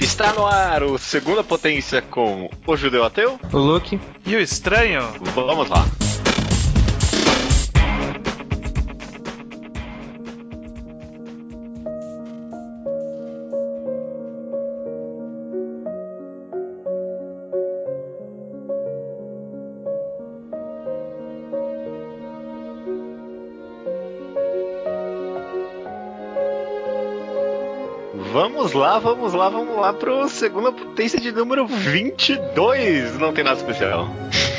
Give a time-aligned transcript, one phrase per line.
[0.00, 3.38] Está no ar o Segunda Potência com o Judeu Ateu.
[3.52, 3.98] O Luke.
[4.26, 5.02] E o estranho?
[5.34, 5.84] Vamos lá.
[28.96, 33.18] Lá, vamos lá, vamos lá pro segunda potência de número 22.
[33.18, 34.08] Não tem nada especial.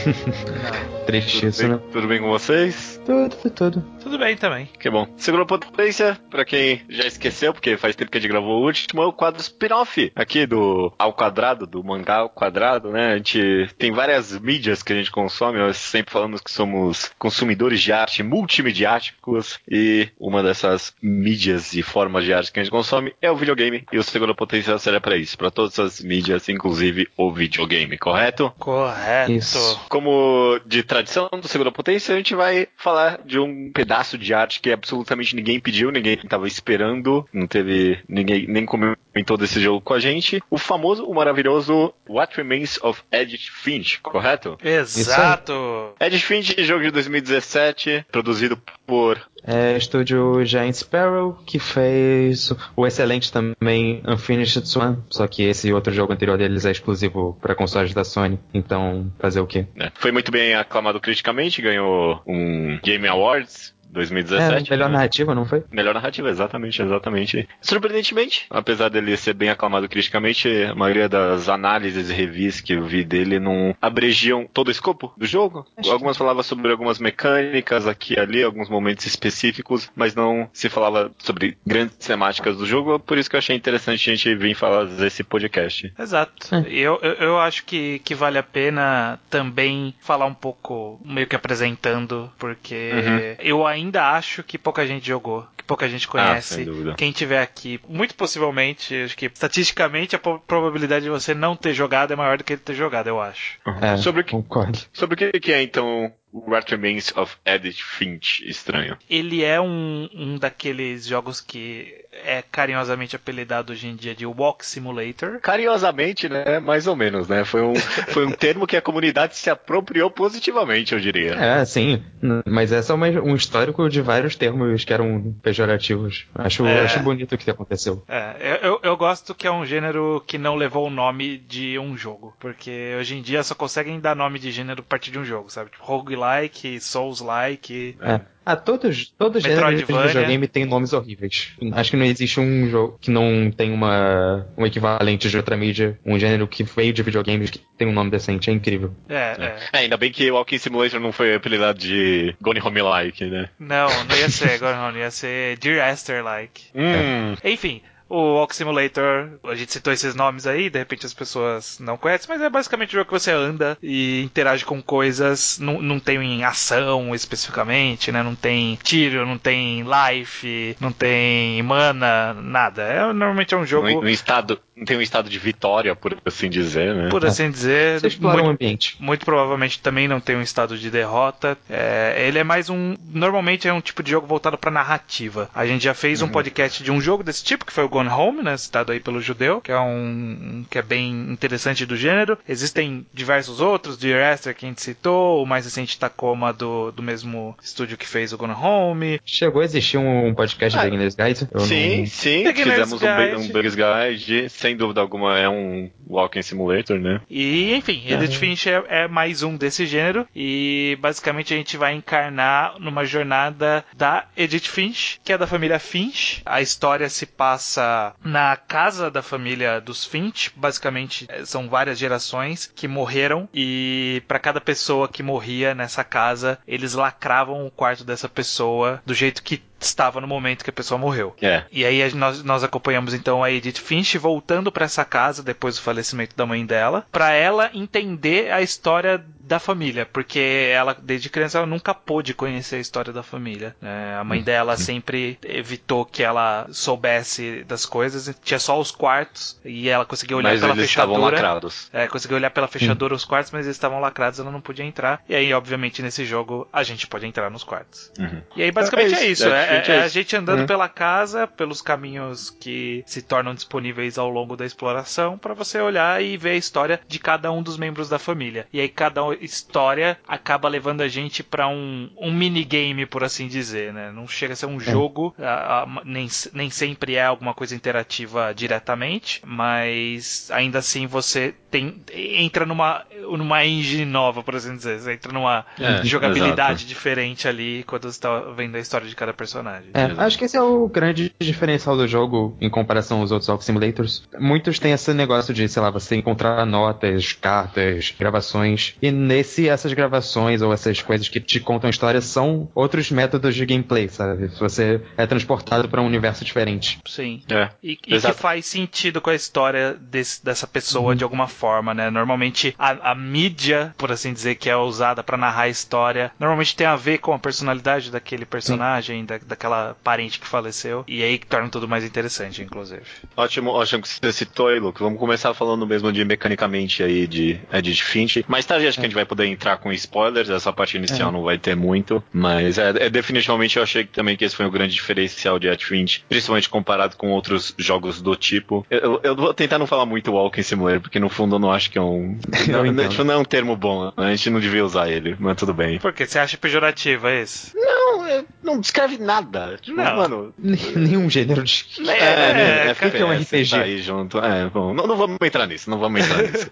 [1.07, 1.79] Bem, né?
[1.93, 2.99] tudo bem com vocês?
[3.05, 3.85] Tudo, tudo, tudo.
[4.03, 4.69] Tudo bem também.
[4.77, 5.07] Que bom.
[5.15, 9.01] Segunda potência, pra quem já esqueceu, porque faz tempo que a gente gravou o último,
[9.01, 13.13] é o quadro spin-off aqui do Ao Quadrado, do mangá ao quadrado, né?
[13.13, 17.79] A gente tem várias mídias que a gente consome, nós sempre falamos que somos consumidores
[17.79, 23.15] de arte multimediáticos e uma dessas mídias e formas de arte que a gente consome
[23.21, 27.07] é o videogame e o Segunda Potência será pra isso, pra todas as mídias, inclusive
[27.17, 28.53] o videogame, correto?
[28.57, 29.31] Correto.
[29.31, 29.79] Isso.
[29.89, 34.59] Como de tradição do Segunda Potência, a gente vai falar de um pedaço de arte
[34.59, 39.93] que absolutamente ninguém pediu, ninguém estava esperando, não teve ninguém nem comentou desse jogo com
[39.93, 40.41] a gente.
[40.49, 44.57] O famoso, o maravilhoso What Remains of Edith Finch, correto?
[44.63, 45.93] Exato.
[45.99, 53.31] Edith Finch, jogo de 2017, produzido por É estúdio Giant Sparrow, que fez o excelente
[53.31, 58.03] também Unfinished Swan, só que esse outro jogo anterior deles é exclusivo para consoles da
[58.03, 59.65] Sony, então fazer o quê?
[59.73, 64.69] né, foi muito bem aclamado criticamente, ganhou um Game Awards É, 2017.
[64.71, 64.93] melhor né?
[64.97, 65.63] narrativa, não foi?
[65.71, 67.47] Melhor narrativa, exatamente, exatamente.
[67.61, 72.85] Surpreendentemente, apesar dele ser bem aclamado criticamente, a maioria das análises e reviews que eu
[72.85, 75.65] vi dele não abregiam todo o escopo do jogo.
[75.77, 80.69] Acho Algumas falavam sobre algumas mecânicas aqui e ali, alguns momentos específicos, mas não se
[80.69, 84.55] falava sobre grandes temáticas do jogo, por isso que eu achei interessante a gente vir
[84.55, 85.93] falar desse podcast.
[85.97, 86.55] Exato.
[86.55, 86.65] É.
[86.69, 91.35] Eu, eu, eu acho que, que vale a pena também falar um pouco, meio que
[91.35, 93.35] apresentando, porque Uhum.
[93.39, 96.55] eu ainda acho que pouca gente jogou, que pouca gente Ah, conhece.
[96.55, 96.95] sem dúvida.
[96.95, 102.11] Quem tiver aqui, muito possivelmente, acho que estatisticamente a probabilidade de você não ter jogado
[102.13, 103.57] é maior do que ele ter jogado, eu acho.
[103.81, 104.79] É, Sobre o que- concordo.
[104.93, 108.97] Sobre o que que é então What Remains of Edith Finch estranho?
[109.09, 114.65] Ele é um, um daqueles jogos que é carinhosamente apelidado hoje em dia de Walk
[114.65, 115.39] Simulator.
[115.41, 116.59] Carinhosamente, né?
[116.59, 117.43] Mais ou menos, né?
[117.45, 117.75] Foi um,
[118.13, 121.33] foi um termo que a comunidade se apropriou positivamente, eu diria.
[121.35, 122.03] É, sim,
[122.45, 126.25] mas é só uma- um histórico de vários termos que eram pejorativos.
[126.35, 126.81] Acho, É.
[126.81, 128.03] acho bonito o que aconteceu.
[128.07, 131.77] É, eu, eu- eu gosto que é um gênero que não levou o nome de
[131.79, 132.35] um jogo.
[132.39, 135.49] Porque hoje em dia só conseguem dar nome de gênero a partir de um jogo,
[135.49, 135.69] sabe?
[135.71, 137.97] Tipo, roguelike, souls-like.
[138.01, 138.21] É.
[138.47, 141.49] Ah, todos, todos os gêneros de videogame têm nomes horríveis.
[141.73, 145.99] Acho que não existe um jogo que não tem uma, um equivalente de outra mídia,
[146.05, 148.49] um gênero que veio de videogames que tem um nome decente.
[148.49, 148.95] É incrível.
[149.09, 149.57] É, é.
[149.73, 153.49] É, ainda bem que o Walking Simulator não foi apelidado de Gone Home Like, né?
[153.59, 156.67] Não, não ia ser agora não, ia ser Dear Esther-like.
[156.73, 157.35] Hum.
[157.43, 161.97] Enfim, o Walk Simulator, a gente citou esses nomes aí, de repente as pessoas não
[161.97, 165.99] conhecem, mas é basicamente um jogo que você anda e interage com coisas, não, não
[165.99, 168.23] tem ação especificamente, né?
[168.23, 172.83] Não tem tiro, não tem life, não tem mana, nada.
[172.83, 176.49] É, normalmente é um jogo, Um, um estado, tem um estado de vitória, por assim
[176.49, 177.09] dizer, né?
[177.09, 178.95] por assim dizer, Você explora muito o ambiente.
[178.99, 181.57] muito provavelmente também não tem um estado de derrota.
[181.69, 182.95] É, ele é mais um.
[183.11, 185.49] Normalmente é um tipo de jogo voltado pra narrativa.
[185.53, 188.09] A gente já fez um podcast de um jogo desse tipo, que foi o Gone
[188.09, 188.55] Home, né?
[188.57, 189.87] Citado aí pelo judeu, que é um.
[189.87, 192.37] um- que é bem interessante do gênero.
[192.47, 197.01] Existem diversos outros, de Esther que a gente citou, o mais recente Tacoma do, do
[197.01, 199.19] mesmo estúdio que fez o Gone Home.
[199.25, 201.39] Chegou a existir um podcast Ah, de Beginner's Guide?
[201.65, 203.35] Sim, não- sim, fizemos um, Guide.
[203.35, 207.21] um Beginner's Guide, sem dúvida alguma é um Walking Simulator, né?
[207.29, 210.27] E, enfim, Edith Finch é, é mais um desse gênero.
[210.35, 215.79] E basicamente a gente vai encarnar numa jornada da Edith Finch, que é da família
[215.79, 216.41] Finch.
[216.45, 220.51] A história se passa na casa da família dos Finch.
[220.53, 223.47] Basicamente eh, são várias gerações que morreram.
[223.53, 229.13] E para cada pessoa que morria nessa casa, eles lacravam o quarto dessa pessoa do
[229.13, 231.35] jeito que estava no momento que a pessoa morreu.
[231.41, 231.63] É.
[231.71, 235.81] E aí nós, nós acompanhamos então a Edith Finch voltando pra essa casa depois do
[235.81, 241.57] falecimento da mãe dela, pra ela entender a história da família, porque ela, desde criança,
[241.57, 243.75] ela nunca pôde conhecer a história da família.
[243.81, 244.15] Né?
[244.19, 244.77] A mãe dela Uhum.
[244.77, 250.51] sempre evitou que ela soubesse das coisas, tinha só os quartos e ela conseguia olhar
[250.51, 251.35] Mas pela eles estavam fechadura.
[251.35, 251.89] lacrados.
[251.93, 255.21] É, conseguiu olhar pela fechadura os quartos, mas eles estavam lacrados, ela não podia entrar.
[255.29, 258.11] E aí, obviamente, nesse jogo a gente pode entrar nos quartos.
[258.19, 258.41] Uhum.
[258.55, 260.65] E aí, basicamente É é isso, é, É, é é a gente andando Uhum.
[260.65, 266.21] pela casa, pelos caminhos que se tornam disponíveis ao longo da exploração, pra você olhar
[266.21, 268.67] e ver a história de cada um dos membros da família.
[268.73, 273.93] E aí, cada história acaba levando a gente pra um, um minigame, por assim dizer,
[273.93, 274.11] né?
[274.11, 278.53] Não chega a ser um jogo, a- a- nem, nem sempre é alguma coisa interativa
[278.53, 284.99] diretamente, mas ainda assim você tem entra numa, numa engine nova, por assim dizer.
[284.99, 286.85] Você entra numa É, jogabilidade exato.
[286.87, 289.89] diferente ali quando você tá vendo a história de cada personagem.
[289.93, 293.63] É, acho que esse é o grande diferencial do jogo em comparação aos outros Walk
[293.63, 294.23] Simulators.
[294.39, 298.95] Muitos têm esse negócio de, sei lá, você encontrar notas, cartas, gravações.
[299.01, 303.55] E nesse, essas gravações ou essas coisas que te contam a história são outros métodos
[303.55, 304.47] de gameplay, sabe?
[304.59, 306.99] Você é transportado para um universo diferente.
[307.05, 307.41] Sim.
[307.49, 307.69] É.
[307.83, 312.09] E, e que faz sentido com a história desse- dessa pessoa de alguma forma, né?
[312.09, 316.75] Normalmente a, a mídia, por assim dizer, que é usada pra narrar a história, normalmente
[316.75, 321.03] tem a ver com a personalidade daquele personagem, da, daquela parente que faleceu.
[321.07, 323.01] E aí que torna tudo mais interessante, inclusive.
[323.35, 324.99] Ótimo, ótimo que você citou aí, Luke.
[325.01, 328.45] Vamos começar falando mesmo de mecanicamente aí de Edit Finch.
[328.47, 331.31] Mais tarde acho que a gente vai poder entrar com spoilers, essa parte inicial É.
[331.31, 334.65] não vai ter muito, mas é, é definitivamente eu achei que também que esse foi
[334.65, 338.85] o grande diferencial de Edit Finch, principalmente comparado com outros jogos do tipo.
[338.89, 341.71] Eu, eu- eu vou tentar não falar muito Walking Simulator, porque no fundo eu não
[341.71, 342.37] acho que é um.
[342.67, 343.09] Não, entendo.
[343.09, 345.99] tipo, não é um termo bom, a gente não devia usar ele, mas tudo bem.
[345.99, 346.25] Por quê?
[346.25, 347.71] Você acha pejorativo, é isso?
[347.75, 349.77] Não, é- não descreve nada.
[349.81, 350.15] Tipo, Não.
[350.17, 351.85] mano, Nenhum gênero de.
[352.07, 353.69] É, É, é, cara, que é um FPS, RPG.
[353.71, 354.37] Tá aí junto.
[354.39, 356.69] É, bom, não, não vamos entrar nisso, não vamos entrar nisso.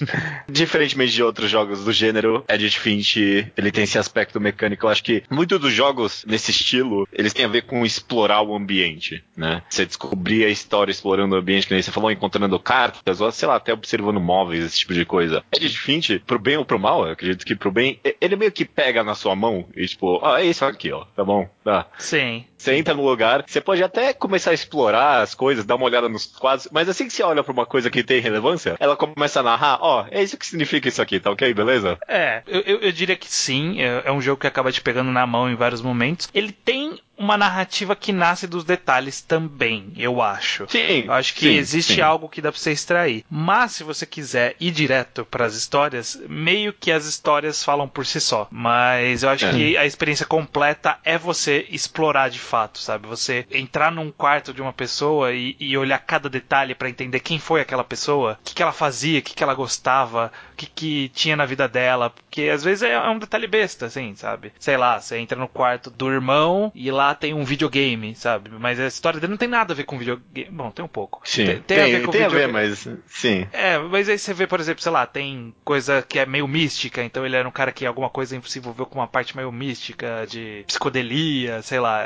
[0.48, 3.18] Diferentemente de outros jogos do gênero, Edit Finch,
[3.56, 4.86] ele tem esse aspecto mecânico.
[4.86, 8.54] Eu acho que muitos dos jogos nesse estilo, eles têm a ver com explorar o
[8.54, 9.62] ambiente, né?
[9.68, 13.48] Você descobrir a história explorando o ambiente, que nem você falou, encontrando cartas, ou sei
[13.48, 15.42] lá, até observando móveis, esse tipo de coisa.
[15.54, 18.64] Edit Finch, pro bem ou pro mal, eu acredito que pro bem, ele meio que
[18.64, 21.86] pega na sua mão e tipo, ah, é isso aqui, ó, tá bom, tá.
[21.98, 22.44] Sim.
[22.56, 26.08] Você entra no lugar, você pode até começar a explorar as coisas, dar uma olhada
[26.08, 29.40] nos quadros, mas assim que você olha pra uma coisa que tem relevância, ela começa
[29.40, 31.98] a narrar, ó, é isso que significa isso aqui, tá ok, beleza?
[32.08, 33.80] É, eu, eu, eu diria que sim.
[33.80, 36.28] É, é um jogo que acaba te pegando na mão em vários momentos.
[36.34, 40.66] Ele tem uma narrativa que nasce dos detalhes também, eu acho.
[40.70, 41.04] Sim.
[41.06, 42.00] Eu acho que sim, existe sim.
[42.00, 43.24] algo que dá pra você extrair.
[43.30, 48.20] Mas se você quiser ir direto pras histórias, meio que as histórias falam por si
[48.20, 48.48] só.
[48.50, 49.50] Mas eu acho É.
[49.52, 53.06] que a experiência completa é você explorar de fato, sabe?
[53.06, 57.38] Você entrar num quarto de uma pessoa e, e olhar cada detalhe pra entender quem
[57.38, 60.66] foi aquela pessoa, o que, que ela fazia, o que, que ela gostava, o que,
[60.66, 62.08] que tinha na vida dela.
[62.08, 64.52] Porque às vezes é, é um detalhe besta, assim, sabe?
[64.58, 68.50] Sei lá, você entra no quarto do irmão e lá tem um videogame, sabe?
[68.58, 70.50] Mas a história dele não tem nada a ver com videogame.
[70.50, 71.20] Bom, tem um pouco.
[71.24, 72.52] Sim, Tem, tem, tem a ver com tem a ver, videogame.
[72.52, 73.46] mas sim.
[73.52, 77.02] É, mas aí você vê, por exemplo, sei lá, tem coisa que é meio mística,
[77.02, 80.26] então ele era um cara que alguma coisa se envolveu com uma parte meio mística,
[80.28, 82.04] de psicodelia, sei lá.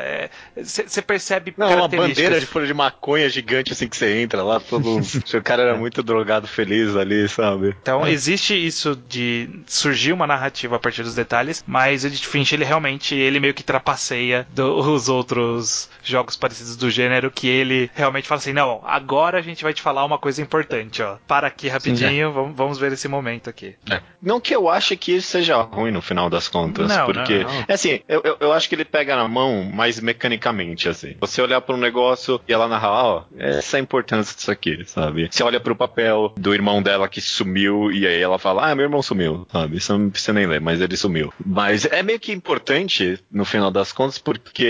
[0.57, 4.61] Você percebe Não, uma bandeira de folha de maconha gigante assim que você entra lá,
[4.61, 5.01] todo.
[5.01, 7.75] o cara era muito drogado feliz ali, sabe?
[7.83, 12.53] Então existe isso de surgir uma narrativa a partir dos detalhes, mas o Edith Finch
[12.55, 14.47] ele realmente ele meio que trapaceia
[14.95, 19.65] dos outros jogos parecidos do gênero que ele realmente fala assim, não, agora a gente
[19.65, 21.17] vai te falar uma coisa importante, ó.
[21.27, 23.75] Para aqui rapidinho, vamos, vamos ver esse momento aqui.
[24.23, 27.53] Não que eu ache que isso seja ruim no final das contas, Não, porque não,
[27.53, 27.65] não.
[27.67, 31.17] é assim, eu, eu, eu acho que ele pega na mão mais mecanicamente, assim.
[31.21, 34.85] Você olhar para um negócio e ela narrar, ó, essa é a importância disso aqui,
[34.87, 35.29] sabe?
[35.31, 38.85] Você olha pro papel do irmão dela que sumiu e aí ela fala, ah, meu
[38.85, 39.77] irmão sumiu, sabe?
[39.77, 41.33] Isso não precisa nem ler, mas ele sumiu.
[41.45, 44.65] Mas é meio que importante no final das contas porque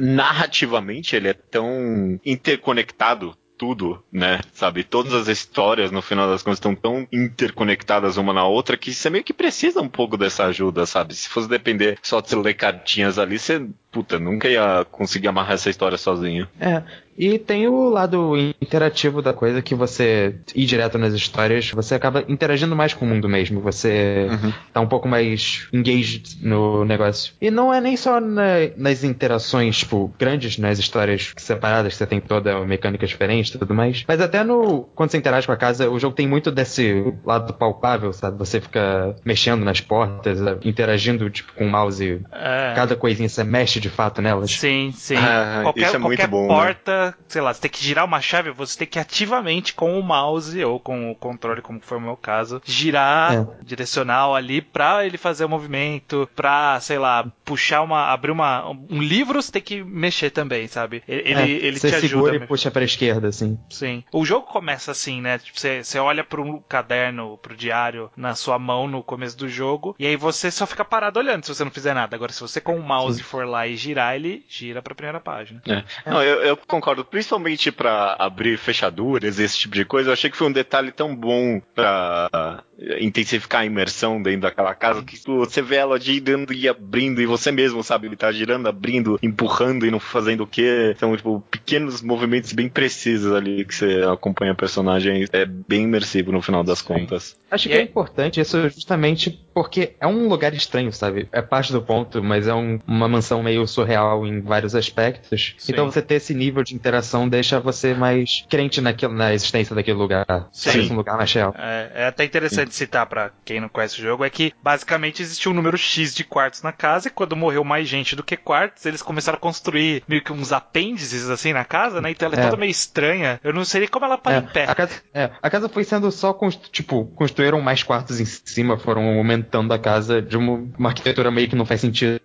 [0.00, 4.40] narrativamente ele é tão interconectado tudo, né?
[4.54, 4.82] Sabe?
[4.82, 9.10] Todas as histórias, no final das contas, estão tão interconectadas uma na outra que você
[9.10, 11.14] meio que precisa um pouco dessa ajuda, sabe?
[11.14, 13.62] Se fosse depender só de ler cartinhas ali, você,
[13.92, 16.48] puta, nunca ia conseguir amarrar essa história sozinho.
[16.58, 16.82] É.
[17.22, 22.24] E tem o lado interativo da coisa que você ir direto nas histórias, você acaba
[22.26, 23.60] interagindo mais com o mundo mesmo.
[23.60, 24.52] Você Uhum.
[24.72, 27.34] tá um pouco mais engaged no negócio.
[27.38, 32.06] E não é nem só na- nas interações, tipo, grandes, nas histórias separadas, que você
[32.06, 34.02] tem toda a mecânica diferente e tudo mais.
[34.08, 34.84] Mas até no.
[34.94, 38.38] Quando você interage com a casa, o jogo tem muito desse lado palpável, sabe?
[38.38, 42.22] Você fica mexendo nas portas, interagindo, tipo, com o mouse.
[42.32, 42.72] É.
[42.74, 44.50] Cada coisinha você mexe de fato nelas.
[44.52, 45.16] Sim, sim.
[45.18, 47.09] Ah, qualquer isso é muito qualquer bom, né?
[47.28, 50.62] Sei lá, você tem que girar uma chave, você tem que ativamente com o mouse
[50.64, 53.46] ou com o controle, como foi o meu caso, girar é.
[53.62, 59.02] direcional ali pra ele fazer o movimento, pra, sei lá, puxar uma, abrir uma, um
[59.02, 61.02] livro, você tem que mexer também, sabe?
[61.06, 62.08] Ele, é, ele você te ajuda.
[62.08, 63.58] segura e puxa pra esquerda, assim.
[63.68, 64.04] Sim.
[64.12, 65.38] O jogo começa assim, né?
[65.38, 69.94] Tipo, você, você olha pro caderno, pro diário na sua mão no começo do jogo,
[69.98, 72.16] e aí você só fica parado olhando se você não fizer nada.
[72.16, 73.24] Agora, se você com o mouse Sim.
[73.24, 75.62] for lá e girar, ele gira pra primeira página.
[75.66, 75.84] É.
[76.08, 76.99] Não, eu, eu concordo.
[77.04, 81.14] Principalmente para abrir fechaduras, esse tipo de coisa, eu achei que foi um detalhe tão
[81.14, 82.62] bom pra
[82.98, 87.52] intensificar a imersão dentro daquela casa que você vê ela girando e abrindo e você
[87.52, 90.94] mesmo sabe ele tá girando, abrindo, empurrando e não fazendo o que.
[90.98, 95.26] São tipo pequenos movimentos bem precisos ali que você acompanha a personagem.
[95.32, 97.36] É bem imersivo no final das contas.
[97.50, 101.28] Acho que é, é importante isso justamente porque é um lugar estranho, sabe?
[101.32, 105.54] É parte do ponto, mas é um, uma mansão meio surreal em vários aspectos.
[105.58, 105.72] Sim.
[105.72, 109.98] Então você ter esse nível de interação deixa você mais crente naquilo, na existência daquele
[109.98, 110.48] lugar.
[110.52, 110.92] Sim.
[110.92, 111.54] um lugar mais real.
[111.58, 115.50] É, é até interessante citar para quem não conhece o jogo é que basicamente existia
[115.50, 118.86] um número X de quartos na casa e quando morreu mais gente do que quartos,
[118.86, 122.10] eles começaram a construir meio que uns apêndices assim na casa, né?
[122.10, 122.44] Então ela é, é.
[122.44, 123.40] toda meio estranha.
[123.42, 124.38] Eu não sei como ela para é.
[124.38, 124.64] em pé.
[124.68, 125.30] A casa, é.
[125.42, 126.36] a casa foi sendo só,
[126.70, 131.48] tipo, construíram mais quartos em cima, foram aumentando a casa de uma, uma arquitetura meio
[131.48, 132.20] que não faz sentido.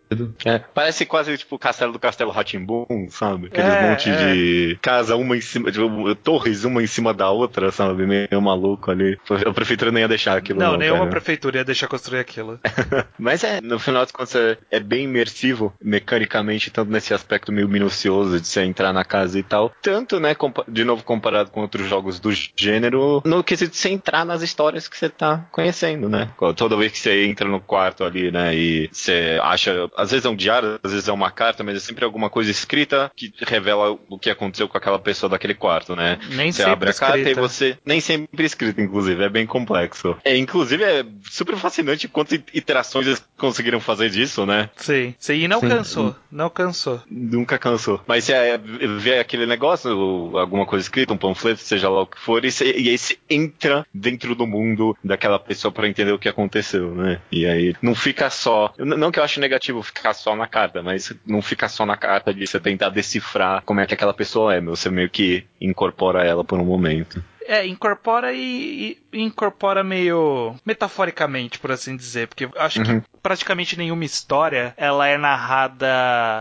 [0.46, 3.48] É, parece quase tipo o castelo do Castelo Ratimbun, sabe?
[3.48, 4.34] Aqueles é, monte é.
[4.34, 8.06] de casa uma em cima, tipo, torres uma em cima da outra, sabe?
[8.06, 9.18] Meio maluco ali.
[9.46, 10.60] A prefeitura nem ia deixar aquilo.
[10.60, 11.12] Não, não nenhuma cara.
[11.12, 12.60] prefeitura ia deixar construir aquilo.
[13.18, 17.68] Mas é, no final das contas, é, é bem imersivo mecanicamente, tanto nesse aspecto meio
[17.68, 19.74] minucioso de você entrar na casa e tal.
[19.82, 20.36] Tanto, né,
[20.68, 24.88] de novo comparado com outros jogos do gênero, no quesito de você entrar nas histórias
[24.88, 26.30] que você tá conhecendo, né?
[26.56, 30.30] Toda vez que você entra no quarto ali, né, e você acha, às vezes é
[30.30, 33.98] um diário, às vezes é uma carta, mas é sempre alguma coisa escrita que revela
[34.10, 36.20] o que aconteceu com aquela pessoa daquele quarto, né?
[36.32, 37.39] Nem você abre a carta escrita.
[37.39, 37.77] e você.
[37.86, 40.14] Nem sempre escrita, inclusive, é bem complexo.
[40.24, 44.69] É, inclusive é super fascinante quantas iterações eles conseguiram fazer disso, né?
[44.75, 45.69] Sim, sim, e não sim.
[45.69, 47.01] cansou, não cansou.
[47.10, 48.01] Nunca cansou.
[48.07, 52.43] Mas é, ver aquele negócio, alguma coisa escrita, um panfleto, seja lá o que for,
[52.45, 56.29] e, cê, e aí você entra dentro do mundo daquela pessoa para entender o que
[56.29, 57.19] aconteceu, né?
[57.31, 58.74] E aí não fica só.
[58.77, 62.34] Não que eu ache negativo ficar só na carta, mas não fica só na carta
[62.34, 66.43] de você tentar decifrar como é que aquela pessoa é, você meio que incorpora ela
[66.43, 67.24] por um momento.
[67.48, 73.02] É, incorpora e, e, incorpora meio metaforicamente, por assim dizer, porque acho uhum.
[73.02, 75.88] que praticamente nenhuma história ela é narrada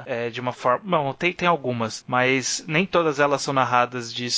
[0.06, 0.99] é, de uma forma.
[0.99, 4.28] Bom, tem, tem algumas, mas nem todas elas são narradas de,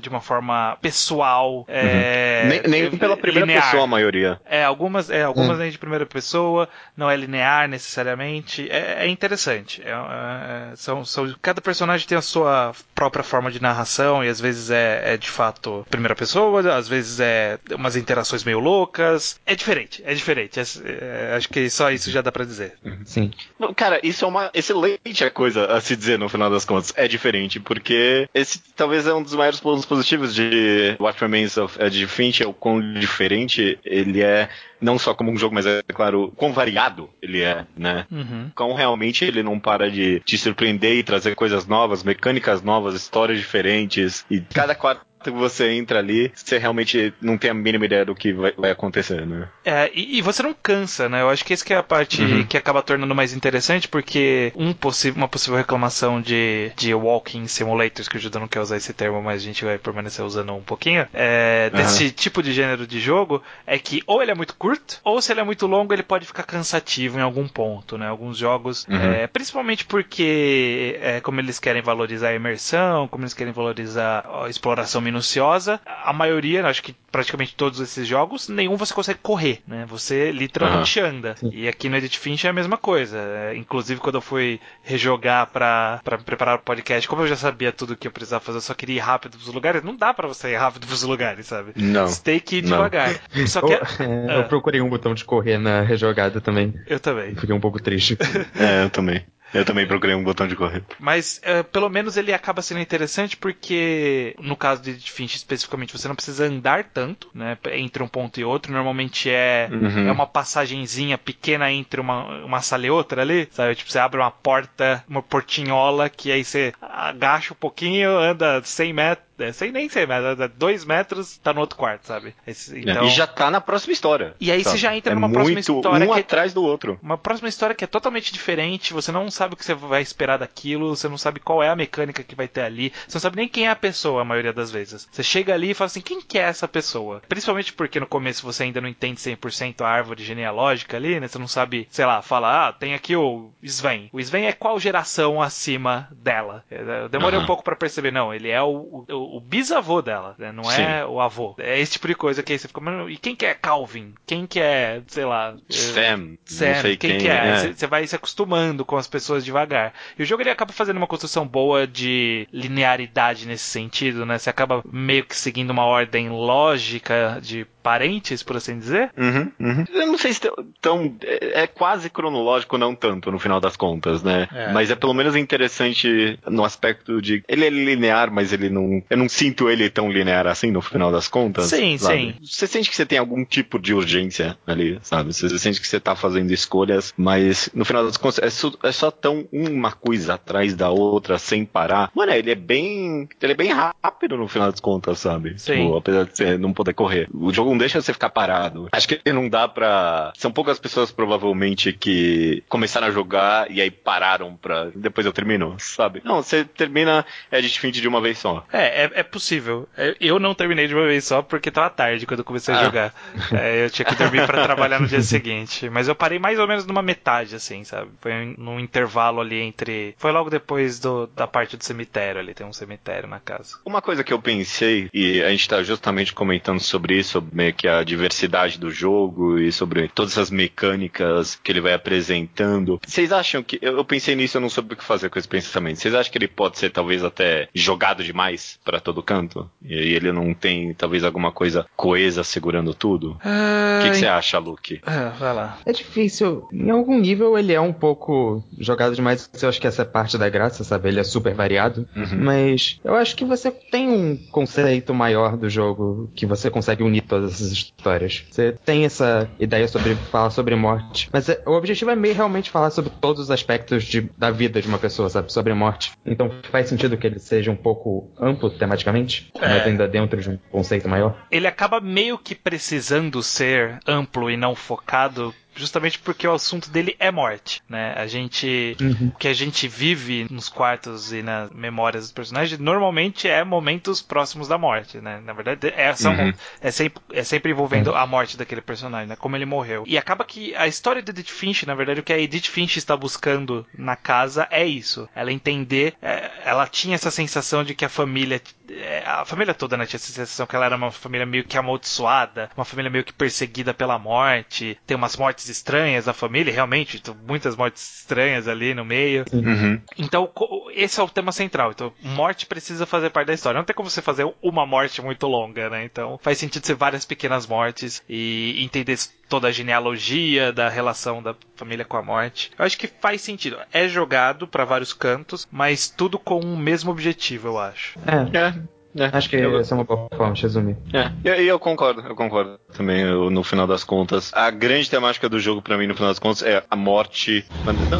[0.00, 1.64] de uma forma pessoal.
[1.68, 2.48] É, uhum.
[2.48, 3.64] nem, nem, pela primeira linear.
[3.64, 4.40] pessoa, a maioria.
[4.44, 5.62] É, algumas, é, algumas uhum.
[5.62, 8.68] nem de primeira pessoa, não é linear necessariamente.
[8.70, 9.82] É, é interessante.
[9.82, 14.40] É, é, são, são, cada personagem tem a sua própria forma de narração e às
[14.40, 19.38] vezes é, é de fato primeira pessoa, às vezes é umas interações meio loucas.
[19.46, 20.58] É diferente, é diferente.
[20.58, 22.74] É, é, acho que só isso já dá para dizer.
[22.84, 22.98] Uhum.
[23.04, 23.30] Sim.
[23.76, 26.92] Cara, isso é uma excelente coisa a se dizer no final das contas.
[26.96, 31.80] É diferente, porque esse talvez é um dos maiores pontos positivos de What Remains of
[31.80, 34.48] Edge Finch, é o quão diferente ele é
[34.80, 38.06] não só como um jogo, mas é claro, quão variado ele é, né?
[38.10, 38.50] Uhum.
[38.54, 43.38] Quão realmente ele não para de te surpreender e trazer coisas novas, mecânicas novas, histórias
[43.38, 48.04] diferentes, e cada quarto que você entra ali, você realmente não tem a mínima ideia
[48.04, 49.48] do que vai, vai acontecer, né?
[49.64, 51.22] É, e, e, você não cansa, né?
[51.22, 52.46] Eu acho que esse que é a parte uhum.
[52.46, 54.74] que acaba tornando mais interessante, porque um
[55.16, 59.20] uma possível reclamação de, de walking simulators, que o Judão não quer usar esse termo,
[59.20, 62.10] mas a gente vai permanecer usando um pouquinho, é, desse uhum.
[62.10, 64.65] tipo de gênero de jogo, é que ou ele é muito curto,
[65.04, 68.08] ou se ele é muito longo, ele pode ficar cansativo em algum ponto, né?
[68.08, 68.96] Alguns jogos, uhum.
[68.96, 74.48] é, principalmente porque, é, como eles querem valorizar a imersão, como eles querem valorizar a
[74.48, 79.86] exploração minuciosa, a maioria, acho que praticamente todos esses jogos, nenhum você consegue correr, né?
[79.88, 81.06] Você literalmente uhum.
[81.06, 81.36] anda.
[81.36, 81.50] Sim.
[81.52, 83.16] E aqui no Edit Finch é a mesma coisa.
[83.18, 87.72] É, inclusive, quando eu fui rejogar pra, pra preparar o podcast, como eu já sabia
[87.72, 90.28] tudo que eu precisava fazer, eu só queria ir rápido pros lugares, não dá pra
[90.28, 91.72] você ir rápido pros lugares, sabe?
[91.74, 92.06] Não.
[92.06, 93.18] Você tem que ir devagar.
[93.46, 93.72] Só que...
[94.02, 96.74] eu, é, eu procurei um botão de correr na rejogada também.
[96.86, 97.34] Eu também.
[97.34, 98.16] Fiquei um pouco triste.
[98.58, 99.22] é, eu também.
[99.54, 100.82] Eu também procurei um botão de correr.
[100.98, 106.08] Mas uh, pelo menos ele acaba sendo interessante porque, no caso de Finch especificamente, você
[106.08, 107.56] não precisa andar tanto, né?
[107.72, 108.72] Entre um ponto e outro.
[108.72, 110.08] Normalmente é, uhum.
[110.08, 113.76] é uma passagenzinha pequena entre uma, uma sala e outra ali, sabe?
[113.76, 118.92] Tipo, você abre uma porta, uma portinhola, que aí você agacha um pouquinho, anda 100
[118.92, 122.34] metros É, sem nem ser, mas é dois metros, tá no outro quarto, sabe?
[122.46, 123.04] Esse, então...
[123.04, 124.34] E já tá na próxima história.
[124.40, 124.76] E aí sabe?
[124.76, 126.98] você já entra é numa próxima história um que é atrás do outro.
[127.02, 130.38] uma próxima história que é totalmente diferente, você não sabe o que você vai esperar
[130.38, 133.36] daquilo, você não sabe qual é a mecânica que vai ter ali, você não sabe
[133.36, 135.08] nem quem é a pessoa a maioria das vezes.
[135.10, 137.22] Você chega ali e fala assim, quem que é essa pessoa?
[137.28, 141.28] Principalmente porque no começo você ainda não entende 100% a árvore genealógica ali, né?
[141.28, 144.08] Você não sabe, sei lá, fala, ah, tem aqui o Sven.
[144.12, 146.64] O Sven é qual geração acima dela?
[146.70, 147.44] Eu demorei Aham.
[147.44, 150.52] um pouco pra perceber, não, ele é o, o, o bisavô dela, né?
[150.52, 151.54] não é o avô.
[151.58, 154.14] É esse tipo de coisa que aí você fica, "Mas, e quem que é Calvin?
[154.26, 155.54] Quem que é, sei lá...
[155.68, 157.34] eh, Sam, Sam, quem, quem, que é?
[157.48, 157.56] é.
[157.56, 159.92] Você você vai se acostumando com as pessoas devagar.
[160.18, 164.38] E o jogo ele acaba fazendo uma construção boa de linearidade nesse sentido, né?
[164.38, 169.10] Você acaba meio que seguindo uma ordem lógica de parentes, por assim dizer.
[169.16, 169.84] Uhum, uhum.
[169.92, 171.16] Eu não sei se tão- tão.
[171.22, 174.48] É, é quase cronológico, não tanto, no final das contas, né?
[174.52, 174.72] É.
[174.72, 177.44] Mas é pelo menos interessante no aspecto de.
[177.48, 179.02] Ele é linear, mas ele não.
[179.16, 181.66] Eu não sinto ele tão linear assim no final das contas.
[181.66, 182.16] Sim, sabe?
[182.18, 182.34] sim.
[182.44, 185.32] Você sente que você tem algum tipo de urgência ali, sabe?
[185.32, 188.92] Você sente que você tá fazendo escolhas, mas no final das contas é só, é
[188.92, 192.10] só tão uma coisa atrás da outra sem parar.
[192.14, 193.26] Mano, ele é bem.
[193.40, 195.58] Ele é bem rápido no final das contas, sabe?
[195.58, 195.76] Sim.
[195.76, 197.26] Tipo, apesar de você não poder correr.
[197.32, 198.88] O jogo não deixa você ficar parado.
[198.92, 200.30] Acho que não dá pra.
[200.36, 204.90] São poucas pessoas, provavelmente, que começaram a jogar e aí pararam pra.
[204.94, 206.20] Depois eu termino, sabe?
[206.22, 208.64] Não, você termina é de Finch de uma vez só.
[208.70, 209.88] É, é, é possível.
[209.96, 212.80] É, Eu não terminei de uma vez só porque tava tarde quando eu comecei a
[212.80, 212.84] Ah.
[212.84, 213.14] jogar.
[213.52, 215.88] É, eu tinha que dormir pra trabalhar no dia seguinte.
[215.90, 218.10] Mas eu parei mais ou menos numa metade, assim, sabe?
[218.20, 220.14] Foi um- num intervalo ali entre.
[220.18, 223.78] Foi logo depois do, da parte do cemitério ali, tem um cemitério na casa.
[223.84, 227.72] Uma coisa que eu pensei, e a gente tá justamente comentando sobre isso, sobre meio
[227.74, 233.00] que a diversidade do jogo e sobre todas essas mecânicas que ele vai apresentando.
[233.06, 233.78] Vocês acham que.
[233.82, 235.98] Eu eu pensei nisso, eu não soube o que fazer com esse pensamento.
[235.98, 239.68] Vocês acham que ele pode ser talvez até jogado demais pra todo canto?
[239.82, 243.32] E aí ele não tem talvez alguma coisa coesa segurando tudo?
[243.32, 245.00] O que, que você acha, Luke?
[245.04, 245.78] Ah, vai lá.
[245.84, 246.66] É difícil.
[246.72, 249.50] Em algum nível ele é um pouco jogado demais.
[249.60, 251.08] Eu acho que essa é parte da graça, sabe?
[251.08, 252.08] Ele é super variado.
[252.16, 252.38] Uhum.
[252.44, 257.22] Mas eu acho que você tem um conceito maior do jogo que você consegue unir
[257.22, 258.44] todas essas histórias.
[258.50, 261.28] Você tem essa ideia sobre falar sobre morte.
[261.32, 264.80] Mas é- o objetivo é meio realmente falar sobre todos os aspectos de- da vida
[264.80, 265.52] de uma pessoa, sabe?
[265.52, 266.12] Sobre morte.
[266.24, 269.68] Então faz sentido que ele seja um pouco amplo tematicamente, É.
[269.68, 271.36] mas ainda dentro de um conceito maior.
[271.50, 275.54] Ele acaba meio que precisando ser amplo e não focado.
[275.76, 278.14] Justamente porque o assunto dele é morte, né?
[278.16, 279.28] A gente Uhum.
[279.34, 284.22] o que a gente vive nos quartos e nas memórias dos personagens normalmente é momentos
[284.22, 285.40] próximos da morte, né?
[285.44, 286.52] Na verdade, é, são- Uhum.
[286.80, 289.36] é, sempre, é sempre envolvendo a morte daquele personagem, né?
[289.36, 290.04] Como ele morreu.
[290.06, 292.96] E acaba que a história de Edith Finch, na verdade, o que a Edith Finch
[292.98, 295.28] está buscando na casa é isso.
[295.34, 299.96] Ela entender, é, ela tinha essa sensação de que a família, é, a família toda,
[299.96, 300.06] né?
[300.06, 303.32] Tinha essa sensação que ela era uma família meio que amaldiçoada, uma família meio que
[303.32, 308.94] perseguida pela morte, tem umas mortes estranhas na família, realmente, t- muitas mortes estranhas ali
[308.94, 309.44] no meio.
[309.52, 310.00] Uhum.
[310.18, 310.50] Então,
[310.92, 311.90] esse é o tema central.
[311.92, 313.78] Então, morte precisa fazer parte da história.
[313.78, 316.04] Não tem como você fazer uma morte muito longa, né?
[316.04, 321.54] Então, faz sentido ser várias pequenas mortes e entender toda a genealogia da relação da
[321.76, 322.70] família com a morte.
[322.78, 323.76] Eu acho que faz sentido.
[323.92, 328.18] É jogado pra vários cantos, mas tudo com o mesmo objetivo, eu acho.
[328.26, 328.74] É, É.
[329.18, 330.96] É, acho que eu, essa é uma boa forma de resumir.
[331.12, 334.50] É, e eu concordo, eu concordo também, eu, no final das contas.
[334.54, 337.64] A grande temática do jogo pra mim, no final das contas, é a morte.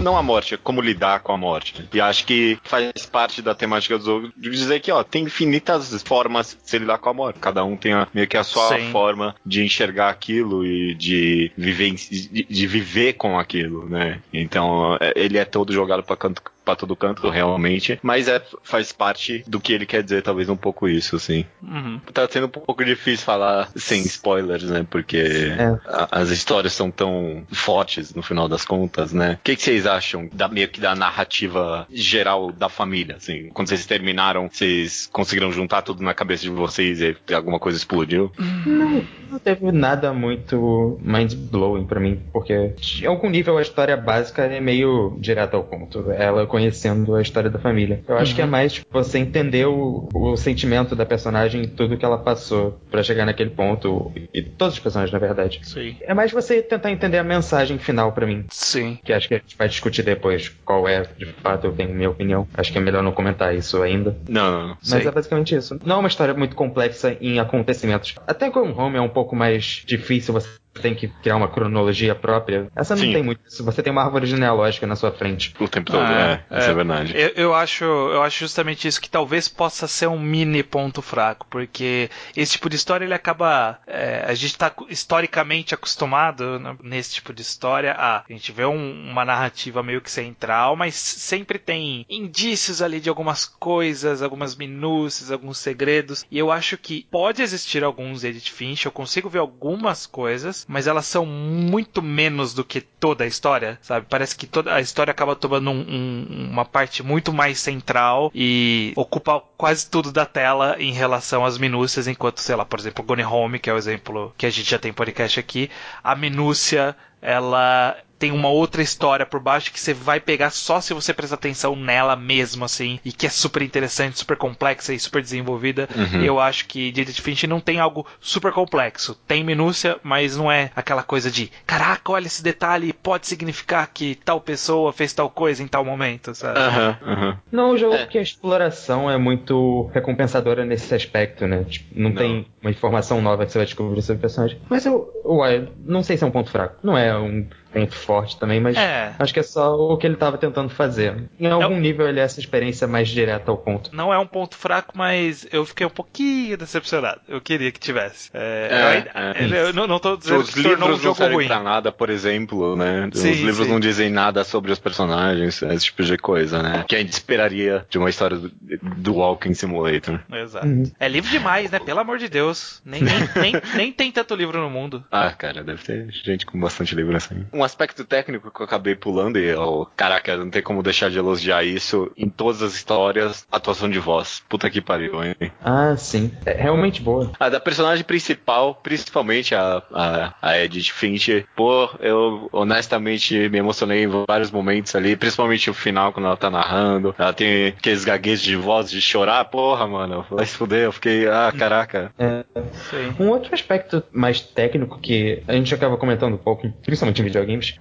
[0.00, 1.86] Não, a morte, é como lidar com a morte.
[1.92, 6.02] E acho que faz parte da temática do jogo de dizer que, ó, tem infinitas
[6.02, 7.38] formas de se lidar com a morte.
[7.40, 8.90] Cada um tem a- meio que a sua Sim.
[8.90, 14.20] forma de enxergar aquilo e de viver, de, de viver com aquilo, né?
[14.32, 18.90] Então, é, ele é todo jogado pra canto pra todo canto, realmente, mas é, faz
[18.92, 21.44] parte do que ele quer dizer, talvez um pouco isso, assim.
[21.62, 22.00] Uhum.
[22.12, 24.84] Tá sendo um pouco difícil falar sem spoilers, né?
[24.90, 25.78] Porque É.
[25.86, 29.38] a- as histórias são tão fortes no final das contas, né?
[29.40, 33.48] O que, que vocês acham da meio que da narrativa geral da família, assim?
[33.54, 38.32] Quando vocês terminaram, vocês conseguiram juntar tudo na cabeça de vocês e alguma coisa explodiu?
[38.66, 44.42] Não, não teve nada muito mind-blowing pra mim, porque em algum nível a história básica
[44.42, 46.10] é meio direta ao ponto.
[46.10, 48.00] Ela conhecendo a história da família.
[48.08, 52.04] Eu acho que é mais você entender o, o sentimento da personagem e tudo que
[52.04, 55.60] ela passou pra chegar naquele ponto, e todos os personagens, na verdade.
[55.64, 55.96] Sim.
[56.00, 58.46] É mais você tentar entender a mensagem final pra mim.
[58.48, 58.98] Sim.
[59.04, 62.08] Que acho que a gente vai discutir depois qual é, de fato, eu tenho minha
[62.08, 62.48] opinião.
[62.54, 64.16] Acho que é melhor não comentar isso ainda.
[64.26, 64.76] Não, não, não.
[64.80, 65.06] Mas Sei.
[65.06, 65.78] é basicamente isso.
[65.84, 68.14] Não é uma história muito complexa em acontecimentos.
[68.26, 70.48] Até Gone Home é um pouco mais difícil você
[70.80, 72.68] tem que criar uma cronologia própria.
[72.76, 73.12] Essa não Sim.
[73.12, 73.64] tem muito isso.
[73.64, 75.54] Você tem uma árvore genealógica na sua frente.
[75.60, 76.72] O tempo todo, Ah, é, isso é.
[76.72, 77.12] é verdade.
[77.16, 81.46] Eu, eu acho, eu acho justamente isso que talvez possa ser um mini ponto fraco,
[81.50, 83.78] porque esse tipo de história ele acaba.
[83.86, 88.64] é, a gente está historicamente acostumado né, nesse tipo de história a a gente vê
[88.64, 94.56] um- uma narrativa meio que central, mas sempre tem indícios ali de algumas coisas, algumas
[94.56, 96.24] minúcias, alguns segredos.
[96.30, 100.86] E eu acho que pode existir alguns Edith Finch, eu consigo ver algumas coisas, mas
[100.86, 104.06] elas são muito menos do que toda a história, sabe?
[104.08, 108.92] Parece que toda a história acaba tomando um- um- uma parte muito mais central e
[108.96, 113.24] ocupa quase tudo da tela em relação às minúcias, enquanto, sei lá, por exemplo, Gone
[113.24, 115.70] Home, que é o exemplo que a gente já tem podcast aqui,
[116.02, 120.94] a minúcia ela tem uma outra história por baixo que você vai pegar só se
[120.94, 125.22] você prestar atenção nela mesmo, assim, e que é super interessante, super complexa e super
[125.22, 125.88] desenvolvida.
[125.94, 126.22] Uhum.
[126.22, 129.14] Eu acho que Edith Finch não tem algo super complexo.
[129.26, 134.14] Tem minúcia, mas não é aquela coisa de caraca, olha esse detalhe, pode significar que
[134.24, 136.58] tal pessoa fez tal coisa em tal momento, sabe?
[136.58, 137.38] Aham, aham.
[137.52, 138.06] Não, o jogo É.
[138.06, 141.64] que a exploração é muito recompensadora nesse aspecto, né?
[141.64, 142.16] Tipo, não, Não.
[142.16, 144.58] tem uma informação nova que você vai descobrir sobre o personagem.
[144.68, 146.76] Mas eu, ué, não sei se é um ponto fraco.
[146.82, 147.46] Não é um
[147.80, 149.14] ponto forte também, mas É.
[149.18, 151.14] acho que é só o que ele tava tentando fazer.
[151.38, 151.80] Em algum Não.
[151.80, 153.94] nível ele é essa experiência mais direta ao ponto.
[153.94, 157.20] Não é um ponto fraco, mas eu fiquei um pouquinho decepcionado.
[157.28, 158.30] Eu queria que tivesse.
[158.32, 158.68] É,
[159.14, 159.68] É, eu, é.
[159.68, 161.46] eu não, não tô dizendo Os que tornou um livros não servem ruim.
[161.46, 163.08] pra nada, por exemplo, né?
[163.12, 163.72] Sim, Os livros sim.
[163.72, 166.84] não dizem nada sobre os personagens, esse tipo de coisa, né?
[166.88, 170.20] Que a gente esperaria de uma história do, do Walking Simulator.
[170.32, 170.66] Exato.
[170.66, 170.84] Uhum.
[170.98, 171.78] É livro demais, né?
[171.78, 172.80] Pelo amor de Deus.
[172.84, 175.04] Nem, nem, nem, nem tem tanto livro no mundo.
[175.10, 177.44] Ah, cara, deve ter gente com bastante livro assim.
[177.52, 181.18] Um aspecto técnico que eu acabei pulando e eu, caraca, não tem como deixar de
[181.18, 184.42] elogiar isso em todas as histórias, atuação de voz.
[184.48, 185.34] Puta que pariu, hein?
[185.62, 186.32] Ah, sim.
[186.44, 187.32] É realmente boa.
[187.38, 194.04] A da personagem principal, principalmente a, a, a Edith Finch, pô, eu honestamente me emocionei
[194.04, 197.14] em vários momentos ali, principalmente o final, quando ela tá narrando.
[197.18, 200.84] Ela tem aqueles gaguejos de voz de chorar, porra, mano, vai se fuder.
[200.84, 202.12] Eu fiquei, ah, caraca.
[202.18, 202.44] É,
[202.90, 203.14] Sim.
[203.18, 207.24] Um outro aspecto mais técnico que a gente acaba comentando um pouco, principalmente em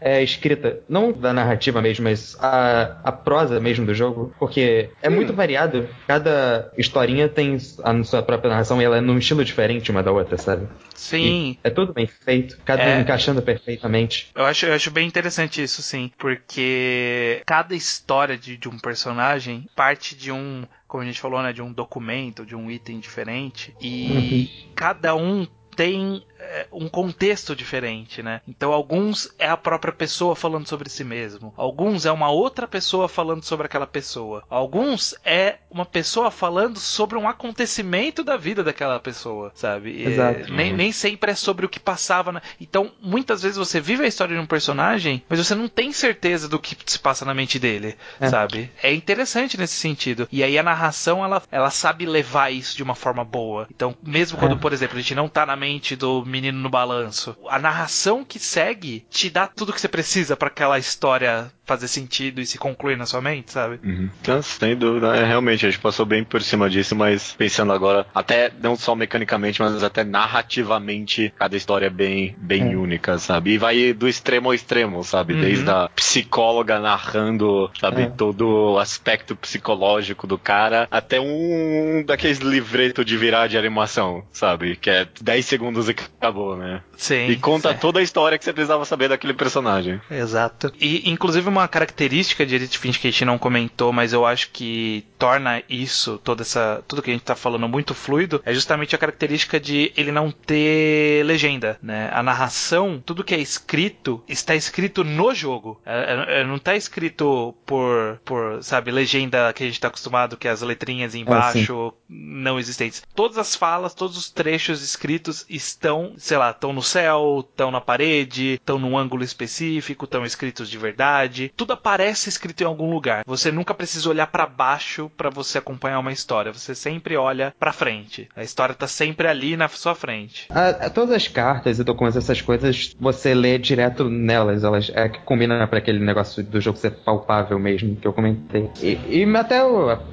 [0.01, 4.89] é a escrita, não da narrativa mesmo, mas a, a prosa mesmo do jogo, porque
[5.01, 5.87] é muito variado.
[6.07, 10.11] Cada historinha tem a sua própria narração e ela é num estilo diferente uma da
[10.11, 10.67] outra, sabe?
[10.93, 11.51] Sim.
[11.51, 12.97] E é tudo bem feito, cada É.
[12.97, 14.29] um encaixando perfeitamente.
[14.35, 16.11] Eu acho, eu acho bem interessante isso, sim.
[16.17, 21.51] Porque cada história de, de um personagem parte de um, como a gente falou, né?
[21.53, 23.75] De um documento, de um item diferente.
[23.81, 28.41] E cada um tem é, um contexto diferente, né?
[28.47, 33.07] Então alguns é a própria pessoa falando sobre si mesmo, alguns é uma outra pessoa
[33.07, 38.99] falando sobre aquela pessoa, alguns é uma pessoa falando sobre um acontecimento da vida daquela
[38.99, 40.01] pessoa, sabe?
[40.03, 40.51] Exato.
[40.53, 42.31] nem, nem sempre é sobre o que passava.
[42.31, 42.41] Na...
[42.59, 46.47] Então muitas vezes você vive a história de um personagem, mas você não tem certeza
[46.47, 48.29] do que se passa na mente dele, É.
[48.29, 48.71] sabe?
[48.81, 50.27] É interessante nesse sentido.
[50.31, 53.67] E aí a narração ela, ela sabe levar isso de uma forma boa.
[53.73, 54.59] Então mesmo quando, É.
[54.59, 55.64] por exemplo, a gente não tá na mente
[55.97, 60.47] do menino no balanço, a narração que segue te dá tudo que você precisa pra
[60.47, 63.79] aquela história fazer sentido e se concluir na sua mente, sabe?
[63.83, 64.07] Uhum.
[64.21, 68.05] Então, sem dúvida, é, realmente, a gente passou bem por cima disso, mas pensando agora,
[68.13, 72.75] até não só mecanicamente, mas até narrativamente, cada história é bem, bem É.
[72.77, 73.53] única, sabe?
[73.53, 75.33] E vai do extremo ao extremo, sabe?
[75.33, 75.41] Uhum.
[75.41, 78.07] Desde a psicóloga narrando, sabe, É.
[78.09, 84.75] todo o aspecto psicológico do cara, até um daqueles livretos de virar de animação, sabe?
[84.75, 86.81] Que é 10 segundos e acabou, né?
[86.97, 87.27] Sim.
[87.27, 87.79] E conta sim.
[87.79, 90.01] toda a história que você precisava saber daquele personagem.
[90.11, 90.71] Exato.
[90.79, 94.51] E inclusive uma característica de Edith Finch que a gente não comentou, mas eu acho
[94.51, 98.95] que torna isso, toda essa, tudo que a gente tá falando muito fluido, é justamente
[98.95, 102.09] a característica de ele não ter legenda, né?
[102.11, 105.79] A narração, tudo que é escrito, está escrito no jogo.
[105.85, 110.47] É, é, não tá escrito por, por, sabe, legenda que a gente tá acostumado, que
[110.47, 113.03] é as letrinhas embaixo não existentes.
[113.15, 117.81] Todas as falas, todos os trechos escritos estão, sei lá, estão no céu, estão na
[117.81, 121.51] parede, estão num ângulo específico, estão escritos de verdade.
[121.55, 123.23] Tudo aparece escrito em algum lugar.
[123.25, 126.51] Você nunca precisa olhar pra baixo pra você acompanhar uma história.
[126.51, 128.27] Você sempre olha pra frente.
[128.35, 130.47] A história tá sempre ali na sua frente.
[130.49, 134.63] A- a- todas as cartas e documentos, essas coisas, você lê direto nelas.
[134.63, 138.69] Elas é que combina para aquele negócio do jogo ser palpável mesmo, que eu comentei.
[138.81, 139.59] E, e até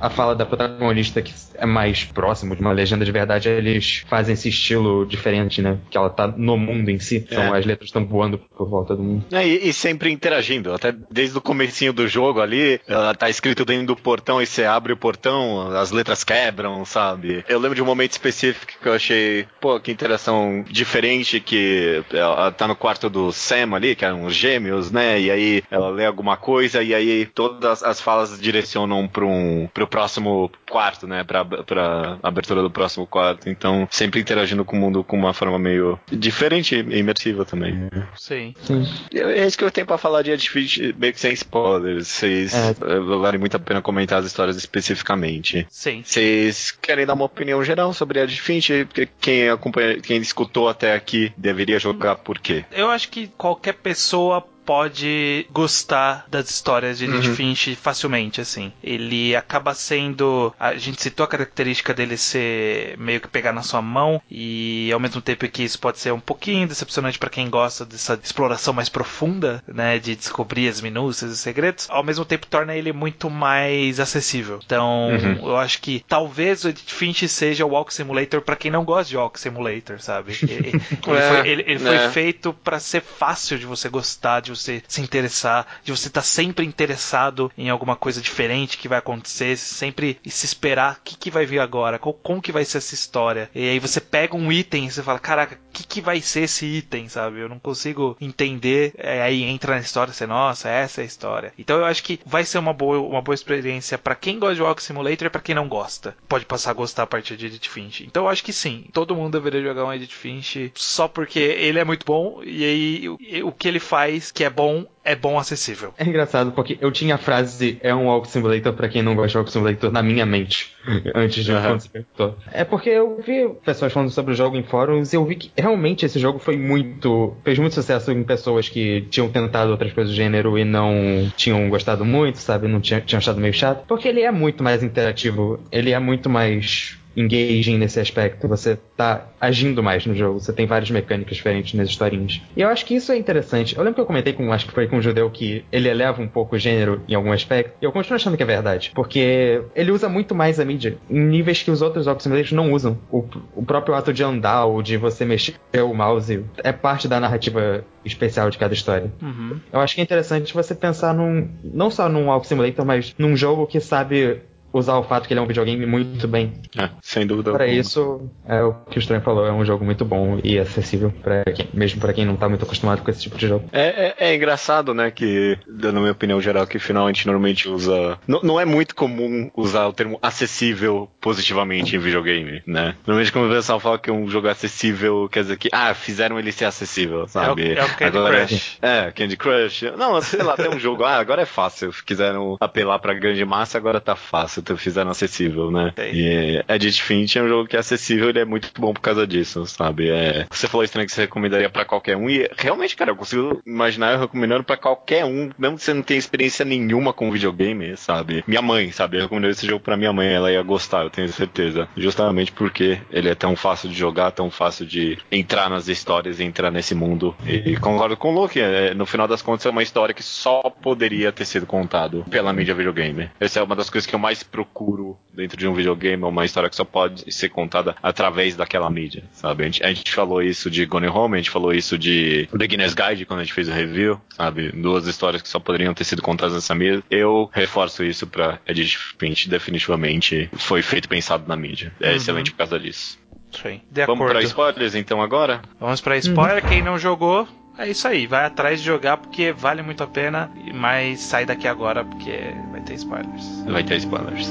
[0.01, 4.35] a fala da protagonista, que é mais próximo de uma legenda de verdade, eles fazem
[4.35, 5.79] esse estilo de diferente, né?
[5.89, 7.27] Que ela tá no mundo em si.
[7.31, 7.37] É.
[7.37, 9.25] as letras estão voando por volta do mundo.
[9.31, 13.65] É, e, e sempre interagindo, até desde o comecinho do jogo ali, ela tá escrito
[13.65, 17.45] dentro do portão e você abre o portão, as letras quebram, sabe?
[17.49, 22.51] Eu lembro de um momento específico que eu achei, pô, que interação diferente, que ela
[22.51, 25.21] tá no quarto do Sam ali, que eram os gêmeos, né?
[25.21, 29.87] E aí ela lê alguma coisa e aí todas as falas direcionam para um pro
[29.87, 31.23] próximo quarto, né?
[31.23, 33.49] Pra, pra abertura do próximo quarto.
[33.49, 37.87] Então, sempre interagindo com o mundo com uma forma meio diferente e imersiva também.
[38.17, 38.55] Sim.
[38.63, 38.83] Sim.
[39.13, 42.09] É isso que eu tenho pra falar de Edge meio que sem spoilers.
[42.09, 42.71] Vocês É.
[42.71, 45.67] eh, vale muito a pena comentar as histórias especificamente.
[45.69, 46.03] Sim.
[46.03, 48.89] Vocês querem dar uma opinião geral sobre Edge Finch?
[49.21, 52.65] Quem acompanha, quem escutou até aqui deveria jogar por quê?
[52.73, 57.35] Eu acho que qualquer pessoa pode gostar das histórias de Edith Uhum.
[57.35, 58.73] Finch facilmente, assim.
[58.83, 60.53] Ele acaba sendo.
[60.59, 65.01] A gente citou a característica dele ser meio que pegar na sua mão, e ao
[65.01, 68.89] mesmo tempo que isso pode ser um pouquinho decepcionante pra quem gosta dessa exploração mais
[68.89, 69.99] profunda, né?
[69.99, 74.61] De descobrir as minúcias e segredos, ao mesmo tempo torna ele muito mais acessível.
[74.65, 75.49] Então, Uhum.
[75.51, 79.11] eu acho que talvez o Edith Finch seja o Walk Simulator pra quem não gosta
[79.11, 80.33] de Walk Simulator, sabe?
[80.43, 82.09] Ele, ele É, foi, ele- ele foi né.
[82.11, 86.65] feito pra ser fácil de você gostar, de você se interessar, de você estar sempre
[86.65, 91.47] interessado em alguma coisa diferente que vai acontecer, sempre se esperar o que, que vai
[91.47, 93.51] vir agora, qual, como que vai ser essa história.
[93.55, 96.43] E aí você pega um item e você fala, caraca, o que, que vai ser
[96.43, 97.41] esse item, sabe?
[97.41, 98.93] Eu não consigo entender.
[98.97, 101.53] É, aí entra na história você, nossa, essa é a história.
[101.59, 104.63] Então eu acho que vai ser uma boa, uma boa experiência pra quem gosta de
[104.63, 106.17] Walk Simulator e pra quem não gosta.
[106.29, 108.05] Pode passar a gostar a partir de Edith Finch.
[108.05, 111.79] Então eu acho que sim, todo mundo deveria jogar um Edith Finch só porque ele
[111.79, 115.37] é muito bom e aí o, o que ele faz que é bom é bom
[115.39, 115.93] acessível.
[115.99, 119.31] É engraçado porque eu tinha a frase é um Walk Simulator pra quem não gosta
[119.31, 120.73] de Walk Simulator na minha mente
[121.15, 121.71] antes de Aham.
[121.71, 122.39] quando você perguntou.
[122.53, 125.51] É porque eu vi pessoas falando sobre o jogo em fóruns e eu vi que
[125.57, 127.37] realmente esse jogo foi muito.
[127.45, 131.69] fez muito sucesso em pessoas que tinham tentado outras coisas do gênero e não tinham
[131.69, 132.69] gostado muito, sabe?
[132.69, 133.85] Não tinham, tinham achado meio chato.
[133.87, 138.49] Porque ele é muito mais interativo, ele é muito mais engaging nesse aspecto.
[138.49, 140.41] Você tá agindo mais no jogo.
[140.41, 142.41] Você tem várias mecânicas diferentes nas historinhas.
[142.57, 143.77] E eu acho que isso é interessante.
[143.77, 146.21] Eu lembro que eu comentei com, acho que foi com um judeu, que ele eleva
[146.21, 147.75] um pouco o gênero em algum aspecto.
[147.81, 148.93] E eu continuo achando que é verdade.
[148.95, 152.73] Porque ele usa muito mais a mídia em níveis que os outros Walk Simulators não
[152.73, 152.99] usam.
[153.11, 157.21] O, o próprio ato de andar ou de você mexer o mouse é parte da
[157.21, 159.13] narrativa especial de cada história.
[159.21, 159.61] Uhum.
[159.73, 161.49] Eu acho que é interessante você pensar num.
[161.63, 164.41] não só num Walk Simulator, mas num jogo que sabe
[164.73, 166.53] usar o fato que ele é um videogame muito bem.
[166.79, 167.53] É, sem dúvida.
[167.53, 171.13] Para isso, é o que o Estranho falou, é um jogo muito bom e acessível
[171.23, 173.69] para quem, mesmo para quem não tá muito acostumado com esse tipo de jogo.
[173.73, 178.19] É, é- é engraçado, né, que, na minha opinião geral, que finalmente normalmente usa.
[178.27, 182.95] Não, não é muito comum usar o termo acessível positivamente em videogame, né?
[183.07, 186.39] Normalmente quando o pessoal fala que um jogo é acessível, quer dizer que, ah, fizeram
[186.39, 187.73] ele ser acessível, sabe?
[187.75, 188.79] é o Candy Agora, Crush.
[188.83, 189.83] É, Candy Crush.
[189.97, 191.91] Não, sei lá, tem um jogo, ah, agora é fácil.
[192.05, 195.93] Quiseram apelar pra grande massa, agora tá fácil, fizeram acessível, né?
[195.99, 199.27] E Edit Finch é um jogo que é acessível, ele é muito bom por causa
[199.27, 200.11] disso, sabe?
[200.11, 203.63] É, você falou estranho que você recomendaria pra qualquer um, e realmente, cara, eu consigo
[203.67, 207.97] imaginar eu recomendando pra qualquer um, mesmo que você não tenha experiência nenhuma com videogame,
[207.97, 208.45] sabe?
[208.47, 209.17] Minha mãe, sabe?
[209.17, 211.89] Eu recomendaria esse jogo pra minha mãe, ela ia gostar, eu tenho certeza.
[211.97, 216.45] Justamente porque ele é tão fácil de jogar, tão fácil de entrar nas histórias e
[216.45, 217.35] entrar nesse mundo.
[217.47, 220.63] E concordo com o Luke, é, no final das contas é uma história que só
[220.63, 223.31] poderia ter sido contado pela mídia videogame.
[223.41, 226.69] Essa é uma das coisas que eu mais procuro dentro de um videogame, uma história
[226.69, 229.63] que só pode ser contada através daquela mídia, sabe?
[229.63, 232.95] A gente, a gente falou isso de Gone Home, a gente falou isso de Beginner's
[232.95, 234.71] Guide quando a gente fez o review, sabe?
[234.71, 237.03] Duas histórias que só poderiam ter sido contadas nessa mídia.
[237.11, 241.93] Eu reforço isso pra Edith Finch, definitivamente foi feito pensado na mídia.
[242.01, 242.17] É Uhum.
[242.17, 243.19] excelente por causa disso.
[243.51, 243.81] Sim.
[243.91, 244.33] De Vamos acordo.
[244.39, 245.61] pra spoilers então agora?
[245.81, 246.67] Vamos pra spoiler.
[246.67, 247.47] Quem não jogou,
[247.79, 248.27] é isso aí.
[248.27, 250.51] Vai atrás de jogar porque vale muito a pena.
[250.75, 253.65] Mas sai daqui agora porque vai ter spoilers.
[253.67, 254.49] Vai ter spoilers.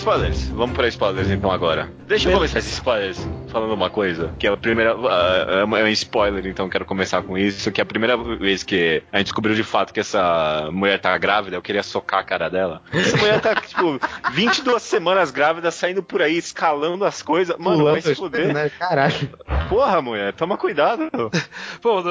[0.00, 1.90] Spoilers, vamos para spoilers então agora.
[2.06, 3.18] Deixa eu começar esses spoilers.
[3.48, 4.96] falando uma coisa, que é a primeira.
[4.96, 7.70] Uh, é um spoiler, então quero começar com isso.
[7.70, 11.16] Que é a primeira vez que a gente descobriu de fato que essa mulher tá
[11.18, 12.80] grávida, eu queria socar a cara dela.
[12.92, 14.00] Essa mulher tá, tipo,
[14.32, 17.54] 22 semanas grávida, saindo por aí, escalando as coisas.
[17.58, 18.70] Mano, Pulando vai se coisas, né?
[18.70, 19.28] Caralho.
[19.68, 21.10] Porra, mulher, toma cuidado.
[21.82, 22.02] Pô,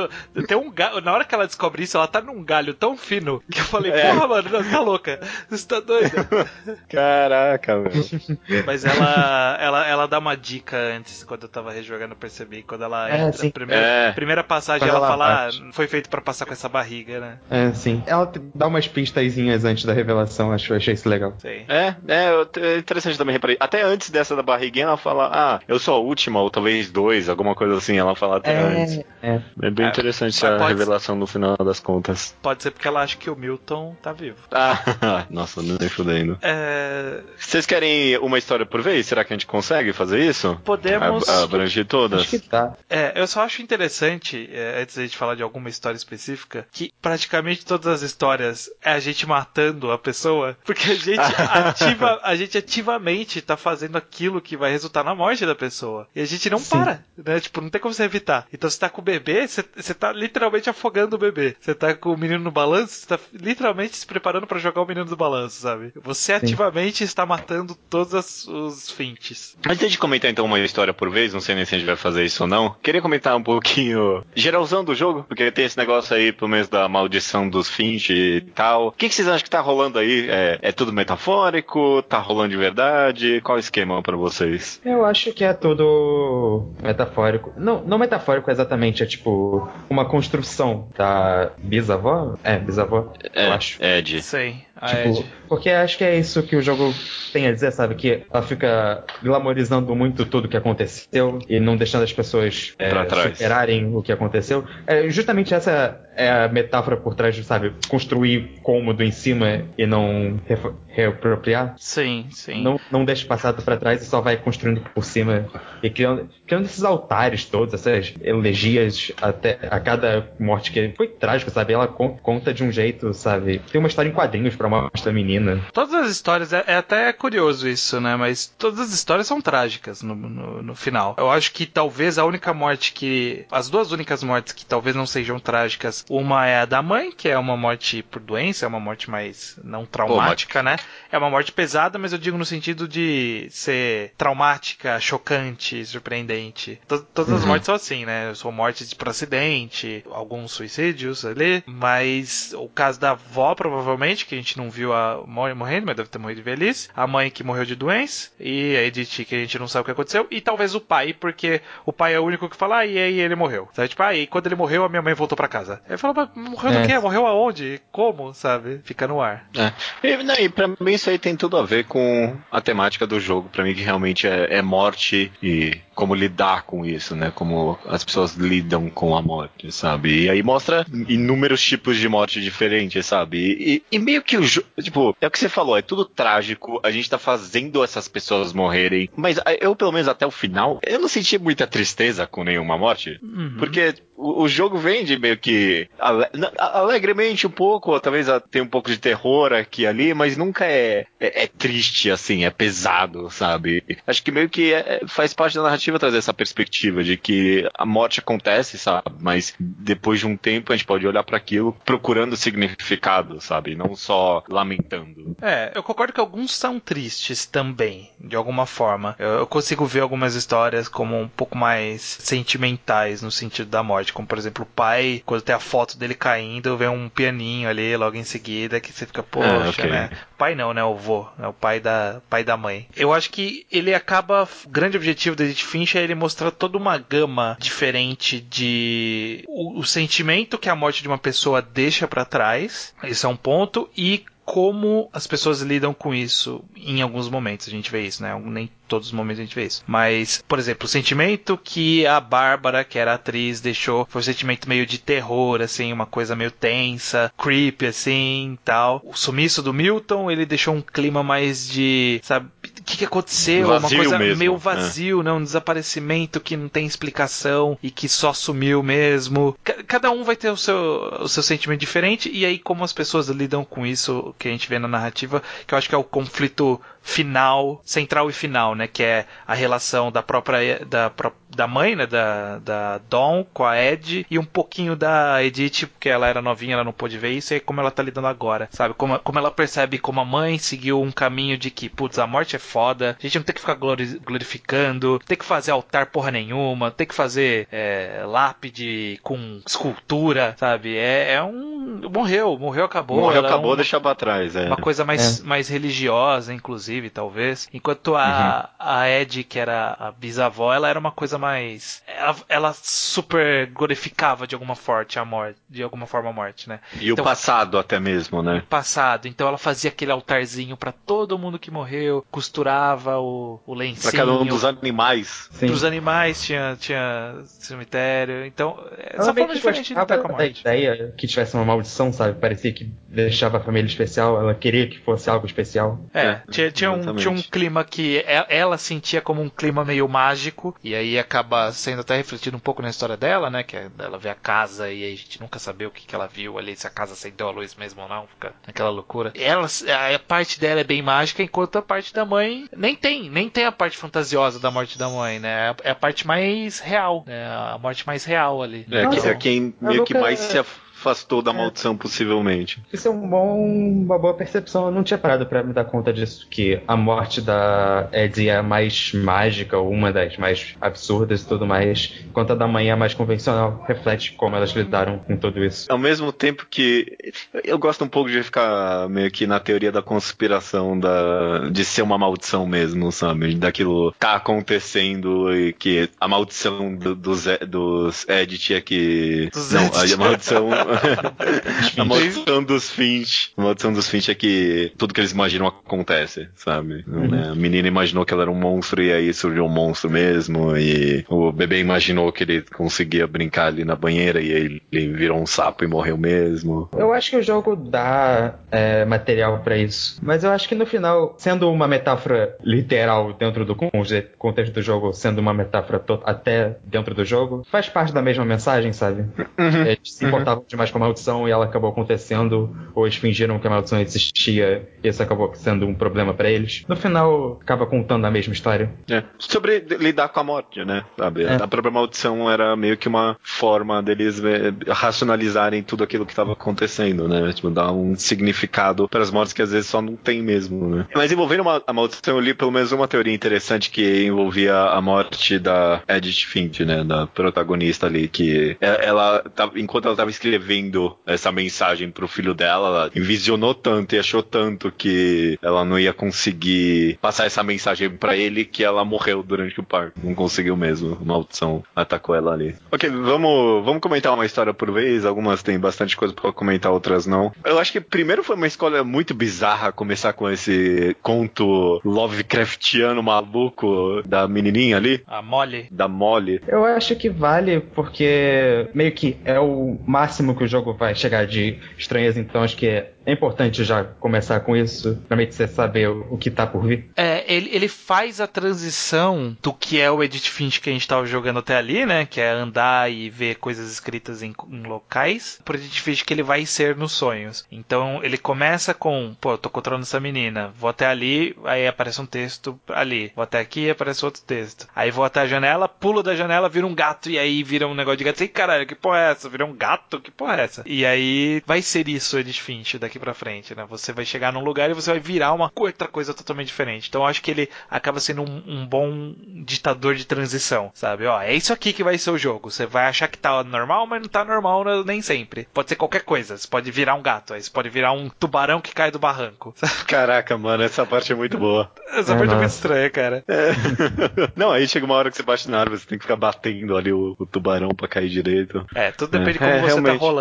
[0.47, 1.01] tem um galho.
[1.01, 3.91] Na hora que ela descobre isso, ela tá num galho tão fino que eu falei,
[3.91, 4.13] É.
[4.13, 5.19] porra, mano, você tá louca.
[5.49, 6.27] Você tá doida.
[6.87, 8.63] Caraca, meu.
[8.65, 12.63] Mas ela, ela, ela dá uma dica antes, quando eu tava rejogando, eu percebi.
[12.63, 13.49] Quando ela É, entra, sim.
[13.49, 14.11] primeira, É.
[14.11, 17.37] primeira passagem, Quando ela, ela fala, ah, foi feito pra passar com essa barriga, né?
[17.49, 18.03] É, sim.
[18.05, 21.33] Ela dá umas pistazinhas antes da revelação, acho, achei isso legal.
[21.39, 21.65] Sei.
[21.67, 23.57] É, é, é interessante também reparei.
[23.59, 27.29] Até antes dessa da barriguinha, ela fala, ah, eu sou a última, ou talvez dois,
[27.29, 28.99] alguma coisa assim, ela fala até antes.
[29.21, 29.39] é.
[29.61, 32.35] É bem É, interessante mas a pode- revelação no final das contas.
[32.41, 34.37] Pode ser porque ela acha que o Milton tá vivo.
[34.51, 34.77] Ah,
[35.29, 36.37] nossa, não nem fudendo.
[36.41, 39.05] É, Vocês querem uma história por vez?
[39.05, 40.59] Será que a gente consegue fazer isso?
[40.65, 41.29] podemos.
[41.29, 42.21] A- abranger todas?
[42.21, 42.73] Acho que tá.
[42.89, 46.91] É, eu só acho interessante, é, antes da gente falar de alguma história específica, que
[46.99, 52.35] praticamente todas as histórias é a gente matando a pessoa, porque a gente ativa, a
[52.35, 56.07] gente ativamente tá fazendo aquilo que vai resultar na morte da pessoa.
[56.15, 56.69] E a gente não Sim.
[56.71, 57.39] para, né?
[57.39, 58.47] Tipo, não tem como você evitar.
[58.51, 61.55] Então você tá com o bebê, você, você tá literalmente afogando o bebê.
[61.59, 64.87] Você tá com o menino no balanço, você tá literalmente se preparando pra jogar o
[64.87, 65.93] menino do balanço, sabe?
[66.03, 67.58] Você ativamente está matando
[67.89, 69.57] todos as- os fintes.
[69.67, 71.95] Antes de comentar então uma história por vez, não sei nem se a gente vai
[71.95, 76.15] fazer isso ou não, queria comentar um pouquinho geralzão do jogo, porque tem esse negócio
[76.15, 78.87] aí, pelo menos da maldição dos Finch e tal.
[78.87, 80.27] O que, que vocês acham que tá rolando aí?
[80.29, 82.01] É, é tudo metafórico?
[82.03, 83.41] Tá rolando de verdade?
[83.41, 84.81] Qual o esquema pra vocês?
[84.85, 87.53] Eu acho que é tudo metafórico.
[87.57, 92.35] Não, não metafórico exatamente, é tipo uma construção da bisavó?
[92.43, 93.83] É, bisavó, É, eu acho.
[93.83, 94.21] Ed.
[94.21, 95.25] Sei, a Tipo, Ed.
[95.47, 96.93] porque acho que é isso que o jogo
[97.33, 97.95] tem a dizer, sabe?
[97.95, 103.93] Que ela fica glamorizando muito tudo que aconteceu e não deixando as pessoas é, superarem
[103.93, 104.63] o que aconteceu.
[104.87, 109.85] É, justamente essa é a metáfora por trás de, sabe, construir cômodo em cima e
[109.87, 110.39] não
[110.87, 111.75] reapropriar.
[111.77, 112.61] Sim, sim.
[112.61, 115.47] Não, não deixa o passado pra trás e só vai construindo por cima
[115.81, 121.51] e criando, criando esses altares todos, essas elegias até a cada morte que foi trágico,
[121.51, 121.73] sabe?
[121.73, 123.59] Ela con- conta de um jeito, sabe?
[123.71, 125.61] Tem uma história em quadrinhos pra mostrar a menina.
[125.73, 128.15] Todas as histórias, é, é até curioso isso, né?
[128.15, 131.15] Mas todas as histórias são trágicas no, no, no final.
[131.17, 133.45] Eu acho que talvez a única morte que.
[133.51, 137.29] As duas únicas mortes que talvez não sejam trágicas, uma é a da mãe, que
[137.29, 140.75] é uma morte por doença, é uma morte mais não traumática, né?
[141.11, 146.79] É uma morte pesada, mas eu digo no sentido de ser traumática, chocante, surpreendente.
[146.87, 147.47] To- todas as Uhum.
[147.49, 148.33] mortes são assim, né?
[148.35, 154.37] São mortes por acidente, alguns suicídios ali, mas o caso da avó, provavelmente, que a
[154.37, 156.89] gente não viu a mor- morrendo, mas deve ter morrido de velhice.
[156.95, 159.85] A mãe que morreu de doença, e a Edith, que a gente não sabe o
[159.85, 162.85] que aconteceu, e talvez o pai, porque o pai é o único que fala, ah,
[162.85, 163.69] e aí ele morreu.
[163.73, 163.89] Sabe?
[163.89, 165.81] Tipo, ah, e quando ele morreu, a minha mãe voltou pra casa.
[165.97, 166.87] Fala, mas morreu do É.
[166.87, 166.99] quê?
[166.99, 167.81] Morreu aonde?
[167.91, 168.33] Como?
[168.33, 168.79] Sabe?
[168.83, 169.47] Fica no ar.
[169.57, 170.07] É.
[170.07, 173.19] E, não, e pra mim isso aí tem tudo a ver com a temática do
[173.19, 173.49] jogo.
[173.49, 177.29] Pra mim que realmente é, é morte e como lidar com isso, né?
[177.35, 180.23] Como as pessoas lidam com a morte, sabe?
[180.23, 183.37] E aí mostra inúmeros tipos de morte diferentes, sabe?
[183.59, 186.79] E, e meio que o jogo, tipo, é o que você falou, é tudo trágico,
[186.83, 190.99] a gente tá fazendo essas pessoas morrerem, mas eu pelo menos até o final, eu
[190.99, 193.55] não senti muita tristeza com nenhuma morte, Uhum.
[193.59, 198.67] porque o, o jogo vende meio que ale- alegremente um pouco, ou talvez tem um
[198.67, 203.29] pouco de terror aqui e ali, mas nunca é, é, é triste assim, é pesado,
[203.29, 203.83] sabe?
[204.05, 207.85] Acho que meio que é- faz parte da narrativa trazer essa perspectiva de que a
[207.85, 209.09] morte acontece, sabe?
[209.19, 213.75] Mas depois de um tempo a gente pode olhar para aquilo procurando significado, sabe?
[213.75, 215.35] Não só lamentando.
[215.41, 219.15] É, eu concordo que alguns são tristes também, de alguma forma.
[219.17, 224.11] Eu, eu consigo ver algumas histórias como um pouco mais sentimentais no sentido da morte,
[224.13, 227.95] como por exemplo o pai, quando tem a foto dele caindo, vê um pianinho ali
[227.95, 229.89] logo em seguida que você fica, poxa, Ah, ok.
[229.89, 230.09] né?
[230.37, 230.83] Pai não, né?
[230.83, 231.47] O vô, né?
[231.47, 232.87] O pai da, pai da mãe.
[232.95, 234.47] Eu acho que ele acaba.
[234.65, 239.43] O grande objetivo da Edith Finch é ele mostrar toda uma gama diferente de.
[239.47, 242.93] O, o sentimento que a morte de uma pessoa deixa pra trás.
[243.03, 243.89] Esse é um ponto.
[243.95, 248.33] E como as pessoas lidam com isso em alguns momentos a gente vê isso, né?
[248.45, 249.83] Nem todos os momentos a gente vê isso.
[249.85, 254.67] Mas, por exemplo, o sentimento que a Bárbara, que era atriz, deixou foi um sentimento
[254.67, 258.99] meio de terror, assim, uma coisa meio tensa, creepy, assim, tal.
[259.05, 262.49] O sumiço do Milton, ele deixou um clima mais de, sabe,
[262.89, 263.67] que, que aconteceu?
[263.67, 264.57] uma Vazio coisa mesmo, meio é.
[264.57, 265.31] vazio, né?
[265.31, 269.55] Um desaparecimento que não tem explicação e que só sumiu mesmo.
[269.63, 272.93] Ca- Cada um vai ter o seu, o seu sentimento diferente e aí como as
[272.93, 275.97] pessoas lidam com isso que a gente vê na narrativa, que eu acho que é
[275.97, 278.87] o conflito final, central e final, né?
[278.87, 281.11] Que é a relação da própria da,
[281.49, 282.05] da mãe, né?
[282.05, 286.73] Da, da Dawn com a Ed e um pouquinho da Edith, porque ela era novinha,
[286.73, 288.93] ela não pôde ver isso, e como ela tá lidando agora, sabe?
[288.93, 292.55] Como, como ela percebe como a mãe seguiu um caminho de que, putz, a morte
[292.55, 296.91] é foda, a gente não tem que ficar glorificando, tem que fazer altar porra nenhuma,
[296.91, 300.95] tem que fazer é, lápide com escultura, sabe?
[300.97, 302.01] É, é um.
[302.13, 303.19] Morreu, morreu, acabou.
[303.21, 304.55] Morreu, acabou, é um, deixar pra trás.
[304.55, 304.65] É.
[304.65, 305.43] Uma coisa mais, é.
[305.43, 307.67] mais religiosa, inclusive, talvez.
[307.73, 308.87] Enquanto a, uhum.
[308.87, 312.01] a Ed, que era a bisavó, ela era uma coisa mais.
[312.07, 316.79] Ela, ela super glorificava de alguma forte a morte, de alguma forma a morte, né?
[316.99, 318.59] E então, o passado até mesmo, né?
[318.59, 319.27] O passado.
[319.27, 324.11] Então ela fazia aquele altarzinho para todo mundo que morreu, costurava o, o lencinho.
[324.11, 325.49] Pra cada um dos animais.
[325.51, 325.67] Sim.
[325.67, 328.45] Dos animais tinha, tinha cemitério.
[328.45, 330.67] Então, essa forma diferente de lidar com a morte.
[330.67, 332.39] A ideia que tivesse uma maldição, sabe?
[332.39, 335.99] Parecia que deixava a família especial, ela queria que fosse algo especial.
[336.13, 340.07] É, é tinha, tinha, um, tinha um clima que ela sentia como um clima meio
[340.07, 343.63] mágico, e aí acaba sendo até refletido um pouco na história dela, né?
[343.63, 346.27] Que é, ela vê a casa e a gente nunca sabe o que, que ela
[346.27, 349.31] viu ali, se a casa acendeu a luz mesmo ou não, fica naquela loucura.
[349.35, 349.67] Ela,
[350.15, 353.65] a parte dela é bem mágica, enquanto a parte da mãe nem tem, nem tem
[353.65, 355.75] a parte fantasiosa da morte da mãe, né?
[355.83, 357.45] É a parte mais real, né?
[357.45, 358.85] A morte mais real ali.
[358.89, 360.57] É, que é quem meio que mais se
[360.99, 361.53] afastou da é.
[361.53, 362.83] maldição, possivelmente.
[362.91, 364.85] Isso é um bom, uma boa percepção.
[364.85, 368.57] Eu não tinha parado para me dar conta disso, que a morte da Eddie é
[368.57, 372.89] a mais mágica, ou uma das mais absurdas e tudo mais, enquanto a da mãe
[372.89, 373.83] é a mais convencional.
[373.87, 375.87] Reflete como elas lidaram com tudo isso.
[375.89, 377.17] Ao mesmo tempo que
[377.63, 382.01] eu gosto um pouco de ficar meio que na teoria da conspiração da, de ser
[382.01, 383.55] uma maldição mesmo, sabe?
[383.55, 389.49] Daquilo tá acontecendo e que a maldição do, dos, dos Edit é que.
[389.53, 390.69] Dos não, a maldição
[391.97, 393.51] a maldição dos Finch.
[393.57, 397.03] A maldição dos Finch é que tudo que eles imaginam acontece, sabe?
[397.07, 397.27] Uhum.
[397.27, 397.49] Né?
[397.51, 400.75] A menina imaginou que ela era um monstro e aí surgiu um monstro mesmo.
[400.77, 405.39] E o bebê imaginou que ele conseguia brincar ali na banheira e aí ele virou
[405.39, 406.89] um sapo e morreu mesmo.
[406.97, 410.19] Eu acho que o jogo dá é, material para isso.
[410.21, 415.13] Mas eu acho que no final, sendo uma metáfora literal dentro do contexto do jogo,
[415.13, 419.21] sendo uma metáfora até dentro do jogo, faz parte da mesma mensagem, sabe?
[419.57, 419.83] Uhum.
[419.87, 423.59] É, se importavam de mais com a maldição e ela acabou acontecendo, ou eles fingiram
[423.59, 426.83] que a maldição existia e isso acabou sendo um problema para eles.
[426.87, 428.91] No final, acaba contando a mesma história.
[429.09, 429.23] É.
[429.37, 431.03] Sobre lidar com a morte, né?
[431.17, 431.43] Sabe?
[431.43, 431.55] É.
[431.55, 436.53] A própria maldição era meio que uma forma deles é, racionalizarem tudo aquilo que estava
[436.53, 437.51] acontecendo, né?
[437.53, 441.05] Tipo, dar um significado para as mortes que às vezes só não tem mesmo, né?
[441.13, 445.01] Mas envolvendo uma, a maldição, eu li pelo menos uma teoria interessante que envolvia a
[445.01, 447.03] morte da Edith Finch, né?
[447.03, 449.43] Da protagonista ali, que ela, ela
[449.75, 454.43] enquanto ela estava escrevendo escrevendo essa mensagem pro filho dela, ela envisionou tanto e achou
[454.43, 459.79] tanto que ela não ia conseguir passar essa mensagem para ele que ela morreu durante
[459.79, 460.19] o parto.
[460.23, 461.17] Não conseguiu mesmo.
[461.19, 462.75] A maldição atacou ela ali.
[462.91, 465.25] Ok, vamos, vamos comentar uma história por vez.
[465.25, 467.51] Algumas tem bastante coisa para comentar, outras não.
[467.65, 474.21] Eu acho que primeiro foi uma escolha muito bizarra começar com esse conto Lovecraftiano maluco
[474.25, 475.23] da menininha ali.
[475.25, 475.87] A Molly.
[475.89, 476.61] Da Molly.
[476.67, 481.47] Eu acho que vale porque meio que é o máximo que o jogo vai chegar
[481.47, 486.09] de estranheza, então acho que é é importante já começar com isso, pra você saber
[486.09, 487.11] o, que tá por vir.
[487.15, 491.07] É, ele, ele faz a transição do que é o Edit Finch que a gente
[491.07, 492.25] tava jogando até ali, né?
[492.25, 496.41] Que é andar e ver coisas escritas em, em locais, pro Edit Finch que ele
[496.41, 497.65] vai ser nos sonhos.
[497.71, 502.21] Então ele começa com, pô, eu tô controlando essa menina, vou até ali, aí aparece
[502.21, 504.87] um texto ali, vou até aqui, aparece outro texto.
[504.95, 507.93] Aí vou até a janela, pulo da janela, vira um gato, e aí vira um
[507.93, 508.43] negócio de gato.
[508.43, 509.49] E caralho, que porra é essa?
[509.49, 510.19] Vira um gato?
[510.19, 510.83] Que porra é essa?
[510.85, 513.85] E aí vai ser isso o Edit Finch daqui para frente, né?
[513.89, 517.07] Você vai chegar num lugar e você vai virar uma outra coisa totalmente diferente.
[517.09, 519.33] Então eu acho que ele acaba sendo um, um, bom
[519.63, 521.25] ditador de transição, sabe?
[521.25, 522.69] Ó, é isso aqui que vai ser o jogo.
[522.69, 525.03] Você vai achar que tá normal, mas não tá normal né?
[525.05, 525.67] nem sempre.
[525.73, 526.57] Pode ser qualquer coisa.
[526.57, 529.73] Você pode virar um gato, aí você pode virar um tubarão que cai do barranco.
[530.07, 531.91] Caraca, mano, essa parte é muito boa.
[532.07, 532.53] Essa é, parte nossa.
[532.53, 533.43] é muito estranha, cara.
[533.47, 533.71] É.
[534.55, 536.97] Não, aí chega uma hora que você bate na árvore, você tem que ficar batendo
[536.97, 538.85] ali o, o tubarão para cair direito.
[538.95, 540.19] É, tudo depende de como é, você tá realmente.
[540.19, 540.38] tá rolando,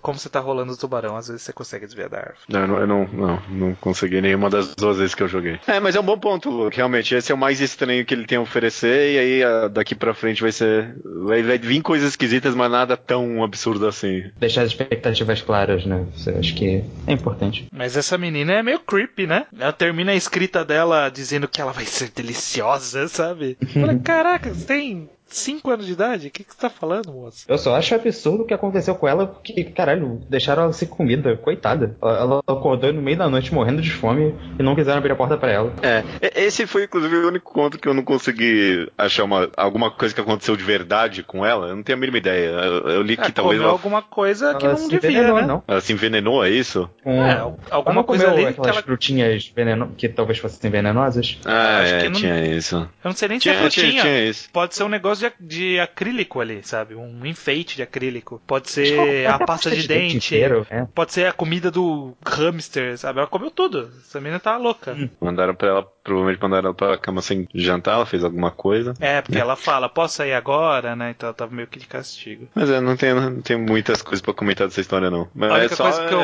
[0.00, 1.16] como você tá rolando o tubarão.
[1.16, 2.38] Às vezes você consegue desviar da árvore.
[2.48, 5.58] Não, eu não, não, não consegui nenhuma das duas vezes que eu joguei.
[5.66, 6.76] É, mas é um bom ponto, Luke.
[6.76, 10.14] Realmente, esse é o mais estranho que ele tem a oferecer, e aí daqui pra
[10.14, 10.94] frente vai ser.
[11.24, 14.24] Vai, vai vir coisas esquisitas, mas nada tão absurdo assim.
[14.38, 16.06] Deixar as expectativas claras, né?
[16.38, 17.66] Acho que é importante.
[17.72, 19.46] Mas essa menina é meio creepy, né?
[19.58, 23.56] Ela termina a escrita dela dizendo que ela vai ser deliciosa, sabe?
[23.72, 26.28] Fala, caraca, você tem 5 anos de idade?
[26.28, 27.44] O que, que você tá falando, moço?
[27.48, 31.36] Eu só acho absurdo o que aconteceu com ela, porque, caralho, deixaram ela sem comida,
[31.36, 31.96] coitada.
[32.00, 35.36] Ela, acordou no meio da noite morrendo de fome e não quiseram abrir a porta
[35.36, 35.72] pra ela.
[35.82, 36.04] É,
[36.34, 40.20] esse foi inclusive o único conto que eu não consegui achar uma, alguma coisa que
[40.20, 41.68] aconteceu de verdade com ela.
[41.68, 42.48] Eu não tenho a mínima ideia.
[42.50, 45.40] Eu, eu li que Ah, talvez ela, alguma coisa que ela não se devia, envenenou,
[45.40, 45.46] né?
[45.46, 45.62] não.
[45.66, 46.88] ela se envenenou, é isso?
[47.04, 48.82] É, alguma coisa ali que aquelas ela...
[48.82, 49.92] frutinhas veneno...
[49.96, 51.38] que talvez fossem venenosas?
[51.44, 52.76] Ah, acho é, que não- tinha isso.
[52.76, 53.90] Eu não sei nem se Tinha, é frutinha.
[53.90, 54.48] tinha, tinha isso.
[54.52, 56.94] Pode ser um negócio de, de acrílico ali, sabe?
[56.94, 58.40] Um enfeite de acrílico.
[58.46, 60.16] Pode ser a pasta de dente.
[60.16, 60.84] inteiro, é.
[60.94, 63.18] Pode ser a comida do hamster, sabe?
[63.18, 63.90] Ela comeu tudo.
[64.00, 64.96] Essa menina tá louca.
[65.20, 68.94] Mandaram pra ela, provavelmente mandaram ela pra cama sem jantar, ela fez alguma coisa.
[69.00, 71.10] É, porque ela fala, posso sair agora, né?
[71.10, 72.46] Então ela tava meio que de castigo.
[72.54, 75.28] Mas eu não tenho, não tenho muitas coisas pra comentar dessa história, não.
[75.34, 75.90] Mas A é só.
[76.06, 76.20] que eu-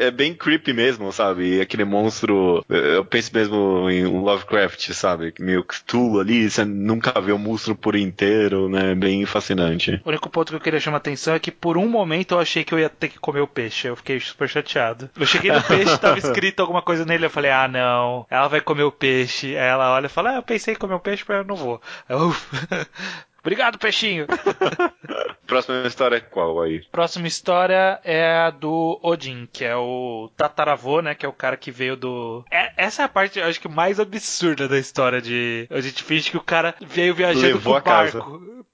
[0.00, 1.56] É, é bem creepy mesmo, sabe?
[1.56, 2.64] E aquele monstro.
[2.68, 5.34] Eu penso mesmo em Lovecraft, sabe?
[5.40, 8.94] Meio Cthulhu ali, você nunca vê o monstro por inteiro, né?
[8.94, 10.00] Bem fascinante.
[10.04, 12.62] O único ponto que eu queria chamar atenção é que por um momento eu achei
[12.62, 13.88] que eu ia ter que comer o peixe.
[13.88, 15.10] Eu fiquei super chateado.
[15.18, 17.26] Eu cheguei no peixe, tava escrito alguma coisa nele.
[17.26, 18.26] Eu falei, ah, não.
[18.30, 19.23] Ela vai comer o peixe.
[19.24, 21.56] Aí ela olha e fala, ah, eu pensei em comer o peixe, mas eu não
[21.56, 21.80] vou.
[22.08, 22.34] Eu.
[23.44, 24.26] Obrigado, peixinho.
[25.46, 26.80] Próxima história é qual aí?
[26.90, 31.14] Próxima história é a do Odin, que é o tataravô, né?
[31.14, 32.42] Que é o cara que veio do.
[32.50, 35.66] É- essa é a parte, eu acho que mais absurda da história de.
[35.70, 38.24] A gente finge que o cara veio viajando Levou com casa.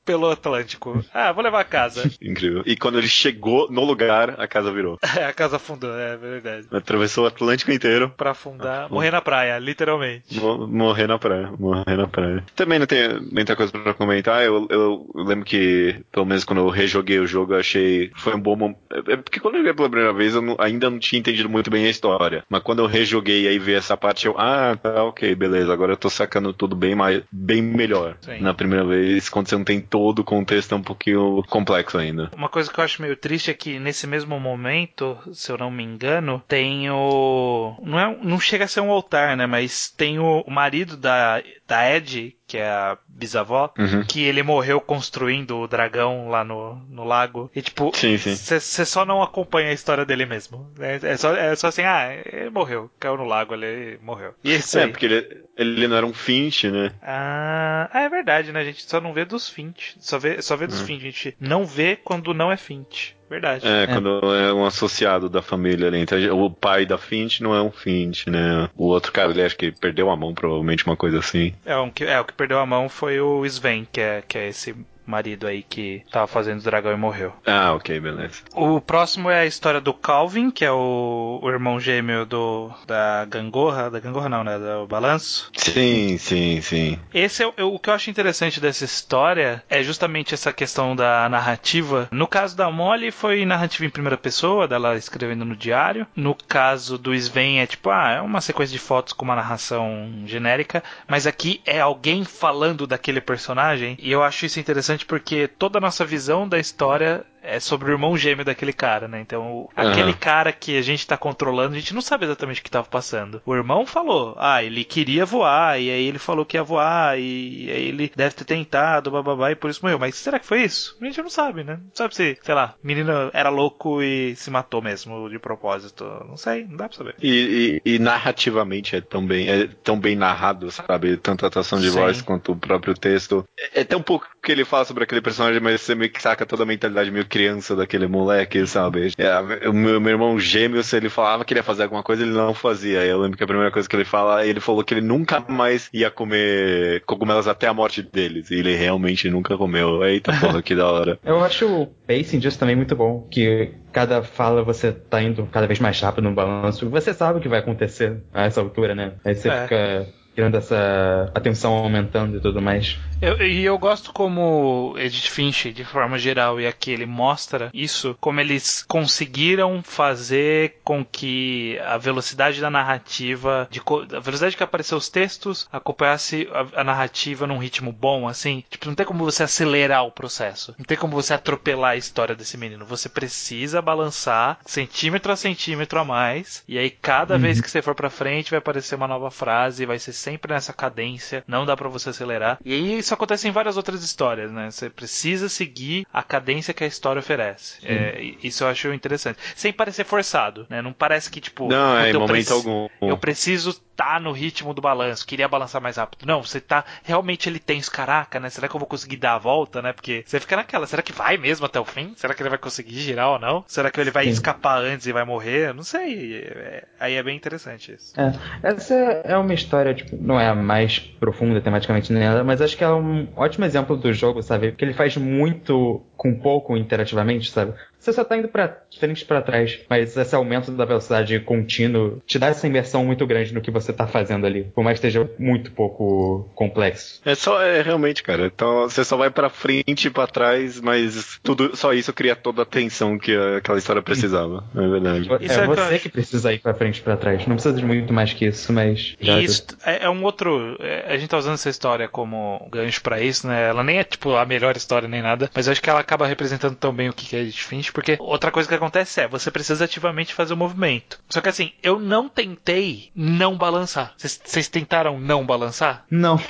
[0.05, 1.05] Pelo Atlântico.
[1.13, 2.11] Ah, vou levar a casa.
[2.23, 2.63] Incrível.
[2.67, 4.99] E quando ele chegou no lugar, a casa virou.
[5.21, 6.67] É, a casa afundou, é verdade.
[6.71, 8.11] Atravessou o Atlântico inteiro.
[8.17, 10.39] Pra afundar, morrer na praia, literalmente.
[10.39, 12.45] Mo- Morrer na praia, morrer na praia.
[12.55, 14.43] Também não tem muita coisa pra comentar.
[14.45, 18.11] Eu, eu lembro que, pelo menos quando eu rejoguei o jogo, eu achei.
[18.17, 18.79] Foi um bom momento.
[19.09, 21.71] É porque quando eu joguei pela primeira vez, eu não- ainda não tinha entendido muito
[21.71, 22.45] bem a história.
[22.49, 24.35] Mas quando eu rejoguei e aí vi essa parte, eu.
[24.39, 25.73] Ah, tá, ok, beleza.
[25.73, 28.17] Agora eu tô sacando tudo bem, mais, bem melhor.
[28.21, 28.41] Sim.
[28.41, 32.31] Na primeira vez, quando você não tem todo o contexto, é um pouquinho complexo ainda.
[32.35, 35.71] Uma coisa que eu acho meio triste é que nesse mesmo momento, se eu não
[35.71, 37.77] me engano, tem o.
[37.83, 39.47] Não, é, não chega a ser um altar, né?
[39.47, 44.03] Mas tem o, o marido da, da Ed, que é a bisavó, Uhum.
[44.05, 47.49] que ele morreu construindo o dragão lá no, no lago.
[47.55, 50.69] E tipo, você só não acompanha a história dele mesmo.
[50.81, 52.91] É, é só, é só assim, ah, ele morreu.
[52.99, 54.35] Caiu no lago ali e morreu.
[54.43, 54.91] E isso É, aí.
[54.91, 56.93] porque ele, ele não era um Finch, né?
[57.01, 58.61] Ah, é verdade, né?
[58.61, 59.95] A gente só não vê dos Finch.
[60.01, 60.87] Só vê, só vê dos Hum.
[60.87, 61.03] Finch.
[61.07, 63.15] A gente não vê quando não é Finch.
[63.31, 63.65] Verdade.
[63.65, 66.01] É, quando é um associado da família ali.
[66.01, 68.69] Então, o pai da Finch não é um Finch, né?
[68.77, 71.55] O outro cara, ele acho que perdeu a mão, provavelmente, uma coisa assim.
[71.65, 74.37] É, um que, é, o que perdeu a mão foi o Sven, que é, que
[74.37, 74.75] é esse
[75.11, 77.33] marido aí que tava fazendo o dragão e morreu.
[77.47, 78.43] Ah, ok, beleza.
[78.55, 83.25] O próximo é a história do Calvin, que é o, o irmão gêmeo do da
[83.25, 85.51] Gangorra, da Gangorra não, né, do Balanço.
[85.57, 86.99] Sim, sim, sim.
[87.13, 91.29] Esse é o, o que eu acho interessante dessa história é justamente essa questão da
[91.29, 92.09] narrativa.
[92.11, 96.07] No caso da Molly foi narrativa em primeira pessoa, dela escrevendo no diário.
[96.15, 100.11] No caso do Sven é tipo, ah, é uma sequência de fotos com uma narração
[100.27, 105.79] genérica, mas aqui é alguém falando daquele personagem e eu acho isso interessante porque toda
[105.79, 109.21] a nossa visão da história é sobre o irmão gêmeo daquele cara, né?
[109.21, 112.71] Então, aquele cara que a gente tá controlando, a gente não sabe exatamente o que
[112.71, 113.41] tava passando.
[113.47, 117.71] O irmão falou, ah, ele queria voar, e aí ele falou que ia voar, e
[117.71, 119.99] aí ele deve ter tentado, bababá, e por isso morreu.
[119.99, 120.97] Mas será que foi isso?
[121.01, 121.75] A gente não sabe, né?
[121.83, 126.05] Não sabe se, sei lá, o menino era louco e se matou mesmo de propósito.
[126.29, 127.15] Não sei, não dá pra saber.
[127.23, 131.17] E, e- e narrativamente é tão bem, é tão bem narrado, sabe?
[131.17, 131.97] Tanto a atuação de Sim.
[131.99, 133.45] voz quanto o próprio texto.
[133.59, 136.47] É, é tão pouco que ele fala sobre aquele personagem, mas você meio que saca
[136.47, 139.13] toda a mentalidade meio criança daquele moleque, sabe?
[139.17, 142.23] É, o meu, meu irmão gêmeo, se ele falava que ele ia fazer alguma coisa,
[142.23, 143.05] ele não fazia.
[143.07, 145.89] Eu lembro que a primeira coisa que ele fala, ele falou que ele nunca mais
[145.95, 148.51] ia comer cogumelos até a morte deles.
[148.51, 150.05] E ele realmente nunca comeu.
[150.05, 151.19] Eita porra, que da hora.
[151.25, 155.67] Eu acho o pacing disso também muito bom, que cada fala você tá indo cada
[155.67, 156.91] vez mais rápido no balanço.
[156.91, 159.13] Você sabe o que vai acontecer a essa altura, né?
[159.25, 159.63] Aí você É.
[159.63, 162.99] fica criando essa atenção aumentando e tudo mais.
[163.21, 168.17] Eu- e eu gosto como Edith Finch, de forma geral, e aqui ele mostra isso,
[168.21, 173.81] como eles conseguiram fazer com que a velocidade da narrativa, de,
[174.17, 178.65] a velocidade que apareceu os textos, acompanhasse a, a narrativa num ritmo bom, assim.
[178.71, 180.75] Tipo, não tem como você acelerar o processo.
[180.79, 182.87] Não tem como você atropelar a história desse menino.
[182.87, 187.95] Você precisa balançar centímetro a centímetro a mais, e aí cada vez que você for
[187.95, 191.89] pra frente vai aparecer uma nova frase, vai ser sempre nessa cadência, não dá para
[191.89, 192.59] você acelerar.
[192.65, 194.71] E aí isso acontece em várias outras histórias, né?
[194.71, 197.79] Você precisa seguir a cadência que a história oferece.
[197.85, 199.39] É, isso eu acho interessante.
[199.57, 200.83] Sem parecer forçado, né?
[200.83, 202.89] Não parece que, tipo, Não, é, em eu, preci- algum.
[203.01, 206.25] eu preciso estar no ritmo do balanço, queria balançar mais rápido.
[206.27, 206.85] Não, você tá.
[207.05, 208.49] Realmente ele tem isso, caraca, né?
[208.49, 209.93] Será que eu vou conseguir dar a volta, né?
[209.93, 212.13] Porque você fica naquela, será que vai mesmo até o fim?
[212.17, 213.65] Será que ele vai conseguir girar ou não?
[213.67, 214.31] Será que ele vai Sim.
[214.31, 215.69] escapar antes e vai morrer?
[215.69, 216.37] Eu Não sei.
[216.45, 218.13] É- Aí é bem interessante isso.
[218.21, 218.33] É,
[218.69, 222.91] essa é uma história, tipo, não é mais profunda tematicamente nela, mas acho que é
[222.91, 224.71] um ótimo exemplo do jogo, sabe?
[224.71, 227.75] Porque ele faz muito com pouco interativamente, sabe?
[228.01, 232.21] Você só tá indo pra frente e pra trás, mas esse aumento da velocidade contínuo
[232.27, 235.07] te dá essa imersão muito grande no que você tá fazendo ali, por mais que
[235.07, 237.21] esteja muito pouco complexo.
[237.25, 238.47] É só, é realmente, cara.
[238.47, 242.63] Então você só vai pra frente e pra trás, mas tudo, só isso cria toda
[242.63, 244.65] a tensão que a- aquela história precisava.
[244.75, 245.29] É verdade.
[245.41, 247.47] Isso é é você que precisa ir pra frente e pra trás.
[247.47, 249.15] Não precisa de muito mais que isso, mas.
[249.21, 250.77] já isso é, é um outro.
[250.81, 253.69] é, a gente tá usando essa história como gancho pra isso, né?
[253.69, 256.27] Ela nem é tipo a melhor história nem nada, mas eu acho que ela acaba
[256.27, 259.51] representando tão bem o que é Edith Finch, porque outra coisa que acontece é você
[259.51, 261.21] precisa ativamente fazer o movimento.
[261.29, 264.15] Só que assim, eu não tentei não balançar.
[264.17, 266.05] Vocês tentaram não balançar?
[266.11, 266.41] Não.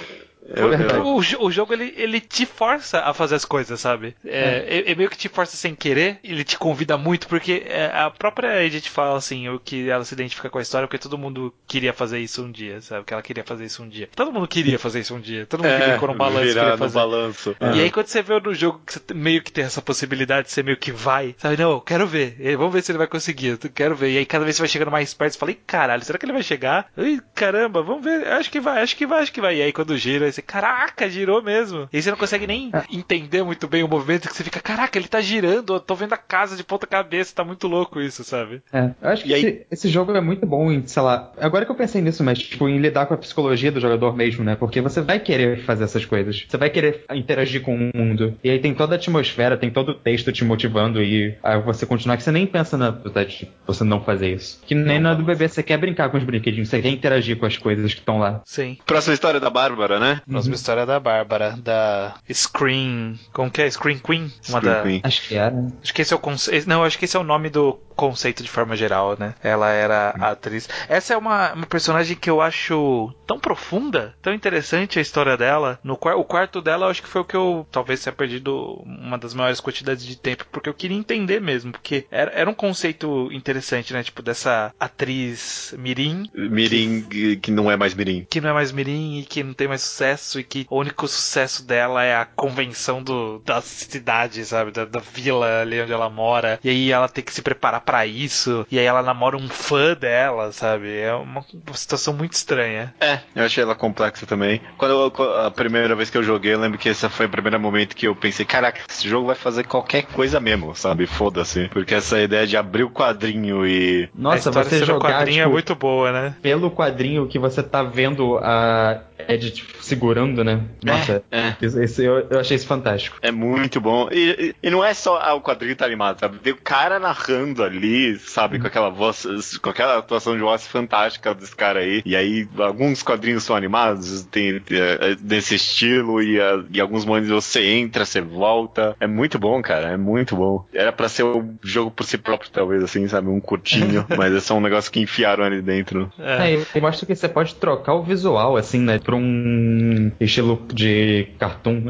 [0.54, 0.94] Eu- verdade.
[0.94, 4.14] eu- O, o jogo ele, ele te força a fazer as coisas, sabe?
[4.24, 7.86] É, é- é meio que te força sem querer, ele te convida muito, porque é,
[7.94, 11.16] a própria Edith fala assim, o que ela se identifica com a história, porque todo
[11.18, 13.04] mundo queria fazer isso um dia, sabe?
[13.04, 14.08] Que ela queria fazer isso um dia.
[14.14, 16.60] Todo mundo queria fazer isso um dia, todo mundo queria É, pôr um balanço, virar
[16.60, 16.94] queria no fazer.
[16.94, 17.56] balanço.
[17.60, 20.62] E aí quando você vê no jogo que você meio que tem essa possibilidade, você
[20.62, 21.56] meio que vai, sabe?
[21.56, 24.10] Não, eu quero ver, vamos ver se ele vai conseguir, eu quero ver.
[24.10, 26.24] E aí cada vez você vai chegando mais perto, você fala, "Ih, caralho, será que
[26.24, 26.90] ele vai chegar?
[26.98, 29.56] Ih, caramba, vamos ver, acho que vai, acho que vai, acho que vai.
[29.56, 31.88] E aí quando gira, aí você, caraca, girou mesmo.
[31.92, 34.98] E aí você não consegue nem entender muito bem o movimento, que você fica, caraca,
[34.98, 38.24] ele tá girando, eu tô vendo a casa de ponta cabeça, tá muito louco isso,
[38.24, 38.62] sabe?
[38.72, 41.64] É, eu acho que aí- esse, esse jogo é muito bom em, sei lá, agora
[41.64, 44.56] que eu pensei nisso, mas tipo, em lidar com a psicologia do jogador mesmo, né?
[44.56, 46.44] Porque você vai querer fazer essas coisas.
[46.48, 48.36] Você vai querer interagir com o mundo.
[48.42, 51.86] E aí tem toda a atmosfera, tem todo o texto te motivando e aí você
[51.86, 54.60] continuar que você nem pensa na vontade de você não fazer isso.
[54.66, 57.46] Que nem na do bebê, você quer brincar com os brinquedinhos, você quer interagir com
[57.46, 58.40] as coisas que estão lá.
[58.44, 58.78] Sim.
[58.86, 60.22] Próxima história da Bárbara, né?
[60.30, 63.18] Próxima história é da Bárbara, da Scream.
[63.32, 63.70] Como que é?
[63.70, 64.32] Scream Queen?
[64.48, 64.82] Uma Scream da.
[64.82, 65.00] Queen.
[65.02, 65.50] Acho que era.
[65.50, 65.72] né?
[65.82, 66.68] Acho que esse é o conceito.
[66.68, 69.34] Não, acho que esse é o nome do conceito de forma geral, né?
[69.42, 70.68] Ela era a atriz.
[70.88, 75.78] Essa é uma, uma personagem que eu acho tão profunda, tão interessante a história dela.
[75.84, 79.18] No o quarto dela, eu acho que foi o que eu talvez tenha perdido uma
[79.18, 83.28] das maiores quantidades de tempo, porque eu queria entender mesmo, porque era, era um conceito
[83.32, 84.02] interessante, né?
[84.02, 87.02] Tipo, dessa atriz Mirim, Mirim
[87.40, 88.26] que não é mais Mirim.
[88.30, 91.06] que não é mais Mirim e que não tem mais sucesso e que o único
[91.08, 94.70] sucesso dela é a convenção do, da cidade, sabe?
[94.70, 96.58] Da, da vila ali onde ela mora.
[96.62, 98.66] E aí ela tem que se preparar pra isso.
[98.70, 100.96] E aí ela namora um fã dela, sabe?
[100.98, 102.94] É uma, uma situação muito estranha.
[103.00, 104.60] É, eu achei ela complexa também.
[104.76, 107.58] Quando eu- a primeira vez que eu joguei, eu lembro que esse foi o primeiro
[107.60, 111.06] momento que eu pensei, caraca, esse jogo vai fazer qualquer coisa mesmo, sabe?
[111.06, 111.68] Foda-se.
[111.68, 114.08] Porque essa ideia de abrir o quadrinho e.
[114.14, 116.34] Nossa, você jogar quadrinho é tipo, muito boa, né?
[116.42, 120.60] pelo quadrinho que você tá vendo a Edith segurando, né?
[120.84, 121.54] Nossa, É.
[121.60, 123.16] isso- isso- eu, eu achei isso fantástico.
[123.22, 124.08] É muito bom.
[124.10, 126.38] E, e- e não é só ah, o quadrinho tá animado, sabe?
[126.38, 128.58] Tem o cara narrando ali, sabe?
[128.58, 129.26] Com aquela voz,
[129.58, 132.02] com aquela atuação de voz fantástica desse cara aí.
[132.04, 137.04] E aí, alguns quadrinhos são animados, tem é, é, desse estilo, e, ah, e alguns
[137.04, 138.96] momentos você entra, você volta.
[139.00, 139.88] É muito bom, cara.
[139.90, 140.64] É muito bom.
[140.72, 143.28] Era pra ser um jogo por si próprio, talvez, assim, sabe?
[143.28, 146.12] Um curtinho, mas é só um negócio que enfiaram ali dentro.
[146.18, 146.54] É.
[146.54, 148.98] É, e mostra que você pode trocar o visual, assim, né?
[149.10, 151.80] Pra um estilo de cartoon,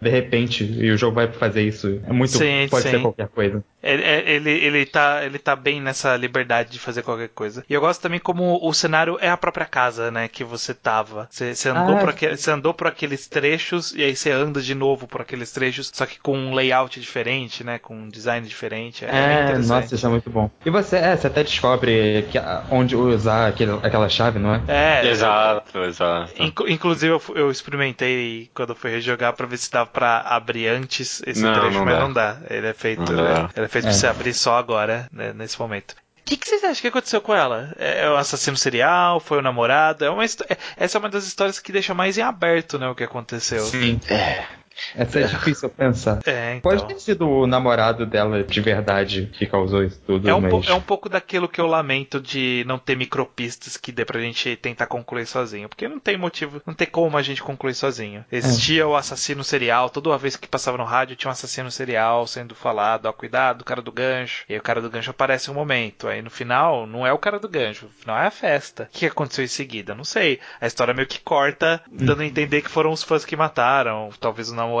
[0.00, 2.00] de repente, e o jogo vai fazer isso.
[2.06, 2.32] É muito.
[2.32, 2.92] Sim, pode sim.
[2.92, 3.62] ser qualquer coisa.
[3.82, 7.64] Ele, é- ele, ele, tá, ele tá bem nessa liberdade de fazer qualquer coisa.
[7.68, 10.28] E eu gosto também como o cenário é a própria casa, né?
[10.28, 11.28] Que você tava.
[11.30, 14.60] Você, você andou, Ah, por aquele, você andou por aqueles trechos e aí você anda
[14.60, 17.78] de novo por aqueles trechos, só que com um layout diferente, né?
[17.78, 19.04] Com um design diferente.
[19.04, 19.68] É, É, interessante.
[19.68, 20.50] nossa, isso é muito bom.
[20.64, 22.38] E você, é, você até descobre que,
[22.70, 24.62] onde usar aquele, aquela chave, não é?
[24.68, 26.32] É, Exato, exato.
[26.42, 30.68] Inc- Inclusive, eu, eu experimentei quando eu fui rejogar pra ver se dava pra abrir
[30.68, 32.00] antes esse Não, trecho, não mas dá.
[32.00, 32.36] não dá.
[32.48, 33.50] Ele é feito, Não dá.
[33.56, 33.82] ele é É.
[33.82, 35.92] pra você abrir só agora, né, nesse momento.
[35.92, 37.74] O que, que vocês acham que aconteceu com ela?
[37.78, 39.18] É o assassino serial?
[39.20, 40.04] Foi o namorado?
[40.04, 40.28] É uma é-
[40.76, 43.64] essa é uma das histórias que deixa mais em aberto, né, o que aconteceu.
[43.66, 44.00] Sim.
[44.08, 44.44] É.
[44.94, 46.20] Essa é difícil pensar.
[46.26, 46.70] É, então.
[46.70, 50.68] Pode ter sido o namorado dela de verdade que causou isso tudo, É um, mas...
[50.68, 54.56] é um pouco daquilo que eu lamento de não ter micropistas que dê pra gente
[54.56, 55.68] tentar concluir sozinho.
[55.68, 58.24] Porque não tem motivo, não tem como a gente concluir sozinho.
[58.30, 62.54] Existia o assassino serial, toda vez que passava no rádio tinha um assassino serial sendo
[62.54, 64.44] falado, ó, cuidado, o cara do gancho.
[64.48, 66.08] E aí o cara do gancho aparece um momento.
[66.08, 68.88] Aí no final, não é o cara do gancho, no final é a festa.
[68.94, 69.94] O que aconteceu em seguida?
[69.94, 70.40] Não sei.
[70.60, 74.50] A história meio que corta, dando a entender que foram os fãs que mataram, talvez
[74.50, 74.71] o namorado,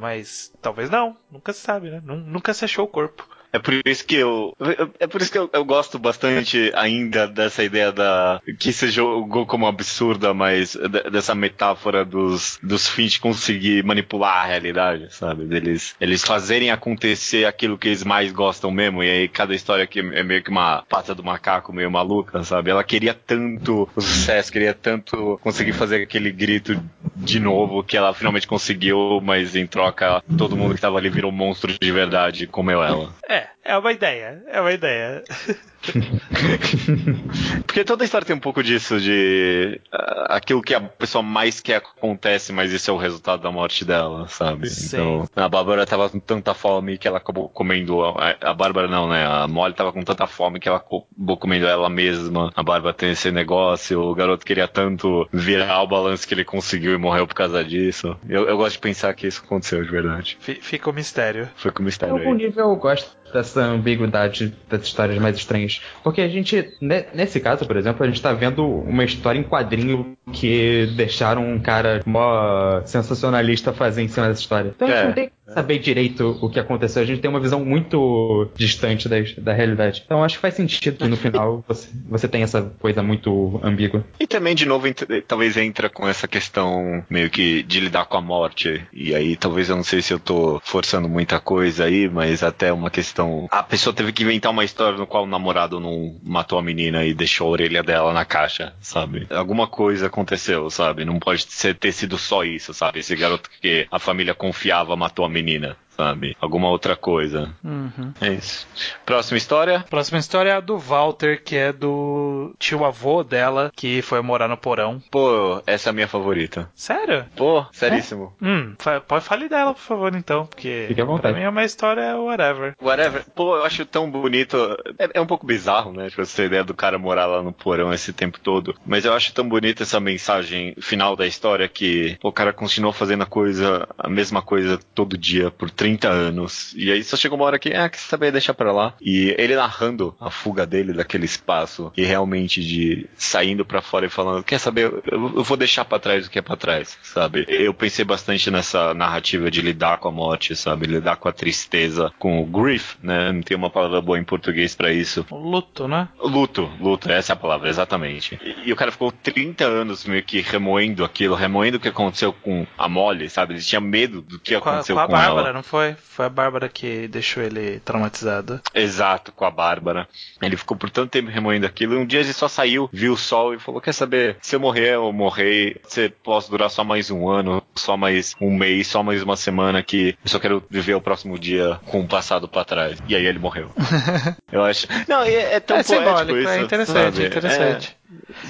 [0.00, 1.16] mas talvez não.
[1.30, 2.00] Nunca se sabe, né?
[2.04, 3.26] Nun- Nunca se achou o corpo.
[3.52, 4.54] É por isso que eu.
[4.98, 8.40] É por isso que eu, eu gosto bastante ainda dessa ideia da.
[8.58, 14.46] Que se jogou como absurda, mas de- dessa metáfora dos, dos fins conseguir manipular a
[14.46, 15.44] realidade, sabe?
[15.44, 19.02] Deles eles fazerem acontecer aquilo que eles mais gostam mesmo.
[19.02, 22.70] E aí cada história aqui é meio que uma pata do macaco meio maluca, sabe?
[22.70, 26.78] Ela queria tanto o sucesso, queria tanto conseguir fazer aquele grito
[27.16, 31.32] de novo que ela finalmente conseguiu, mas em troca todo mundo que tava ali virou
[31.32, 33.12] monstro de verdade e comeu ela.
[33.28, 35.22] É, é uma ideia, é uma ideia.
[37.66, 41.76] Porque toda história tem um pouco disso, de ah, aquilo que a pessoa mais quer
[41.76, 44.68] acontece, mas isso é o resultado da morte dela, sabe?
[44.68, 44.86] Sim.
[44.96, 48.02] Então, a Bárbara tava com tanta fome que ela acabou comendo.
[48.02, 49.26] A, a Bárbara não, né?
[49.26, 52.52] A Molly tava com tanta fome que ela acabou comendo ela mesma.
[52.54, 56.94] A Bárbara tem esse negócio, o garoto queria tanto virar o balanço que ele conseguiu
[56.94, 58.16] e morreu por causa disso.
[58.28, 60.36] Eu, eu gosto de pensar que isso aconteceu de verdade.
[60.40, 61.48] Fi- Fica o mistério.
[61.56, 62.36] Foi com o Em mistério algum aí.
[62.38, 65.77] nível eu gosto dessa ambiguidade das histórias mais estranhas.
[66.02, 69.42] Porque a gente, ne- nesse caso, por exemplo, a gente tá vendo uma história em
[69.42, 74.72] quadrinho que deixaram um cara mó sensacionalista fazer em cima dessa história.
[74.74, 75.06] Então a gente É.
[75.06, 79.08] não tem que saber direito o que aconteceu, a gente tem uma visão muito distante
[79.08, 80.02] da, da realidade.
[80.04, 84.04] Então acho que faz sentido que no final você, você tenha essa coisa muito ambígua.
[84.20, 84.86] E também, de novo,
[85.26, 88.82] talvez entra com essa questão meio que de lidar com a morte.
[88.92, 92.72] E aí, talvez eu não sei se eu tô forçando muita coisa aí, mas até
[92.72, 93.48] uma questão.
[93.50, 97.04] A pessoa teve que inventar uma história no qual o namorado não matou a menina
[97.04, 99.26] e deixou a orelha dela na caixa, sabe?
[99.30, 101.04] Alguma coisa aconteceu, sabe?
[101.04, 103.00] Não pode ser, ter sido só isso, sabe?
[103.00, 105.76] Esse garoto que a família confiava matou a menina.
[105.98, 106.36] Sabe?
[106.40, 107.52] Alguma outra coisa.
[107.64, 108.12] Uhum.
[108.20, 108.66] É isso.
[109.04, 109.84] Próxima história.
[109.90, 114.46] Próxima história é a do Walter, que é do tio avô dela, que foi morar
[114.46, 115.02] no porão.
[115.10, 116.70] Pô, essa é a minha favorita.
[116.72, 117.24] Sério?
[117.36, 118.32] Pô, seríssimo.
[118.40, 121.32] Hum, fa- pode fale dela, por favor, então, porque Fique à vontade.
[121.34, 122.74] pra mim é uma história whatever.
[122.80, 123.24] Whatever.
[123.34, 124.56] Pô, eu acho tão bonito.
[125.00, 126.08] É, é um pouco bizarro, né?
[126.10, 128.76] Tipo, essa ideia do cara morar lá no porão esse tempo todo.
[128.86, 132.92] Mas eu acho tão bonita essa mensagem final da história que pô, o cara continuou
[132.92, 136.74] fazendo a coisa, a mesma coisa todo dia por 30 anos.
[136.76, 138.94] E aí só chegou uma hora que, ah, quer saber, deixa pra lá.
[139.00, 144.10] E ele narrando a fuga dele daquele espaço e realmente de saindo pra fora e
[144.10, 145.02] falando, quer saber, eu,
[145.36, 147.44] eu vou deixar pra trás o que é pra trás, sabe?
[147.48, 150.86] Eu pensei bastante nessa narrativa de lidar com a morte, sabe?
[150.86, 153.32] Lidar com a tristeza, com o grief, né?
[153.32, 155.24] Não tem uma palavra boa em português pra isso.
[155.30, 156.08] Luto, né?
[156.20, 158.38] Luto, luto, essa é a palavra, exatamente.
[158.42, 162.32] E, e o cara ficou 30 anos meio que remoendo aquilo, remoendo o que aconteceu
[162.32, 163.54] com a Molly, sabe?
[163.54, 165.52] Ele tinha medo do que Com a, aconteceu com a Bárbara, ela.
[165.52, 165.77] não foi?
[166.02, 168.60] Foi a Bárbara que deixou ele traumatizado.
[168.74, 170.08] Exato, com a Bárbara.
[170.40, 173.16] Ele ficou por tanto tempo remoendo aquilo, e um dia ele só saiu, viu o
[173.16, 174.36] sol e falou: Quer saber?
[174.40, 175.80] Se eu morrer, eu morrer.
[175.86, 179.82] Se posso durar só mais um ano, só mais um mês, só mais uma semana
[179.82, 182.98] que eu só quero viver o próximo dia com o passado pra trás.
[183.08, 183.70] E aí ele morreu.
[184.50, 184.86] eu acho.
[185.06, 186.48] Não, é, é tão é poético simbólico, isso.
[186.48, 187.22] é interessante, sabe?
[187.22, 187.88] é interessante.
[187.92, 187.97] É,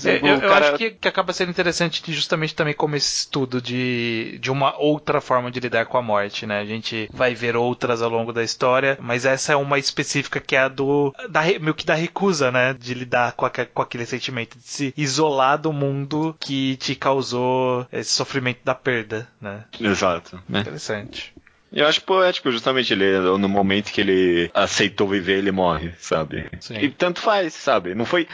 [0.05, 3.21] Eu, eu- o eu cara- acho que, que acaba sendo interessante justamente também como esse
[3.21, 6.61] estudo de, de uma outra forma de lidar com a morte, né?
[6.61, 10.55] A gente vai ver outras ao longo da história, mas essa é uma específica que
[10.55, 12.75] é a do da, meio que da recusa, né?
[12.75, 17.87] De lidar com, aque- com aquele sentimento, de se isolar do mundo que te causou
[17.93, 19.65] esse sofrimento da perda, né?
[19.81, 20.41] Exato.
[20.49, 20.61] né?
[20.61, 21.35] Interessante.
[21.73, 26.47] Eu acho poético, justamente, ele, no momento que ele aceitou viver, ele morre, sabe?
[26.61, 26.79] Sim.
[26.79, 27.95] E tanto faz, sabe?
[27.95, 28.27] Não foi,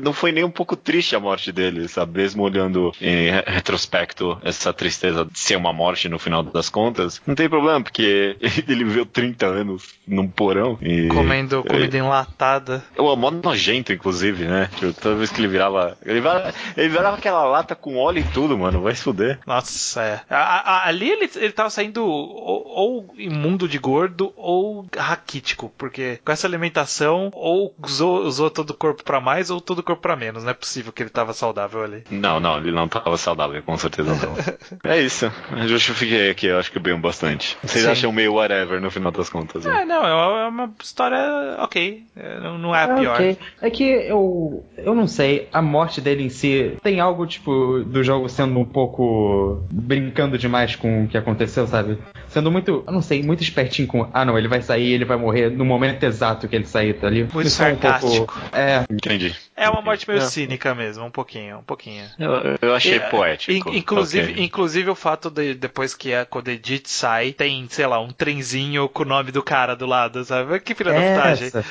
[0.00, 2.20] não foi nem um pouco triste a morte dele, sabe?
[2.20, 7.20] Mesmo olhando em re- retrospecto essa tristeza de ser uma morte no final das contas,
[7.26, 8.36] não tem problema, porque
[8.68, 11.08] ele viveu 30 anos num porão e...
[11.08, 12.84] Comendo comida enlatada.
[12.96, 14.68] O mó nojento, inclusive, né?
[14.76, 15.96] Tipo, toda vez que ele virava.
[16.04, 18.82] Ele virava, ele virava aquela lata com óleo e tudo, mano.
[18.82, 19.38] Vai se fuder.
[19.46, 20.20] Nossa, é.
[20.28, 20.36] A-
[20.84, 26.32] a- ali ele, ele tava saindo ou, ou imundo de gordo ou raquítico, porque com
[26.32, 30.16] essa alimentação ou usou, usou todo o corpo para mais ou todo o corpo para
[30.16, 30.42] menos.
[30.42, 32.02] Não é possível que ele tava saudável ali.
[32.10, 34.34] Não, não, ele não tava saudável, com certeza não.
[34.90, 35.30] é isso.
[35.56, 37.56] Eu justifiquei aqui, eu acho que bem bastante.
[37.62, 37.90] Vocês Sim.
[37.90, 39.64] acham meio whatever no final das contas?
[39.64, 39.82] né?
[39.82, 41.18] É, não, é uma, história
[41.58, 42.04] ok.
[42.16, 43.14] É, Não, não é a É, pior.
[43.14, 43.38] ok.
[43.60, 44.64] É que eu.
[44.76, 48.64] Eu não sei, a morte dele em si tem algo, tipo, do jogo sendo um
[48.64, 49.62] pouco.
[49.70, 51.98] brincando demais com o que aconteceu, sabe?
[52.28, 54.08] Sendo muito, eu não sei, muito espertinho com.
[54.12, 57.06] Ah, não, ele vai sair, ele vai morrer no momento exato que ele sair, tá
[57.06, 57.24] ali.
[57.32, 58.40] Muito Isso é um pouco- sarcástico.
[58.52, 59.34] É, Entendi.
[59.56, 60.24] É uma morte meio É.
[60.24, 62.04] cínica mesmo, um pouquinho, um pouquinho.
[62.18, 63.52] Eu, eu achei É, poético.
[63.70, 64.44] in- inclusive, Ok.
[64.44, 69.02] inclusive o fato de depois que a Edith sai, tem, sei lá, um trenzinho com
[69.02, 70.58] o nome do cara do lado, sabe?
[70.60, 71.46] Que filha da é putagem.
[71.48, 71.64] essa.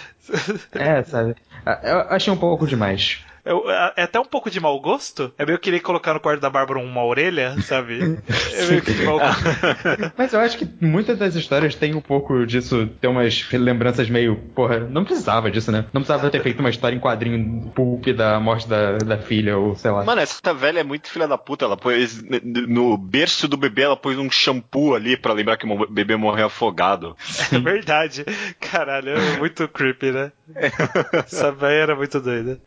[0.73, 1.35] É, sabe?
[1.83, 3.19] Eu achei um pouco demais.
[3.45, 5.33] Eu- é é até um pouco de mau gosto.
[5.37, 7.99] É meio querer colocar no quarto da Bárbara uma orelha, sabe?
[8.53, 9.41] É meio que de mau gosto.
[10.17, 14.35] Mas eu acho que muitas das histórias têm um pouco disso, tem umas lembranças meio.
[14.55, 15.85] Porra, não precisava disso, né?
[15.93, 19.75] Não precisava ter feito uma história em quadrinho pulp da morte da, da filha, ou
[19.75, 20.03] sei lá.
[20.03, 21.65] Mano, essa velha é muito filha da puta.
[21.65, 22.21] Ela pôs
[22.67, 26.47] no berço do bebê, ela pôs um shampoo ali pra lembrar que o bebê morreu
[26.47, 27.15] afogado.
[27.51, 28.25] É verdade.
[28.59, 30.31] Caralho, é muito creepy, né?
[31.13, 32.59] Essa véia era muito doida.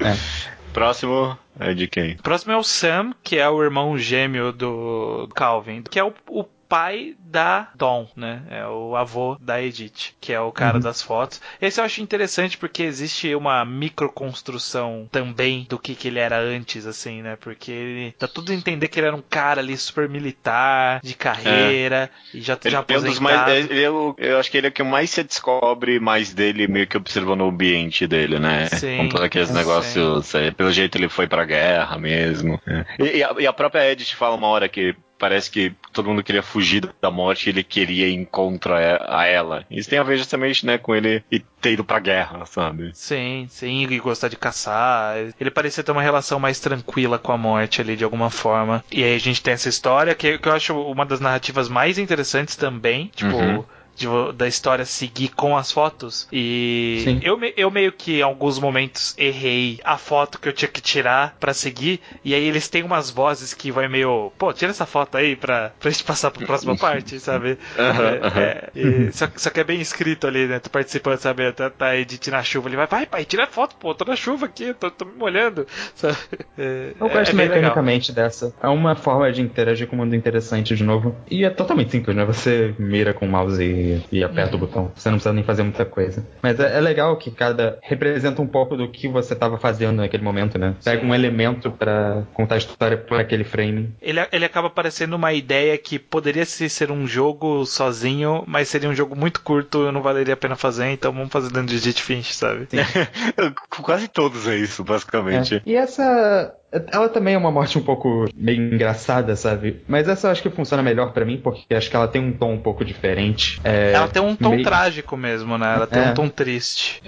[0.00, 0.48] É.
[0.72, 2.16] Próximo é de quem?
[2.18, 6.44] Próximo é o Sam, que é o irmão gêmeo do Calvin, que é o, o
[6.68, 8.42] pai da Dawn, né?
[8.50, 11.40] É o avô da Edith, que é o cara das fotos.
[11.60, 16.86] Esse eu acho interessante porque existe uma microconstrução também do que, que ele era antes,
[16.86, 17.36] assim, né?
[17.36, 21.14] Porque ele dá tudo a entender que ele era um cara ali super militar, de
[21.14, 23.22] carreira, e já, Ele já é um aposentado.
[23.22, 26.32] mais, ele é o- eu acho que ele é o que mais se descobre mais
[26.34, 28.66] dele, meio que observando o ambiente dele, né?
[28.66, 30.34] Sim, Com todos aqueles negócios.
[30.34, 32.60] é, pelo jeito ele foi pra guerra mesmo.
[32.66, 32.84] é.
[33.02, 36.22] E, e a, e a própria Edith fala uma hora que parece que todo mundo
[36.22, 39.64] queria fugir da morte e ele queria ir contra e- a ela.
[39.70, 41.22] Isso tem a ver justamente, né, com ele
[41.60, 42.90] ter ido pra guerra, sabe?
[42.94, 45.16] Sim, sim, e gostar de caçar.
[45.40, 48.84] Ele parecia ter uma relação mais tranquila com a morte ali, de alguma forma.
[48.92, 51.98] E aí a gente tem essa história, que, que eu acho uma das narrativas mais
[51.98, 53.10] interessantes também.
[53.14, 53.36] Tipo.
[53.36, 53.64] Uhum.
[53.98, 56.26] De da história seguir com as fotos.
[56.32, 57.20] E Sim.
[57.22, 61.36] eu, eu meio que em alguns momentos errei a foto que eu tinha que tirar
[61.40, 62.00] pra seguir.
[62.24, 64.32] E aí eles têm umas vozes que vai meio.
[64.38, 67.58] Pô, tira essa foto aí pra, pra gente passar pra próxima parte, sabe?
[67.78, 68.40] Aham, É, aham.
[68.40, 70.58] é, e só, só que é bem escrito ali, né?
[70.60, 71.50] Tu participando, sabe?
[71.52, 72.68] Tá, tá Edith na chuva.
[72.68, 75.66] Ele vai, vai, pai, tira foto, pô, tô na chuva aqui, tô, tô me molhando.
[75.94, 76.16] Sabe?
[76.56, 77.56] É, Eu é- gosto é bem legal.
[77.56, 78.54] mecanicamente dessa.
[78.62, 81.16] É uma forma de interagir com o mundo interessante de novo.
[81.30, 82.24] E é totalmente simples, né?
[82.24, 84.90] Você mira com o mouse e, e aperta o botão.
[84.94, 86.26] Você não precisa nem fazer muita coisa.
[86.42, 90.22] Mas é, é legal que cada representa um pouco do que você estava fazendo naquele
[90.22, 90.74] momento, né?
[90.84, 93.90] Pega um elemento pra contar a história por aquele frame.
[94.00, 98.88] Ele, ele acaba parecendo uma ideia que poderia se- ser um jogo sozinho, mas seria
[98.88, 102.00] um jogo muito curto, não valeria a pena fazer, então vamos fazer dentro de Edith
[102.00, 102.68] Finch, sabe?
[103.70, 105.56] Com Quase todos é isso, basicamente.
[105.56, 105.62] É.
[105.64, 106.54] E essa.
[106.92, 109.82] Ela também é uma morte um pouco meio engraçada, sabe?
[109.88, 112.32] Mas essa eu acho que funciona melhor pra mim, porque acho que ela tem um
[112.32, 113.58] tom um pouco diferente.
[113.64, 115.74] É, Ela tem um tom meio- trágico mesmo, né?
[115.76, 116.10] Ela tem É.
[116.10, 117.00] um tom triste.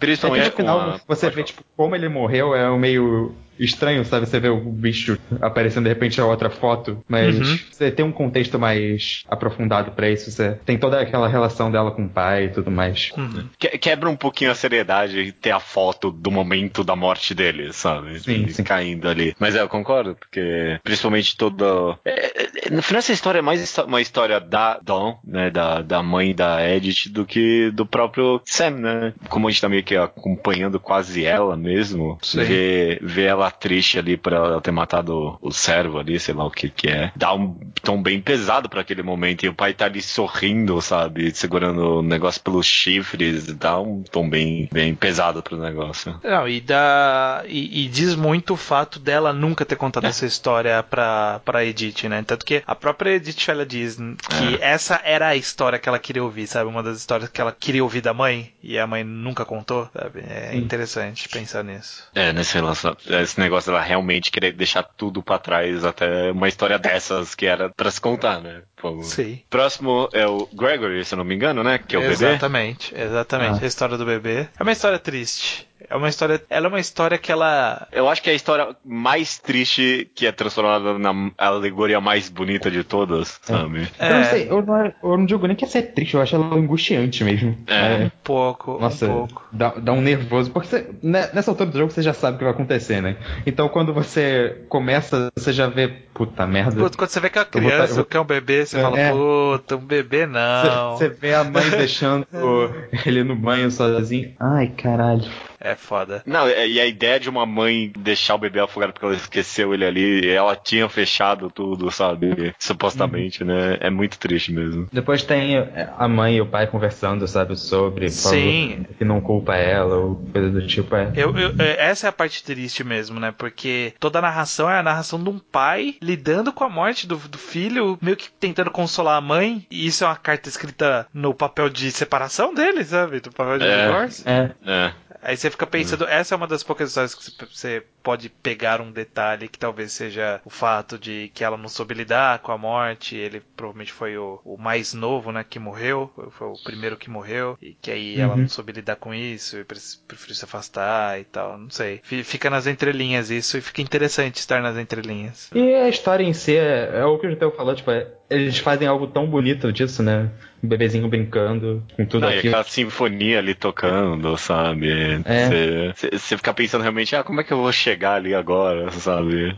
[0.00, 1.00] Principalmente Até no final, com a...
[1.16, 4.26] você pode vê, tipo, como ele morreu é um meio estranho, sabe?
[4.26, 7.58] Você vê o bicho aparecendo de repente a outra foto, mas Uhum.
[7.70, 10.30] você tem um contexto mais aprofundado pra isso.
[10.30, 13.10] Você tem toda aquela relação dela com o pai e tudo mais.
[13.16, 13.48] Uhum.
[13.58, 17.72] Que- Quebra um pouquinho a seriedade e ter a foto do momento da morte dele,
[17.72, 18.20] sabe?
[18.20, 18.62] Sim, sim.
[18.64, 19.34] Caindo ali.
[19.38, 21.98] Mas é, eu concordo, porque principalmente toda.
[22.04, 25.50] é, é, no final, essa história é mais uma história da Dawn, né?
[25.50, 29.14] Da, da mãe da Edith, do que do próprio Sam, né?
[29.28, 34.16] Como a gente tá meio que acompanhando quase ela mesmo, ver, ver ela triste ali
[34.16, 37.12] por ela ter matado o servo ali, sei lá o que que é.
[37.16, 39.44] Dá um tom bem pesado pra aquele momento.
[39.44, 41.34] E o pai tá ali sorrindo, sabe?
[41.34, 43.46] Segurando o negócio pelos chifres.
[43.54, 46.18] Dá um tom bem, bem pesado pro negócio.
[46.22, 50.82] Não, e, dá, e, e diz muito o fato dela nunca ter contado essa história
[50.82, 52.22] pra, pra Edith, né?
[52.26, 56.22] Tanto que a própria Edith ela diz que essa era a história que ela queria
[56.22, 56.68] ouvir, sabe?
[56.68, 60.20] Uma das histórias que ela queria ouvir da mãe e a mãe nunca contou, sabe?
[60.28, 60.58] É Sim.
[60.58, 62.04] interessante pensar nisso.
[62.14, 62.96] É, nesse relação,
[63.38, 67.70] esse negócio dela realmente querer deixar tudo pra trás, até uma história dessas que era
[67.70, 68.62] pra se contar, né?
[68.76, 69.00] Pô.
[69.02, 69.40] Sim.
[69.48, 71.78] Próximo é o Gregory, se eu não me engano, né?
[71.78, 72.12] Que é o bebê.
[72.12, 73.60] exatamente, exatamente.
[73.60, 73.64] Ah.
[73.64, 74.48] A história do bebê.
[74.58, 75.67] É uma história triste.
[75.88, 76.42] É uma história.
[76.50, 77.86] Ela é uma história que ela.
[77.92, 82.70] Eu acho que é a história mais triste que é transformada na alegoria mais bonita
[82.70, 83.88] de todas, sabe?
[84.00, 86.34] Eu não sei, eu não, eu não digo nem que essa é triste, eu acho
[86.34, 87.56] ela angustiante mesmo.
[87.66, 88.04] É.
[88.06, 89.44] Um pouco, Nossa, um pouco.
[89.52, 92.38] dá, dá um nervoso, porque você- né, nessa altura do jogo você já sabe o
[92.38, 93.16] que vai acontecer, né?
[93.46, 96.76] Então quando você começa, você já vê, puta merda.
[96.80, 98.78] Putz, Quando você vê que é uma criança eu ou que é um bebê, você
[98.78, 98.82] É.
[98.82, 100.96] fala, puta, um bebê não.
[100.96, 102.26] Você, você vê a mãe deixando
[103.06, 104.34] ele no banho sozinho.
[104.40, 105.24] Ai, caralho.
[105.60, 106.22] É foda.
[106.24, 109.74] Não, é- e a ideia de uma mãe deixar o bebê afogado porque ela esqueceu
[109.74, 112.54] ele ali, e ela tinha fechado tudo, sabe?
[112.58, 113.76] Supostamente, né?
[113.80, 114.88] É muito triste mesmo.
[114.92, 118.08] Depois tem é, a mãe e o pai conversando, sabe, sobre.
[118.08, 118.86] Sim.
[118.98, 120.94] Que não culpa ela, ou coisa do tipo.
[120.94, 121.10] É.
[121.16, 123.34] Eu, eu- é, essa é a parte triste mesmo, né?
[123.36, 127.16] Porque toda a narração é a narração de um pai lidando com a morte do,
[127.16, 129.66] do filho, meio que tentando consolar a mãe.
[129.70, 133.20] E isso é uma carta escrita no papel de separação dele, sabe?
[133.20, 133.86] Do papel de É.
[133.86, 134.24] divórcio.
[134.28, 134.50] É.
[134.66, 134.92] É.
[135.20, 138.90] Aí você fica pensando, essa é uma das poucas histórias que você pode pegar um
[138.90, 143.14] detalhe que talvez seja o fato de que ela não soube lidar com a morte.
[143.14, 147.58] Ele provavelmente foi o, o mais novo, né, que morreu, foi o primeiro que morreu,
[147.60, 148.40] e que aí ela Uhum.
[148.40, 151.58] não soube lidar com isso e pre- preferiu se afastar e tal.
[151.58, 152.00] Não sei.
[152.02, 155.50] Fi- Fica nas entrelinhas isso e fica interessante estar nas entrelinhas.
[155.54, 158.58] E a história em si é, é o que o Juteu falou, tipo, é- eles
[158.58, 160.30] fazem algo tão bonito disso, né?
[160.62, 162.54] Um bebezinho brincando com tudo Não, e aquilo.
[162.54, 164.90] aquela sinfonia ali tocando, sabe?
[165.24, 165.92] É.
[166.12, 169.56] Você fica pensando realmente, ah, como é que eu vou chegar ali agora, sabe?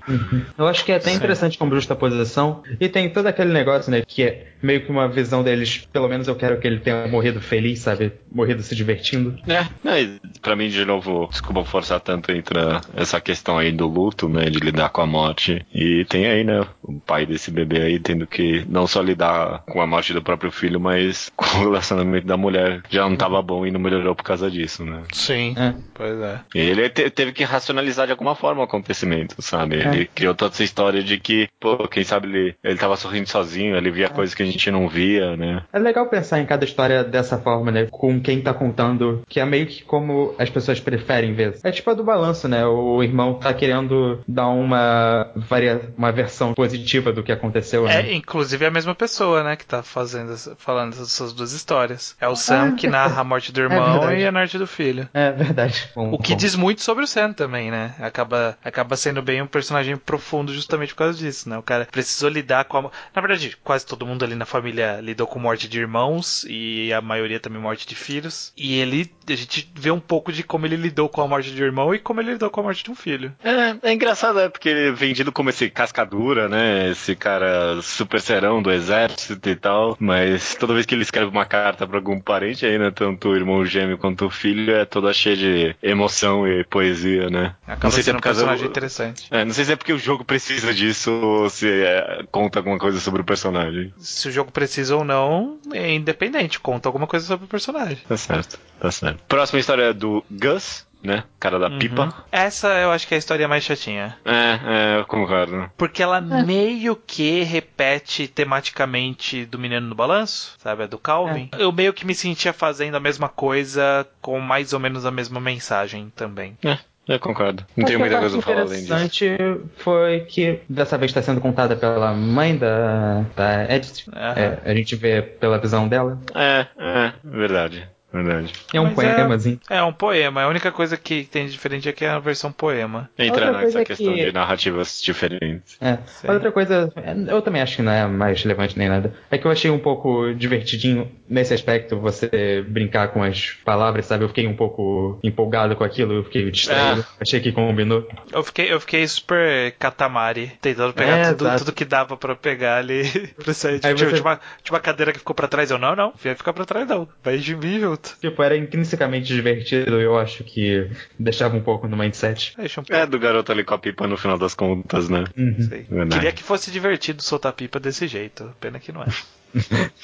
[0.56, 1.16] Eu acho que é até Sim.
[1.16, 2.62] interessante como justaposição.
[2.80, 4.02] E tem todo aquele negócio, né?
[4.06, 5.86] Que é meio que uma visão deles.
[5.92, 8.12] Pelo menos eu quero que ele tenha morrido feliz, sabe?
[8.30, 9.36] Morrido se divertindo.
[9.46, 12.58] É, e pra mim, de novo, desculpa forçar tanto entre
[12.96, 15.64] essa questão aí do luto, né, de lidar com a morte.
[15.74, 19.80] E tem aí, né, o pai desse bebê aí tendo que não só lidar com
[19.80, 22.82] a morte do próprio filho, mas com o relacionamento da mulher.
[22.90, 25.02] Já não tava bom e não melhorou por causa disso, né.
[25.12, 25.54] Sim.
[25.56, 25.74] É.
[25.94, 26.40] Pois é.
[26.54, 29.76] E ele te- teve que racionalizar de alguma forma o acontecimento, sabe?
[29.80, 29.86] É.
[29.86, 33.76] Ele criou toda essa história de que, pô, quem sabe ele, ele tava sorrindo sozinho,
[33.76, 35.62] ele via coisas que a gente não via, né?
[35.72, 37.86] É legal pensar em cada história dessa forma, né?
[37.90, 41.58] Com quem tá contando, que é meio que como as pessoas preferem ver.
[41.62, 42.66] É tipo a do balanço, né?
[42.66, 45.80] O irmão tá querendo dar uma, varia...
[45.96, 48.00] uma versão positiva do que aconteceu, né?
[48.10, 52.16] É, inclusive é a mesma pessoa, né, que tá fazendo, falando essas duas histórias.
[52.20, 54.20] É o Sam que narra a morte do irmão verdade.
[54.20, 55.08] e a morte do filho.
[55.12, 55.88] É verdade.
[55.94, 56.38] Bom, O que bom.
[56.38, 57.94] diz muito sobre o Sam também, né?
[58.10, 61.56] Acaba, acaba sendo bem um personagem profundo justamente por causa disso, né?
[61.56, 62.90] O cara precisou lidar com a.
[63.14, 67.00] Na verdade, quase todo mundo ali na família lidou com morte de irmãos e a
[67.00, 68.52] maioria também morte de filhos.
[68.56, 71.62] E ele, a gente vê um pouco de como ele lidou com a morte de
[71.62, 73.32] irmão e como ele lidou com a morte de um filho.
[73.44, 76.90] É, é engraçado, é porque ele é vendido como esse cascadura, né?
[76.90, 79.96] Esse cara super serão do exército e tal.
[80.00, 82.90] Mas toda vez que ele escreve uma carta pra algum parente aí, né?
[82.90, 87.54] Tanto o irmão gêmeo quanto o filho, é toda cheia de emoção e poesia, né?
[87.66, 89.26] Acaba sei se é um personagem do- interessante.
[89.30, 92.78] É, não sei se é porque o jogo precisa disso ou se é, conta alguma
[92.78, 93.92] coisa sobre o personagem.
[93.98, 97.98] Se o jogo precisa ou não, é independente, conta alguma coisa sobre o personagem.
[98.08, 99.22] Tá certo, tá certo.
[99.28, 101.24] Próxima história é do Gus, né?
[101.38, 102.04] Cara da pipa.
[102.04, 102.12] Uhum.
[102.30, 104.18] Essa eu acho que é a história mais chatinha.
[104.24, 105.70] É, é, eu concordo.
[105.78, 110.82] Porque ela meio que repete tematicamente do Menino no Balanço, sabe?
[110.82, 111.48] A do Calvin.
[111.58, 115.40] Eu meio que me sentia fazendo a mesma coisa com mais ou menos a mesma
[115.40, 116.56] mensagem também.
[116.62, 116.78] É,
[117.14, 117.64] eu concordo.
[117.76, 118.94] Não tenho muita coisa pra falar além disso.
[118.94, 119.36] interessante
[119.78, 124.04] foi que dessa vez está sendo contada pela mãe da, da Edith.
[124.14, 124.34] Aham.
[124.36, 126.18] É, a gente vê pela visão dela.
[126.34, 127.88] É, é, verdade.
[128.12, 128.52] Verdade.
[128.74, 129.60] É um Mas poemazinho.
[129.70, 130.42] É um poema.
[130.42, 133.08] A única coisa que tem de diferente é que é a versão poema.
[133.16, 135.76] Coisa nessa é questão que- de narrativas diferentes.
[135.80, 135.98] É.
[136.06, 136.28] Sim.
[136.28, 136.92] Outra coisa,
[137.28, 139.14] eu também acho que não é mais relevante nem nada.
[139.30, 144.24] É que eu achei um pouco divertidinho nesse aspecto você brincar com as palavras, sabe?
[144.24, 147.04] Eu fiquei um pouco empolgado com aquilo, eu fiquei distraído.
[147.20, 148.08] Achei que combinou.
[148.32, 152.78] Eu fiquei, eu fiquei super catamari, tentando pegar É, tudo, tudo que dava pra pegar
[152.78, 153.02] ali.
[153.42, 153.78] pra sair.
[153.78, 155.70] Tipo, você- tinha, uma, tinha uma cadeira que ficou pra trás.
[155.70, 157.06] Eu, não, não, vai ficar pra trás não.
[157.22, 158.16] Vai de mim junto.
[158.20, 162.54] Tipo, era intrinsecamente divertido, eu acho que deixava um pouco no mindset.
[162.56, 163.00] Deixa um pouco.
[163.00, 165.24] É, do garoto ali com a pipa no final das contas, né?
[165.36, 166.08] Uhum.
[166.08, 168.52] Queria que fosse divertido soltar pipa desse jeito.
[168.60, 169.06] Pena que não é.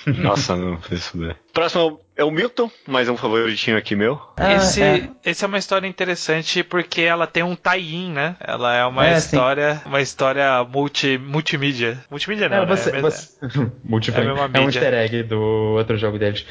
[0.22, 1.36] Nossa, não fez fuder.
[1.52, 4.18] Próximo é o Milton, mais um favoritinho aqui meu.
[4.36, 5.08] Ah, esse, é.
[5.24, 8.36] esse é uma história interessante porque ela tem um tie-in, né?
[8.40, 9.36] Ela é uma É, sim.
[9.36, 11.98] história, uma história multi, multimídia.
[12.10, 12.66] Multimídia não, É, né?
[12.66, 13.28] você, É- você...
[13.84, 14.30] Multiframe.
[14.30, 15.40] É mesma É um easter egg do
[15.76, 16.46] outro jogo deles.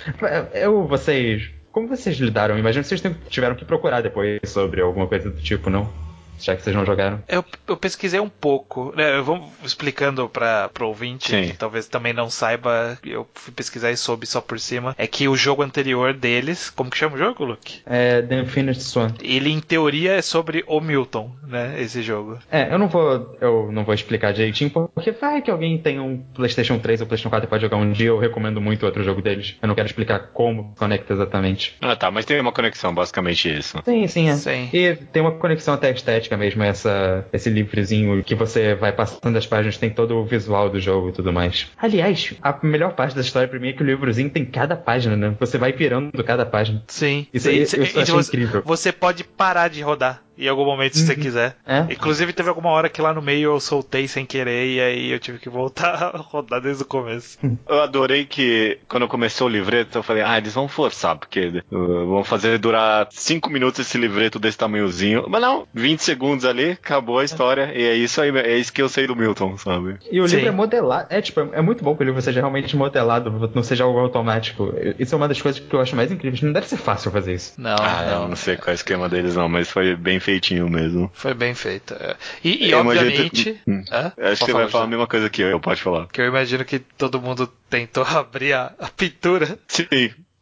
[0.53, 1.49] Eu, vocês.
[1.72, 2.57] Como vocês lidaram?
[2.57, 5.91] Imagino que vocês tiveram que procurar depois sobre alguma coisa do tipo, não?
[6.39, 7.23] Já que vocês não jogaram.
[7.27, 9.17] Eu, eu pesquisei um pouco, né?
[9.17, 11.51] Eu vou explicando para o ouvinte, Sim.
[11.51, 15.27] que talvez também não saiba, eu fui pesquisar e soube só por cima, é que
[15.27, 17.81] o jogo anterior deles, como que chama o jogo, Luke?
[17.86, 19.13] É The Infinite Swan.
[19.21, 21.75] Ele, em teoria, é sobre o Milton, né?
[21.79, 22.39] Esse jogo.
[22.51, 26.17] É, eu não vou eu não vou explicar direitinho, porque vai que alguém tem um
[26.33, 29.21] PlayStation 3 ou PlayStation 4 e pode jogar um dia, eu recomendo muito outro jogo
[29.21, 29.55] deles.
[29.61, 31.75] Eu não quero explicar como conecta exatamente.
[31.81, 33.81] Ah, tá, mas tem uma conexão, basicamente isso.
[33.83, 34.36] Sim, sim, é.
[34.36, 34.69] Sim.
[34.73, 35.89] E tem uma conexão até
[36.26, 40.69] estética mesmo, essa, esse livrezinho que você vai passando as páginas, tem todo o visual
[40.69, 41.67] do jogo e tudo mais.
[41.78, 45.15] Aliás, a melhor parte da história pra mim é que o livrozinho tem cada página,
[45.15, 45.36] né?
[45.39, 46.84] Você vai pirando cada página.
[46.88, 47.28] Sim.
[47.34, 47.61] Isso sim.
[47.61, 48.61] isso E você, incrível.
[48.65, 51.55] você pode parar de rodar em algum momento se você quiser.
[51.65, 51.86] É?
[51.89, 55.19] Inclusive teve alguma hora que lá no meio eu soltei sem querer e aí eu
[55.19, 57.38] tive que voltar a rodar desde o começo.
[57.67, 62.07] Eu adorei que quando começou o livreto, eu falei, ah, eles vão forçar, porque uh,
[62.07, 65.25] vão fazer durar 5 minutos esse livreto desse tamanhozinho.
[65.27, 67.71] Mas não, 20 segundos ali, acabou a história.
[67.73, 69.97] E é isso aí, é isso que eu sei do Milton, sabe?
[70.11, 70.38] E o Sim.
[70.38, 71.07] livro é modelado.
[71.09, 74.73] É, tipo, é muito bom que o livro seja realmente modelado, não seja algo automático.
[74.99, 76.41] Isso é uma das coisas que eu acho mais incríveis.
[76.41, 77.53] Não deve ser fácil fazer isso.
[77.57, 78.27] Não, ah, não.
[78.29, 81.09] não sei qual é o esquema deles, não, mas foi bem feitinho mesmo.
[81.13, 81.93] Foi bem feito.
[81.93, 82.15] é.
[82.43, 83.43] E, e Eu imagino obviamente.
[83.53, 83.84] que- Hum.
[84.17, 86.07] Eu acho que você vai falar, falar a mesma coisa que eu, eu pode falar.
[86.07, 89.57] Que eu imagino que todo mundo tentou abrir a, a pintura.
[89.67, 89.86] Sim,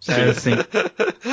[0.07, 0.51] É, sim.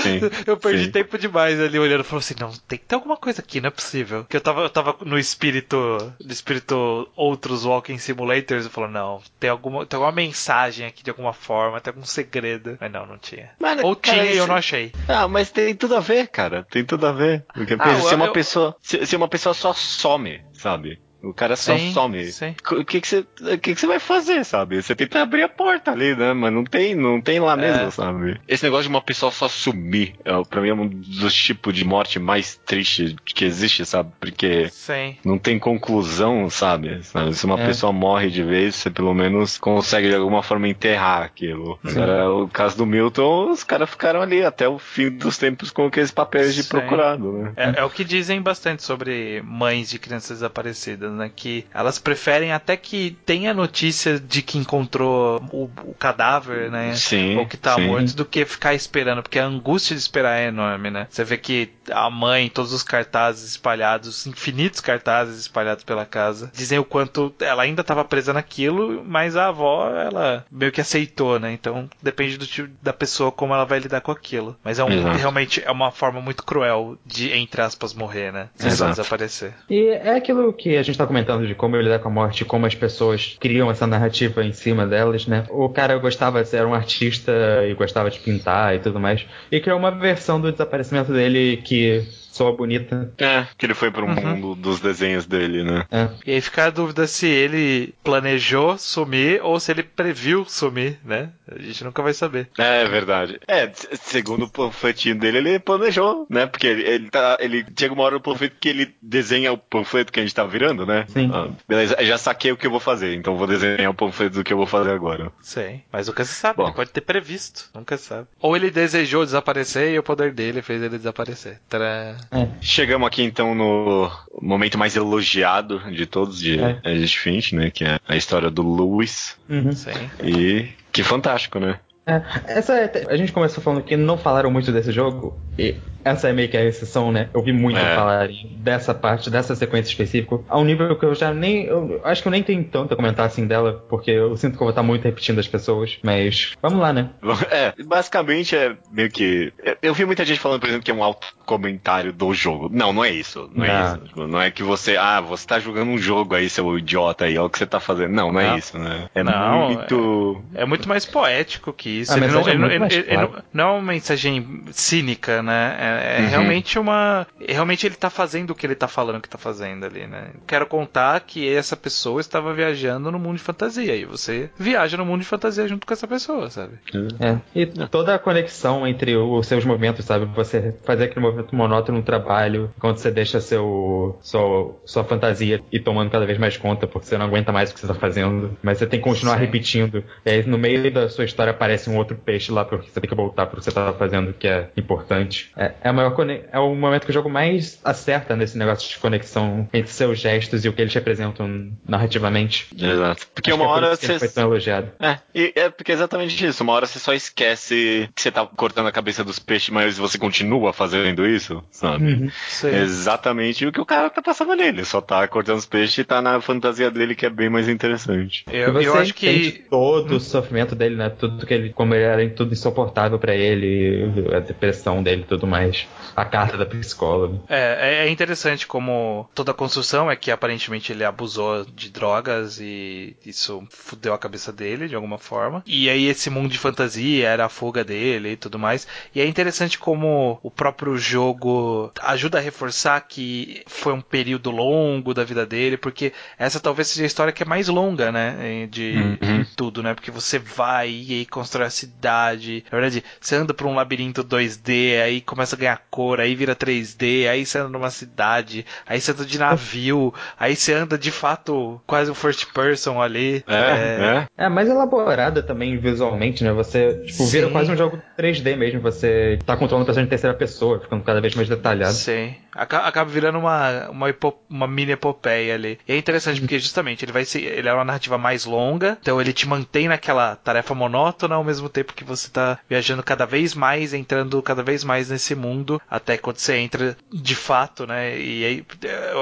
[0.02, 0.20] sim.
[0.46, 0.90] Eu perdi sim.
[0.90, 3.68] tempo demais ali olhando e falei assim, não, tem que ter alguma coisa aqui, não
[3.68, 4.24] é possível.
[4.28, 5.76] Que eu tava, eu tava no espírito,
[6.24, 11.10] no espírito outros walking simulators, eu falo, não, tem alguma, tem alguma mensagem aqui de
[11.10, 12.76] alguma forma, tem algum segredo.
[12.80, 13.50] Mas não, não tinha.
[13.58, 14.92] Mano, Ou cara, tinha e eu não achei.
[15.08, 16.66] Ah, mas tem tudo a ver, cara.
[16.70, 17.44] Tem tudo a ver.
[17.52, 18.76] Porque Ah, pensa, se eu- uma eu- pessoa.
[18.82, 21.00] Se, se uma pessoa só some, sabe?
[21.22, 22.24] O cara só Sim, some.
[22.32, 22.54] sim.
[22.72, 24.82] O que que você, o que que você vai fazer, sabe?
[24.82, 26.32] Você tenta abrir a porta ali, né?
[26.32, 27.90] Mas não tem, não tem lá mesmo, É.
[27.90, 28.40] sabe?
[28.48, 31.84] Esse negócio de uma pessoa só sumir, é, pra mim é um dos tipos de
[31.84, 34.10] morte mais triste que existe, sabe?
[34.18, 35.16] Porque Sim.
[35.24, 37.02] não tem conclusão, sabe?
[37.04, 37.34] Sabe?
[37.34, 37.66] Se uma É.
[37.66, 41.78] pessoa morre de vez, você pelo menos consegue de alguma forma enterrar aquilo.
[41.84, 45.86] Agora, o caso do Milton, os caras ficaram ali até o fim dos tempos com
[45.86, 47.52] aqueles papéis de procurado, né?
[47.56, 51.30] É, é o que dizem bastante sobre mães de crianças desaparecidas, né?
[51.34, 56.94] Que elas preferem até que tenha notícia de que encontrou o, o cadáver, né?
[56.94, 57.36] Sim.
[57.36, 57.86] ou que tá sim.
[57.86, 61.06] morto do que ficar esperando, porque a angústia de esperar é enorme, né?
[61.10, 66.78] Você vê que a mãe, todos os cartazes espalhados, infinitos cartazes espalhados pela casa, dizem
[66.78, 71.52] o quanto ela ainda estava presa naquilo, mas a avó, ela meio que aceitou, né?
[71.52, 74.56] Então depende do tipo da pessoa como ela vai lidar com aquilo.
[74.62, 75.18] Mas é um, Exato.
[75.18, 78.48] realmente é uma forma muito cruel de, entre aspas, morrer, né?
[78.54, 78.92] Se Exato.
[78.92, 79.54] desaparecer.
[79.68, 82.44] E é aquilo que a gente tá comentando de como ele lidar com a morte,
[82.44, 85.44] como as pessoas criam essa narrativa em cima delas, né?
[85.48, 87.32] O cara gostava, era um artista
[87.68, 89.26] e gostava de pintar e tudo mais.
[89.50, 93.12] E criou uma versão do desaparecimento dele que soa bonita.
[93.18, 94.14] É, que ele foi pro Uhum.
[94.14, 95.84] mundo dos desenhos dele, né?
[95.90, 96.08] É.
[96.26, 101.30] E aí fica a dúvida se ele planejou sumir ou se ele previu sumir, né?
[101.50, 102.48] A gente nunca vai saber.
[102.58, 103.38] É verdade.
[103.46, 103.70] É,
[104.02, 106.46] segundo o panfletinho dele, ele planejou, né?
[106.46, 107.36] Porque ele, ele tá.
[107.40, 110.44] Ele chega uma hora no panfleto que ele desenha o panfleto que a gente tá
[110.44, 111.04] virando, né?
[111.08, 111.30] Sim.
[111.32, 114.44] Ah, beleza, já saquei o que eu vou fazer, então vou desenhar o panfleto do
[114.44, 115.32] que eu vou fazer agora.
[115.40, 116.64] Sei, mas nunca se sabe, Bom.
[116.64, 118.26] ele pode ter previsto, nunca se sabe.
[118.40, 121.58] Ou ele desejou desaparecer e o poder dele fez ele desaparecer.
[121.68, 122.19] Tcharam.
[122.60, 124.10] Chegamos aqui então no
[124.40, 126.80] momento mais elogiado de todos de É.
[126.84, 127.70] Edith Finch, né?
[127.70, 129.36] Que é a história do Lewis.
[129.48, 129.72] Uhum.
[129.72, 129.90] Sim.
[130.22, 131.78] E que fantástico, né?
[132.10, 136.28] É, essa é- a gente começou falando que não falaram muito desse jogo, e essa
[136.28, 137.28] é meio que a exceção, né?
[137.34, 137.94] Eu vi muito É.
[137.94, 141.64] falarem dessa parte, dessa sequência específica, a um nível que eu já nem.
[141.66, 144.62] Eu acho que eu nem tenho tanto a comentar assim dela, porque eu sinto que
[144.62, 147.10] eu vou estar muito repetindo as pessoas, mas vamos lá, né?
[147.50, 149.52] É, basicamente é meio que.
[149.82, 152.68] Eu vi muita gente falando, por exemplo, que é um auto-comentário do jogo.
[152.72, 153.50] Não, não é isso.
[153.54, 153.86] Não é Não.
[153.86, 153.98] isso.
[154.06, 154.96] Tipo, Não é que você.
[154.96, 157.80] Ah, você tá jogando um jogo aí, seu idiota aí, olha o que você tá
[157.80, 158.12] fazendo.
[158.12, 158.58] Não, não é Não.
[158.58, 159.08] isso, né?
[159.14, 160.42] É Não, muito.
[160.54, 162.12] É muito mais poético que isso.
[162.12, 165.76] A Ele não, é ele ele- não- não é uma mensagem cínica, né?
[165.78, 166.28] É, é Uhum.
[166.28, 167.26] realmente uma.
[167.46, 170.28] Realmente ele tá fazendo o que ele tá falando que tá fazendo ali, né?
[170.46, 173.94] Quero contar que essa pessoa estava viajando no mundo de fantasia.
[173.96, 176.74] E você viaja no mundo de fantasia junto com essa pessoa, sabe?
[177.20, 177.36] É.
[177.54, 180.24] E toda a conexão entre os seus movimentos, sabe?
[180.34, 185.80] Você fazer aquele movimento monótono no trabalho, quando você deixa seu, sua, sua fantasia ir
[185.80, 188.56] tomando cada vez mais conta, porque você não aguenta mais o que você tá fazendo,
[188.62, 189.40] mas você tem que continuar Sim.
[189.40, 190.04] repetindo.
[190.24, 193.08] E aí no meio da sua história aparece um outro peixe lá, porque você tem
[193.08, 195.50] que voltar pro que você tava fazendo, que é importante.
[195.56, 196.14] É, é, a maior
[196.52, 200.64] é o momento que o jogo mais acerta nesse negócio de conexão entre seus gestos
[200.64, 202.66] e o que eles representam narrativamente.
[202.76, 203.26] Exato.
[203.34, 204.18] Porque Acho uma é por hora ele você.
[204.18, 204.90] foi tão elogiado.
[205.00, 206.62] É, e é porque é exatamente isso.
[206.62, 210.18] Uma hora você só esquece que você tá cortando a cabeça dos peixes, mas você
[210.18, 212.04] continua fazendo isso, sabe?
[212.04, 212.30] Uhum.
[212.64, 214.84] É exatamente o que o cara tá passando nele.
[214.84, 218.44] Só tá cortando os peixes e tá na fantasia dele que é bem mais interessante.
[218.50, 219.64] Eu, você eu acho que.
[219.70, 221.10] todo o sofrimento dele, né?
[221.10, 225.46] Tudo que ele, como ele era tudo insuportável pra ele, a depressão dele e tudo
[225.46, 225.86] mais.
[226.16, 227.38] A carta da psicóloga.
[227.48, 233.16] É, é interessante como toda a construção é que aparentemente ele abusou de drogas e
[233.24, 235.62] isso fudeu a cabeça dele de alguma forma.
[235.66, 238.86] E aí esse mundo de fantasia era a fuga dele e tudo mais.
[239.14, 245.14] E é interessante como o próprio jogo ajuda a reforçar que foi um período longo
[245.14, 248.66] da vida dele, porque essa talvez seja a história que é mais longa, né?
[248.70, 249.44] De, Uhum.
[249.56, 249.94] tudo, né?
[249.94, 252.64] Porque você vai e aí constrói a cidade.
[252.70, 256.54] Na verdade, você anda por um labirinto 2D, aí começa a ganhar cor, aí vira
[256.54, 261.10] 3D, aí você anda numa cidade, aí você anda de navio, aí você anda de
[261.10, 263.44] fato quase um first person ali.
[263.46, 264.44] É, é.
[264.46, 266.52] É mais elaborada também visualmente, né?
[266.52, 267.52] Você tipo, vira Sim.
[267.52, 268.80] quase um jogo 3D mesmo.
[268.80, 271.92] Você tá controlando o personagem em terceira pessoa, ficando cada vez mais detalhado.
[271.92, 272.34] Sim.
[272.54, 274.06] Aca- Acaba virando uma, uma,
[274.48, 275.78] uma mini epopeia ali.
[275.86, 277.42] E é interessante porque justamente ele vai ser.
[277.42, 281.68] Ele é uma narrativa mais longa, então ele te mantém naquela tarefa monótona ao mesmo
[281.68, 286.16] tempo que você tá viajando cada vez mais, entrando cada vez mais nesse mundo, até
[286.16, 288.18] quando você entra de fato, né?
[288.18, 288.66] E aí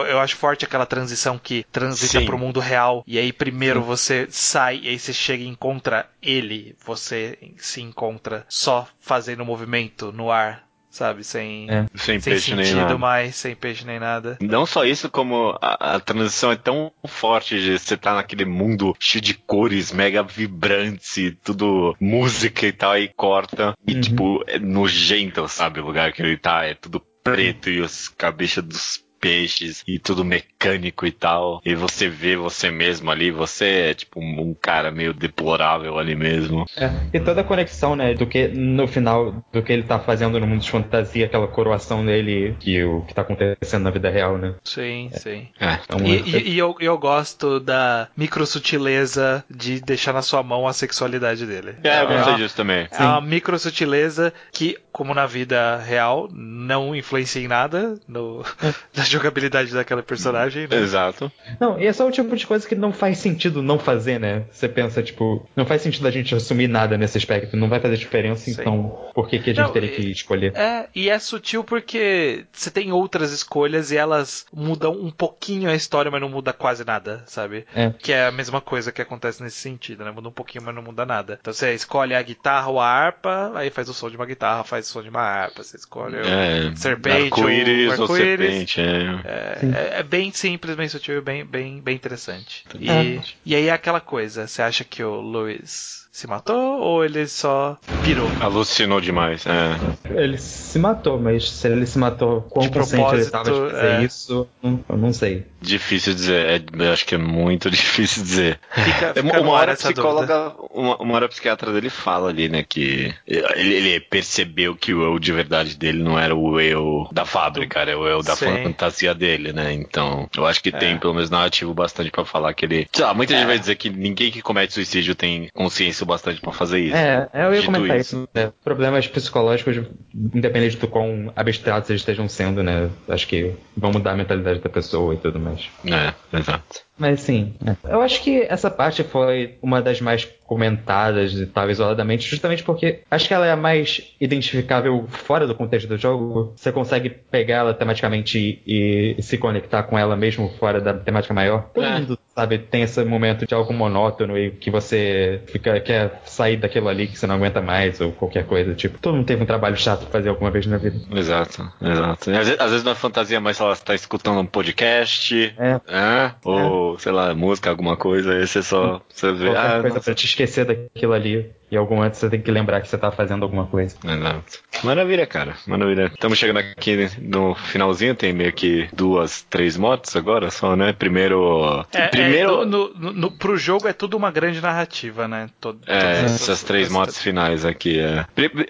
[0.08, 2.26] eu, acho forte aquela transição que transita Sim.
[2.26, 3.04] pro mundo real.
[3.06, 6.76] E aí primeiro você sai e aí você chega e encontra ele.
[6.84, 10.67] Você se encontra só fazendo movimento no ar.
[10.98, 11.86] Sabe, sem, É.
[11.94, 12.98] Sem, sem peixe nem sentido nada.
[12.98, 14.36] mais, sem peixe nem nada.
[14.40, 18.96] Não só isso, como a, a transição é tão forte de você tá naquele mundo
[18.98, 23.74] cheio de cores, mega vibrantes e tudo música e tal, aí corta.
[23.86, 24.00] E Uhum.
[24.00, 25.78] tipo, é nojento, sabe?
[25.80, 30.24] O lugar que ele tá, é tudo preto e os cabeças dos peixes e tudo
[30.24, 31.60] mecânico e tal.
[31.64, 36.14] E você vê você mesmo ali, você é tipo um, um cara meio deplorável ali
[36.14, 36.64] mesmo.
[36.76, 36.90] É.
[37.12, 40.46] E toda a conexão, né, do que no final, do que ele tá fazendo no
[40.46, 44.54] mundo de fantasia, aquela coroação dele, que o que tá acontecendo na vida real, né?
[44.64, 45.48] Sim, sim.
[45.60, 45.78] É.
[45.84, 50.66] Então, E, é- e- e eu, eu gosto da microsutileza de deixar na sua mão
[50.66, 51.74] a sexualidade dele.
[51.82, 52.88] É, eu uma- gostei disso também.
[52.90, 58.42] É uma microsutileza que, como na vida real, não influencia em nada no,
[58.96, 60.66] na jogabilidade daquela personagem.
[60.68, 60.76] né?
[60.76, 61.30] Exato.
[61.60, 64.44] Não, e é só o tipo de coisa que não faz sentido não fazer, né?
[64.50, 67.96] Você pensa, tipo, não faz sentido a gente assumir nada nesse aspecto, não vai fazer
[67.96, 68.52] diferença, Sim.
[68.60, 70.52] então por que, que a gente Não, teria e- que escolher?
[70.56, 75.74] É, e é sutil porque você tem outras escolhas e elas mudam um pouquinho a
[75.74, 77.64] história, mas não muda quase nada, sabe?
[77.74, 77.90] É.
[77.98, 80.10] Que é a mesma coisa que acontece nesse sentido, né?
[80.10, 81.38] Muda um pouquinho, mas não muda nada.
[81.40, 84.64] Então você escolhe a guitarra ou a harpa, aí faz o som de uma guitarra,
[84.64, 85.62] faz o som de uma harpa.
[85.62, 86.72] Você escolhe o É.
[86.76, 88.46] serpente Arco-íris ou ou arco-íris.
[88.70, 88.97] serpente, é.
[89.24, 89.58] É,
[89.96, 92.64] é- é bem simples, bem sutil, bem, bem, bem interessante.
[92.78, 93.22] E, É.
[93.44, 97.76] e aí é aquela coisa, você acha que o Luiz se matou ou ele só
[98.02, 98.30] pirou?
[98.40, 100.20] Alucinou demais, é.
[100.20, 103.86] Ele se matou, mas se ele se matou, quão De consciente ele tava de fazer
[103.86, 104.04] é.
[104.04, 105.46] isso, eu não sei.
[105.60, 108.60] Difícil dizer, é, eu acho que é muito difícil dizer.
[108.72, 112.48] Fica, É, fica uma ar hora psicóloga, uma, uma hora a psiquiatra dele fala ali,
[112.48, 117.08] né, que ele, ele percebeu que o eu de verdade dele não era o eu
[117.12, 118.62] da fábrica, era o eu da Sim.
[118.62, 119.72] fantasia dele, né?
[119.72, 120.98] Então, eu acho que tem É.
[120.98, 122.88] pelo menos narrativo bastante pra falar que ele.
[122.92, 123.46] Sei lá, muita gente É.
[123.46, 126.96] vai dizer que ninguém que comete suicídio tem consciência o bastante pra fazer isso.
[126.96, 128.16] É, eu ia comentar isso.
[128.16, 128.28] isso.
[128.34, 128.52] né?
[128.64, 129.76] Problemas psicológicos,
[130.14, 132.90] independente do quão abstratos eles estejam sendo, né?
[133.08, 135.47] Acho que vão mudar a mentalidade da pessoa e tudo mais.
[135.84, 136.82] É, exato.
[136.98, 137.54] Mas sim,
[137.84, 143.00] eu acho que essa parte foi uma das mais comentadas e tal, isoladamente, justamente porque
[143.10, 146.54] acho que ela é a mais identificável fora do contexto do jogo.
[146.56, 151.34] Você consegue pegar ela tematicamente e, e se conectar com ela mesmo fora da temática
[151.34, 151.68] maior.
[151.74, 151.98] Todo É.
[152.00, 156.88] mundo, sabe, tem esse momento de algo monótono e que você fica, quer sair daquilo
[156.88, 158.74] ali que você não aguenta mais ou qualquer coisa.
[158.74, 160.96] Tipo, todo mundo teve um trabalho chato pra fazer alguma vez na vida.
[161.14, 162.30] Exato, exato.
[162.30, 165.80] Às vezes, às vezes não é fantasia, mas ela tá escutando um podcast, É.
[165.88, 169.88] é, ou sei lá, música, alguma coisa, aí você só você vê, Qualquer ah, coisa
[169.96, 171.50] nossa, pra te esquecer daquilo ali.
[171.70, 173.94] E algum momento você tem que lembrar que você tá fazendo alguma coisa.
[174.02, 174.58] Exato.
[174.82, 175.54] Maravilha, cara.
[175.66, 176.06] Maravilha.
[176.06, 180.94] Estamos chegando aqui no finalzinho, tem meio que duas, três motos agora só, né?
[180.94, 181.84] Primeiro.
[181.92, 182.62] É, primeiro.
[182.62, 185.50] é, no, no, no- pro jogo é tudo uma grande narrativa, né?
[185.60, 187.98] Todo, É, todas essas três motos finais aqui.
[188.00, 188.24] É.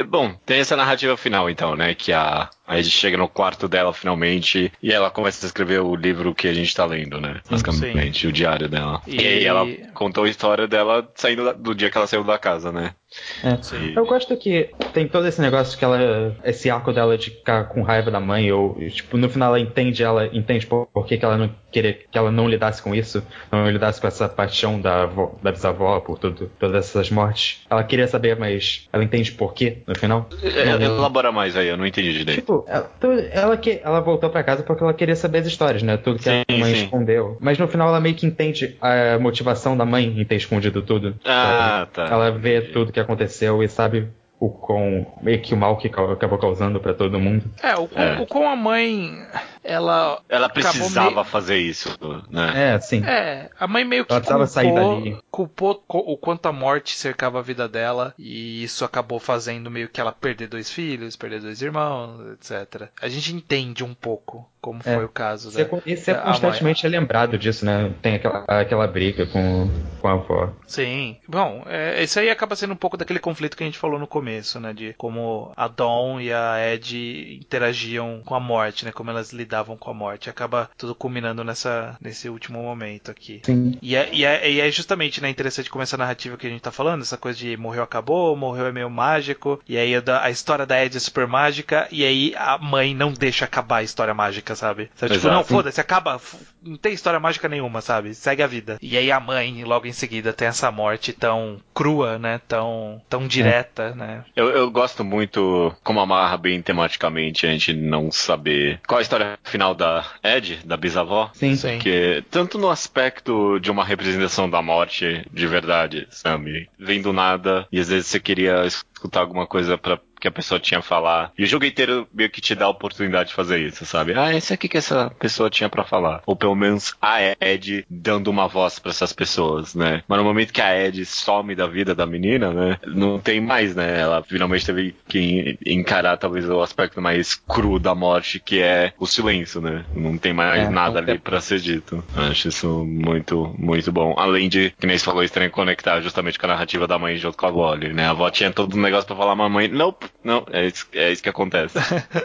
[0.04, 1.94] Bom, tem essa narrativa final então, né?
[1.94, 5.96] Que a, a gente chega no quarto dela finalmente e ela começa a escrever o
[5.96, 7.40] livro que a gente tá lendo, né?
[7.50, 9.00] Basicamente, o diário dela.
[9.06, 12.22] E, E- aí ela contou a história dela saindo da- do dia que ela saiu
[12.22, 12.94] da casa, né?
[13.42, 13.98] É.
[13.98, 16.36] Eu gosto que tem todo esse negócio que ela.
[16.44, 20.02] Esse arco dela de ficar com raiva da mãe, ou tipo, no final ela entende,
[20.02, 23.22] ela entende por, por que, que ela não queria que ela não lidasse com isso,
[23.50, 27.62] não lidasse com essa paixão da, avó, da bisavó por tudo, todas essas mortes.
[27.70, 30.28] Ela queria saber, mas ela entende por quê no final.
[30.42, 32.40] É, elabora mais aí, eu não entendi direito.
[32.40, 32.90] Tipo, ela,
[33.30, 35.96] ela, que, ela voltou para casa porque ela queria saber as histórias, né?
[35.96, 36.84] Tudo que sim, a mãe sim.
[36.84, 37.36] escondeu.
[37.40, 41.14] Mas no final ela meio que entende a motivação da mãe em ter escondido tudo.
[41.24, 42.06] Ah, tá.
[42.06, 44.08] Ela vê tudo que aconteceu e sabe
[44.40, 47.44] o com meio que o mal que acabou causando para todo mundo.
[47.62, 48.20] É, o com, é.
[48.20, 49.26] o com a mãe
[49.64, 51.24] ela ela precisava meio...
[51.24, 51.88] fazer isso,
[52.30, 52.74] né?
[52.74, 53.04] É, sim.
[53.04, 55.18] É, a mãe meio que ela culpou, sair dali.
[55.30, 60.00] culpou o quanto a morte cercava a vida dela e isso acabou fazendo meio que
[60.00, 62.88] ela perder dois filhos, perder dois irmãos, etc.
[63.00, 64.94] A gente entende um pouco como é.
[64.94, 65.50] foi o caso.
[65.50, 67.92] Você, da, você é constantemente é lembrado disso, né?
[68.02, 69.70] Tem aquela, aquela briga com,
[70.00, 70.52] com a avó.
[70.66, 71.16] Sim.
[71.26, 74.06] Bom, é, isso aí acaba sendo um pouco daquele conflito que a gente falou no
[74.06, 74.72] começo, né?
[74.74, 78.92] De como a Dawn e a Ed interagiam com a morte, né?
[78.92, 80.28] Como elas lidavam com a morte.
[80.28, 83.40] Acaba tudo culminando nessa, nesse último momento aqui.
[83.44, 83.78] Sim.
[83.80, 86.60] E é, e é, e é justamente né, interessante como essa narrativa que a gente
[86.60, 90.30] tá falando, essa coisa de morreu, acabou, morreu é meio mágico, e aí a, a
[90.30, 94.14] história da Ed é super mágica, e aí a mãe não deixa acabar a história
[94.14, 94.90] mágica, sabe?
[94.94, 95.14] sabe?
[95.14, 96.20] Tipo, não, foda-se, acaba,
[96.62, 98.14] não tem história mágica nenhuma, sabe?
[98.14, 98.78] Segue a vida.
[98.82, 102.40] E aí a mãe, logo em seguida, tem essa morte tão crua, né?
[102.46, 103.94] Tão, tão direta, é.
[103.94, 104.24] né?
[104.34, 109.38] Eu, eu gosto muito como amarra bem tematicamente a gente não saber qual a história
[109.44, 111.30] final da Ed, da bisavó.
[111.34, 111.76] Sim, sim.
[111.76, 116.68] Porque tanto no aspecto de uma representação da morte de verdade, sabe?
[116.78, 120.60] Vem do nada e às vezes você queria escutar alguma coisa para que a pessoa
[120.60, 121.32] tinha a falar.
[121.38, 124.14] E o jogo inteiro meio que te dá a oportunidade de fazer isso, sabe?
[124.14, 126.22] Ah, esse aqui que essa pessoa tinha para falar.
[126.26, 130.02] Ou pelo menos a Ed dando uma voz para essas pessoas, né?
[130.08, 132.78] Mas no momento que a Ed some da vida da menina, né?
[132.86, 134.00] Não tem mais, né?
[134.00, 139.06] Ela finalmente teve que encarar talvez o aspecto mais cru da morte, que é o
[139.06, 139.84] silêncio, né?
[139.94, 142.02] Não tem mais é, nada ali para ser dito.
[142.14, 144.14] Acho isso muito, muito bom.
[144.16, 147.36] Além de, que nem você falou, estranho conectar justamente com a narrativa da mãe junto
[147.36, 148.06] com a avó ali, né?
[148.06, 151.22] A avó tinha todo um negócio pra falar, mamãe, não, não, é isso, é isso
[151.22, 151.78] que acontece.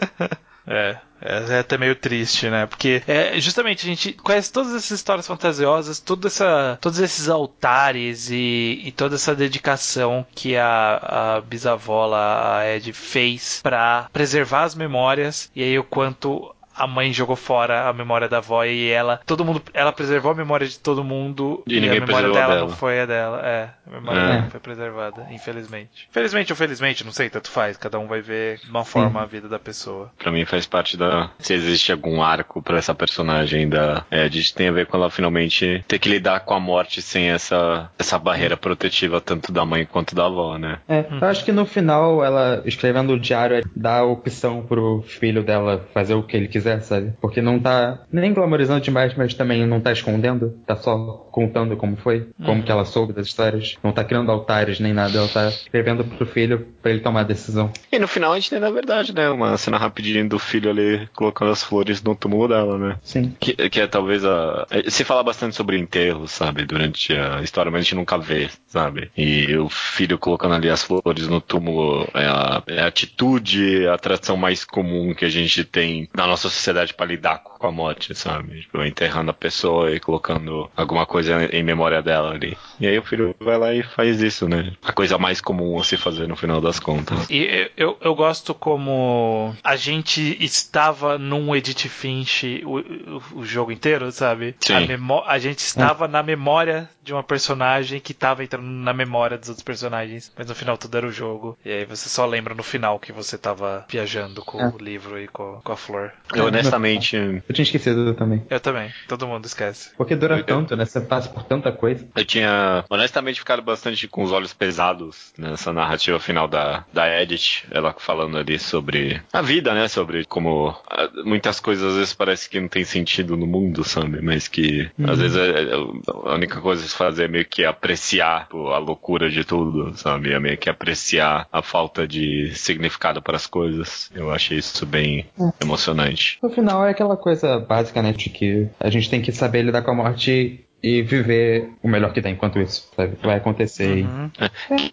[0.66, 0.96] é.
[1.26, 2.66] É, até meio triste, né?
[2.66, 8.28] Porque é, justamente a gente conhece todas essas histórias fantasiosas, toda essa, todos esses altares
[8.30, 14.74] e, e toda essa dedicação que a, a bisavó a Ed, fez para preservar as
[14.74, 19.20] memórias e aí o quanto a mãe jogou fora a memória da avó e ela,
[19.26, 22.60] todo mundo, ela preservou a memória de todo mundo e, e a memória dela, dela,
[22.60, 23.40] não foi a dela.
[23.44, 24.32] É, a memória é.
[24.32, 26.08] dela foi preservada, infelizmente.
[26.10, 29.24] Felizmente ou felizmente, não sei, tanto faz, cada um vai ver de uma forma Sim.
[29.24, 30.10] a vida da pessoa.
[30.18, 34.68] Para mim faz parte da se existe algum arco para essa personagem da Edith tem
[34.68, 38.56] a ver com ela finalmente ter que lidar com a morte sem essa essa barreira
[38.56, 40.78] protetiva tanto da mãe quanto da avó, né?
[40.88, 45.42] É, eu acho que no final ela escrevendo o diário dá a opção pro filho
[45.42, 47.12] dela fazer o que ele quiser quiser, sabe?
[47.20, 50.58] Porque não tá nem glamorizando demais, mas também não tá escondendo.
[50.66, 50.96] Tá só
[51.30, 52.62] contando como foi, como uhum.
[52.62, 53.76] que ela soube das histórias.
[53.82, 55.18] Não tá criando altares nem nada.
[55.18, 57.70] Ela tá escrevendo pro filho para ele tomar a decisão.
[57.92, 59.28] E no final a gente tem, na verdade, né?
[59.28, 62.96] Uma cena rapidinho do filho ali colocando as flores no túmulo dela, né?
[63.02, 63.34] Sim.
[63.38, 64.66] Que, que é talvez a.
[64.70, 66.64] É, se fala bastante sobre enterro, sabe?
[66.64, 69.10] Durante a história, mas a gente nunca vê, sabe?
[69.16, 73.94] E o filho colocando ali as flores no túmulo é a, é a atitude, a
[73.94, 78.14] atração mais comum que a gente tem na nossa sociedade para lidar com a morte,
[78.14, 78.62] sabe?
[78.62, 82.56] Tipo, enterrando a pessoa e colocando alguma coisa em memória dela ali.
[82.78, 84.72] E aí o filho vai lá e faz isso, né?
[84.82, 87.28] A coisa mais comum a se fazer no final das contas.
[87.30, 94.10] E eu, eu gosto como a gente estava num Edith Finch o, o, jogo inteiro,
[94.12, 94.54] sabe?
[94.60, 94.74] Sim.
[94.74, 96.08] A, a gente estava é.
[96.08, 100.54] na memória de uma personagem que estava entrando na memória dos outros personagens, mas no
[100.54, 101.56] final tudo era o jogo.
[101.64, 104.68] E aí você só lembra no final que você estava viajando com é.
[104.68, 106.12] o livro e com, com a flor.
[106.34, 107.16] Eu honestamente.
[107.16, 108.44] Eu tinha esquecido também.
[108.48, 108.92] Eu também.
[109.08, 109.90] Todo mundo esquece.
[109.96, 110.84] Porque dura eu, tanto, né?
[110.84, 112.06] Você passa por tanta coisa.
[112.14, 117.64] Eu tinha, honestamente, ficado bastante com os olhos pesados nessa narrativa final da, da Edith.
[117.70, 119.88] Ela falando ali sobre a vida, né?
[119.88, 124.20] Sobre como ah, muitas coisas às vezes parece que não tem sentido no mundo, sabe?
[124.20, 125.10] Mas que uhum.
[125.10, 128.70] às vezes é, é, a única coisa a se fazer é meio que apreciar pô,
[128.70, 130.32] a loucura de tudo, sabe?
[130.32, 134.10] É meio que apreciar a falta de significado para as coisas.
[134.14, 135.52] Eu achei isso bem uhum.
[135.60, 136.33] emocionante.
[136.42, 138.12] No final é aquela coisa básica, né?
[138.12, 142.12] De que a gente tem que saber lidar com a morte e viver o melhor
[142.12, 143.16] que dá enquanto isso, sabe?
[143.22, 144.04] Vai acontecer.
[144.04, 144.30] Uhum.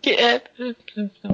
[0.02, 0.42] Que é,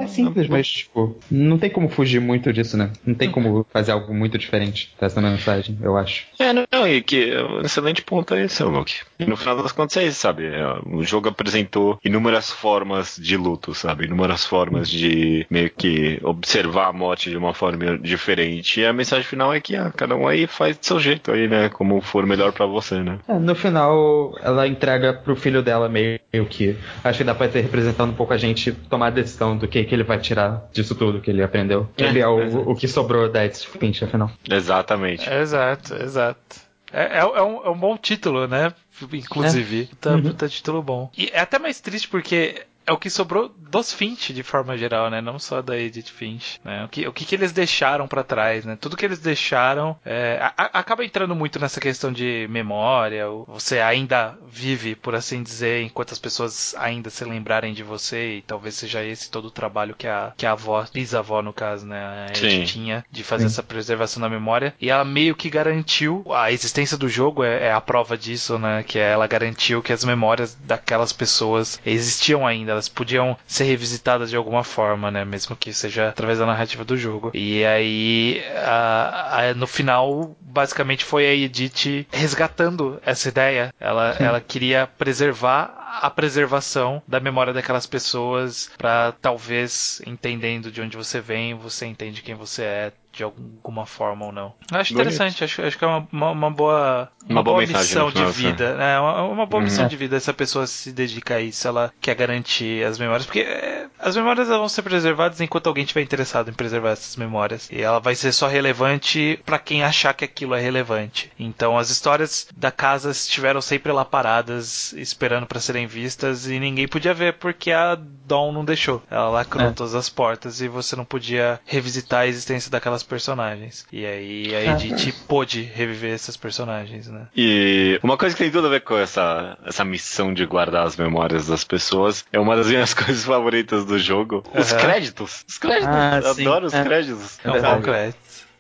[0.02, 2.92] É simples, mas, tipo, não tem como fugir muito disso, né?
[3.06, 6.26] Não tem como fazer algo muito diferente dessa mensagem, eu acho.
[6.40, 8.96] É, não, e que é um excelente ponto é esse, Luke.
[9.20, 10.46] E no final das contas é isso, sabe?
[10.48, 14.06] É, O jogo apresentou inúmeras formas de luto, sabe?
[14.06, 18.80] Inúmeras formas de meio que observar a morte de uma forma diferente.
[18.80, 21.48] E a mensagem final é que ah, cada um aí faz do seu jeito aí,
[21.48, 21.70] né?
[21.70, 23.20] Como for melhor pra você, né?
[23.28, 26.20] É, no final, ela entrega pro filho dela meio
[26.50, 26.76] que.
[27.04, 29.84] Acho que dá pra ter representando um pouco a gente tomar a decisão do que,
[29.84, 31.90] que ele vai tirar disso tudo que ele aprendeu.
[31.98, 32.70] É, ele é o, exato.
[32.72, 34.32] o que sobrou da Edith Finch, afinal.
[34.50, 35.30] Exatamente.
[35.30, 36.68] Exato, exato.
[36.92, 38.74] É, é, é um, é um bom título, né?
[39.14, 39.86] Inclusive.
[39.88, 40.22] Puta, Uhum.
[40.22, 41.12] puta título bom.
[41.18, 45.10] E é até mais triste porque é o que sobrou dos Finch de forma geral,
[45.10, 45.20] né?
[45.22, 46.86] Não só da Edith Finch, né?
[46.86, 48.78] O que, o que, que eles deixaram pra trás, né?
[48.80, 53.26] Tudo que eles deixaram é, a- a- acaba entrando muito nessa questão de memória.
[53.48, 58.42] Você ainda vive, por assim dizer, enquanto as pessoas ainda se lembrarem de você e
[58.42, 62.28] talvez seja esse todo o trabalho que a, que a avó, bisavó no caso, né?
[62.32, 62.46] A Sim.
[62.48, 63.48] Edith tinha de fazer Sim.
[63.54, 67.72] essa preservação da memória e ela meio que garantiu a existência do jogo é, é
[67.74, 68.84] a prova disso, né?
[68.84, 74.36] Que ela garantiu que as memórias daquelas pessoas existiam ainda, elas podiam ser revisitadas de
[74.36, 75.26] alguma forma, né?
[75.26, 77.32] Mesmo que seja através da narrativa do jogo.
[77.34, 83.74] E aí, a- a- no final, basicamente foi a Edith resgatando essa ideia.
[83.80, 90.98] Ela, ela queria preservar a preservação da memória daquelas pessoas para talvez entendendo de onde
[90.98, 94.54] você vem, você entende quem você é de alguma forma ou não.
[94.72, 95.08] Eu Acho Bonito.
[95.14, 98.66] interessante, acho, acho que é uma, uma, uma boa, Uma boa mensagem missão de vida.
[98.80, 99.64] É uma, uma boa Uhum.
[99.64, 103.26] missão de vida se a pessoa se dedica a isso, ela quer garantir as memórias,
[103.26, 107.68] porque é, as memórias vão ser preservadas enquanto alguém estiver interessado em preservar essas memórias.
[107.72, 111.32] E ela vai ser só relevante para quem achar que aquilo é relevante.
[111.40, 116.88] Então as histórias da casa estiveram sempre lá paradas, esperando para serem vistas e ninguém
[116.88, 117.96] podia ver porque a
[118.26, 119.04] Dawn não deixou.
[119.12, 119.72] Ela lacrou É.
[119.72, 123.86] todas as portas e você não podia revisitar a existência daquelas personagens.
[123.92, 124.66] E aí a É.
[124.72, 127.28] Edith pôde reviver esses personagens, né?
[127.36, 130.96] E uma coisa que tem tudo a ver com essa, essa missão de guardar as
[130.98, 134.44] memórias das pessoas é uma das minhas coisas favoritas do jogo.
[134.54, 135.46] Os créditos.
[135.48, 135.88] Os créditos.
[135.96, 136.42] Ah, Eu sim.
[136.48, 136.84] adoro os É.
[136.84, 137.40] créditos.
[137.44, 138.18] É um bom crédito.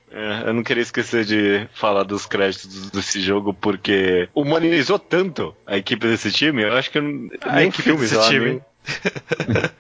[0.09, 5.77] É, eu não queria esquecer de falar dos créditos desse jogo porque humanizou tanto a
[5.77, 6.63] equipe desse time.
[6.63, 8.45] Eu acho que eu A nem equipe filmes, desse time.
[8.51, 8.61] nem-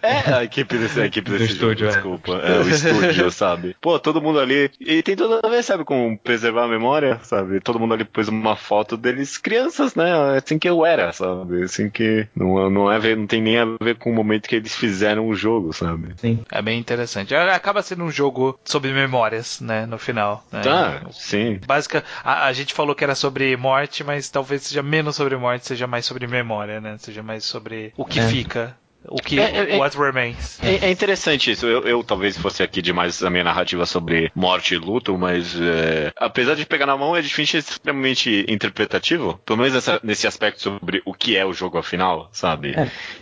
[0.01, 1.93] É, a equipe desse, a equipe Do desse estúdio, jogo, é.
[1.93, 2.31] desculpa.
[2.39, 3.75] É, o estúdio, sabe?
[3.81, 4.69] Pô, todo mundo ali.
[4.79, 7.59] E tem tudo a ver, sabe, com preservar a memória, sabe?
[7.59, 10.35] Todo mundo ali pôs uma foto deles crianças, né?
[10.35, 11.63] É Assim que eu era, sabe?
[11.63, 14.55] Assim que não, não, é, ver- não tem nem a ver com o momento que
[14.55, 16.13] eles fizeram o jogo, sabe?
[16.17, 16.43] Sim.
[16.51, 17.35] É bem interessante.
[17.35, 19.85] Acaba sendo um jogo sobre memórias, né?
[19.85, 20.45] No final.
[20.51, 20.61] né?
[20.61, 21.59] Tá, sim.
[21.65, 25.65] Básica, a, a gente falou que era sobre morte, mas talvez seja menos sobre morte,
[25.67, 26.95] seja mais sobre memória, né?
[26.99, 28.27] Seja mais sobre o que É.
[28.27, 29.77] fica, o que, É, é, é.
[29.77, 30.61] what remains.
[30.61, 31.65] É, é interessante isso.
[31.65, 36.11] Eu, eu talvez fosse aqui demais a minha narrativa sobre morte e luto, mas é,
[36.17, 39.39] apesar de pegar na mão, é difícil extremamente interpretativo.
[39.45, 42.73] Pelo menos nessa- nesse aspecto sobre o que é o jogo afinal, sabe?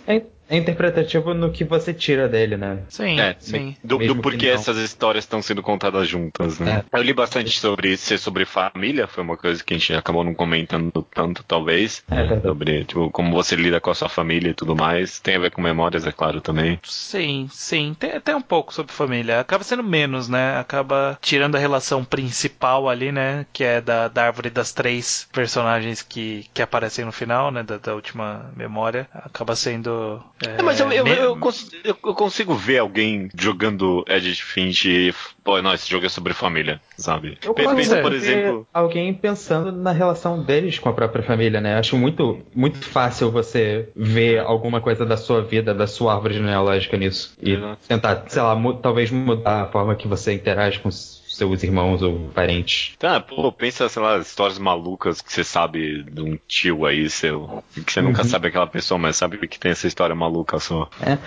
[0.08, 0.22] É.
[0.50, 2.80] É, é interpretativo no que você tira dele, né?
[2.90, 3.76] Sim, É, sim.
[3.84, 6.84] Do, do porquê essas histórias estão sendo contadas juntas, né?
[6.92, 10.34] Eu li bastante sobre ser sobre família, foi uma coisa que a gente acabou não
[10.34, 12.04] comentando tanto, talvez.
[12.10, 12.42] É verdade.
[12.44, 15.20] Sobre, tipo, como você lida com a sua família e tudo mais.
[15.20, 16.80] Tem a ver com memórias, é claro, também.
[16.84, 17.96] Sim, sim.
[18.00, 19.40] Tem até um pouco sobre família.
[19.40, 20.58] Acaba sendo menos, né?
[20.58, 23.46] Acaba tirando a relação principal ali, né?
[23.54, 27.64] Que é da, da árvore das três personagens que, que aparecem no final, né?
[27.64, 29.08] Da, da última memória.
[29.14, 30.22] Acaba sendo.
[30.42, 34.42] É, É, mas eu, eu, me- eu, cons- eu- eu consigo ver alguém jogando Edge
[34.42, 35.14] Finch e.
[35.44, 37.38] Pô, não, esse jogo é sobre família, sabe?
[37.44, 38.68] Eu Pensa, consigo por ver exemplo.
[38.74, 41.76] alguém pensando na relação deles com a própria família, né?
[41.78, 46.98] Acho muito, muito fácil você ver alguma coisa da sua vida, da sua árvore genealógica
[46.98, 47.36] nisso.
[47.42, 47.88] E Exato.
[47.88, 50.90] tentar, sei lá, mu- talvez mudar a forma que você interage com
[51.36, 52.96] seus irmãos ou parentes.
[53.00, 57.64] Tá, pô, pensa, sei lá, histórias malucas que você sabe de um tio aí seu.
[57.86, 58.28] Que você nunca Uhum.
[58.30, 60.90] sabe aquela pessoa, mas sabe que tem essa história maluca só.
[61.02, 61.18] É.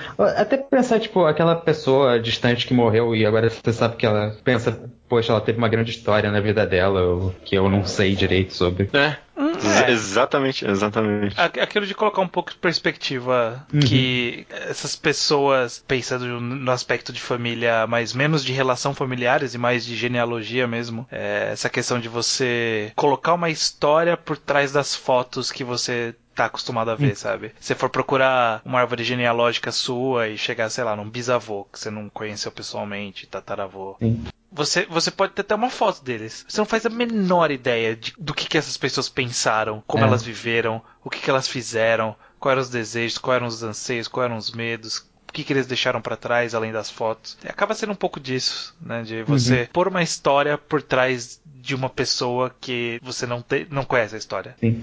[0.40, 4.90] Até pensar, tipo, aquela pessoa distante que morreu e agora você sabe que ela pensa,
[5.08, 8.88] poxa, ela teve uma grande história na vida dela, que eu não sei direito sobre.
[8.92, 9.16] É.
[9.36, 9.90] Hum, Ex- é.
[9.90, 11.36] Exatamente, exatamente.
[11.40, 13.80] Aquilo de colocar um pouco de perspectiva Uhum.
[13.80, 19.84] que essas pessoas, pensando no aspecto de família, mas menos de relação familiares e mais
[19.86, 25.52] de genealogia mesmo, é, essa questão de você colocar uma história por trás das fotos
[25.52, 27.52] que você tá acostumado a ver, sabe?
[27.58, 31.90] Se for procurar uma árvore genealógica sua e chegar, sei lá, num bisavô que você
[31.90, 33.96] não conheceu pessoalmente, tataravô.
[34.00, 34.22] Sim.
[34.50, 36.44] Você, você pode ter até uma foto deles.
[36.48, 40.06] Você não faz a menor ideia de, do que, que essas pessoas pensaram, como É.
[40.06, 44.08] elas viveram, o que, que elas fizeram, quais eram os desejos, quais eram os anseios,
[44.08, 45.06] quais eram os medos.
[45.28, 47.36] O que, que eles deixaram pra trás além das fotos?
[47.46, 49.02] Acaba sendo um pouco disso, né?
[49.02, 53.84] De você pôr uma história por trás de uma pessoa que você não, te, não
[53.84, 54.56] conhece a história.
[54.58, 54.82] Sim.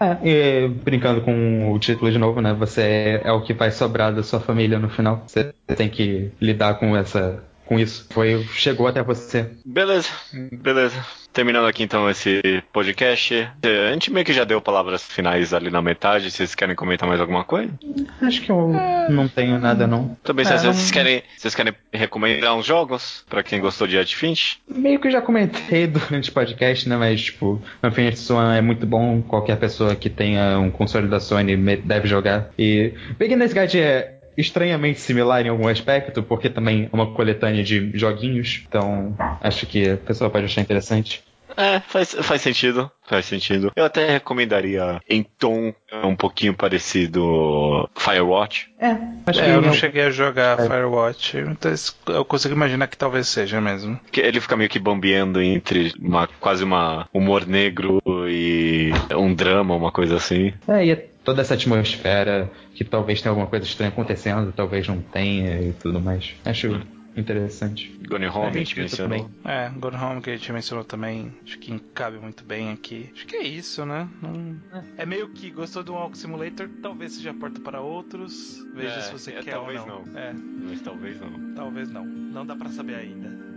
[0.00, 2.54] Ah, e, brincando com o título de novo, né?
[2.54, 5.22] Você é, é o que vai sobrar da sua família no final.
[5.26, 7.44] Você tem que lidar com essa.
[7.66, 8.06] Com isso.
[8.10, 8.44] Foi.
[8.54, 9.50] chegou até você.
[9.64, 10.08] Beleza,
[10.52, 11.04] beleza.
[11.32, 13.48] Terminando aqui então esse podcast.
[13.62, 16.30] Eh, A gente meio que já deu palavras finais ali na metade.
[16.30, 17.72] Vocês querem comentar mais alguma coisa?
[18.20, 18.68] Acho que eu
[19.08, 20.14] não tenho nada não.
[20.22, 23.96] Também, É, se não- vocês querem, vocês querem recomendar uns jogos pra quem gostou de
[23.96, 24.58] Ed Finch?
[24.68, 26.96] Meio que eu já comentei durante o podcast, né?
[26.98, 29.22] Mas, tipo, Infinite Swan é muito bom.
[29.22, 32.50] Qualquer pessoa que tenha um console da Sony deve jogar.
[32.58, 37.90] E Beginner's Guide é estranhamente similar em algum aspecto, porque também é uma coletânea de
[37.94, 38.64] joguinhos.
[38.68, 41.22] Então, acho que a pessoa pode achar interessante.
[41.54, 43.70] É, faz, faz sentido, faz sentido.
[43.76, 48.70] Eu até recomendaria em tom é, um pouquinho parecido Firewatch.
[48.80, 48.96] É,
[49.26, 51.70] acho que É, eu não é- cheguei a jogar Firewatch, então
[52.08, 54.00] eu consigo imaginar que talvez seja mesmo.
[54.10, 59.74] Que ele fica meio que bambeando entre uma, quase uma humor negro e um drama,
[59.74, 60.54] uma coisa assim.
[60.66, 65.00] É, e é toda essa atmosfera que talvez tenha alguma coisa estranha acontecendo, talvez não
[65.00, 66.34] tenha e tudo mais.
[66.44, 66.80] Acho
[67.16, 67.92] interessante.
[68.08, 69.18] Gone Home, É, a gente mencionou.
[69.18, 69.30] também.
[69.44, 73.10] É, Gone Home que a gente mencionou também, acho que cabe muito bem aqui.
[73.14, 74.08] Acho que é isso, né?
[74.22, 74.56] Não-
[74.96, 78.64] É meio que gostou do Walk Simulator, talvez seja a porta para outros.
[78.74, 80.04] Veja É, se você é, quer talvez ou não.
[80.06, 80.18] não.
[80.18, 81.54] É, Mas talvez não.
[81.54, 82.04] talvez não.
[82.06, 83.51] Não dá pra saber ainda.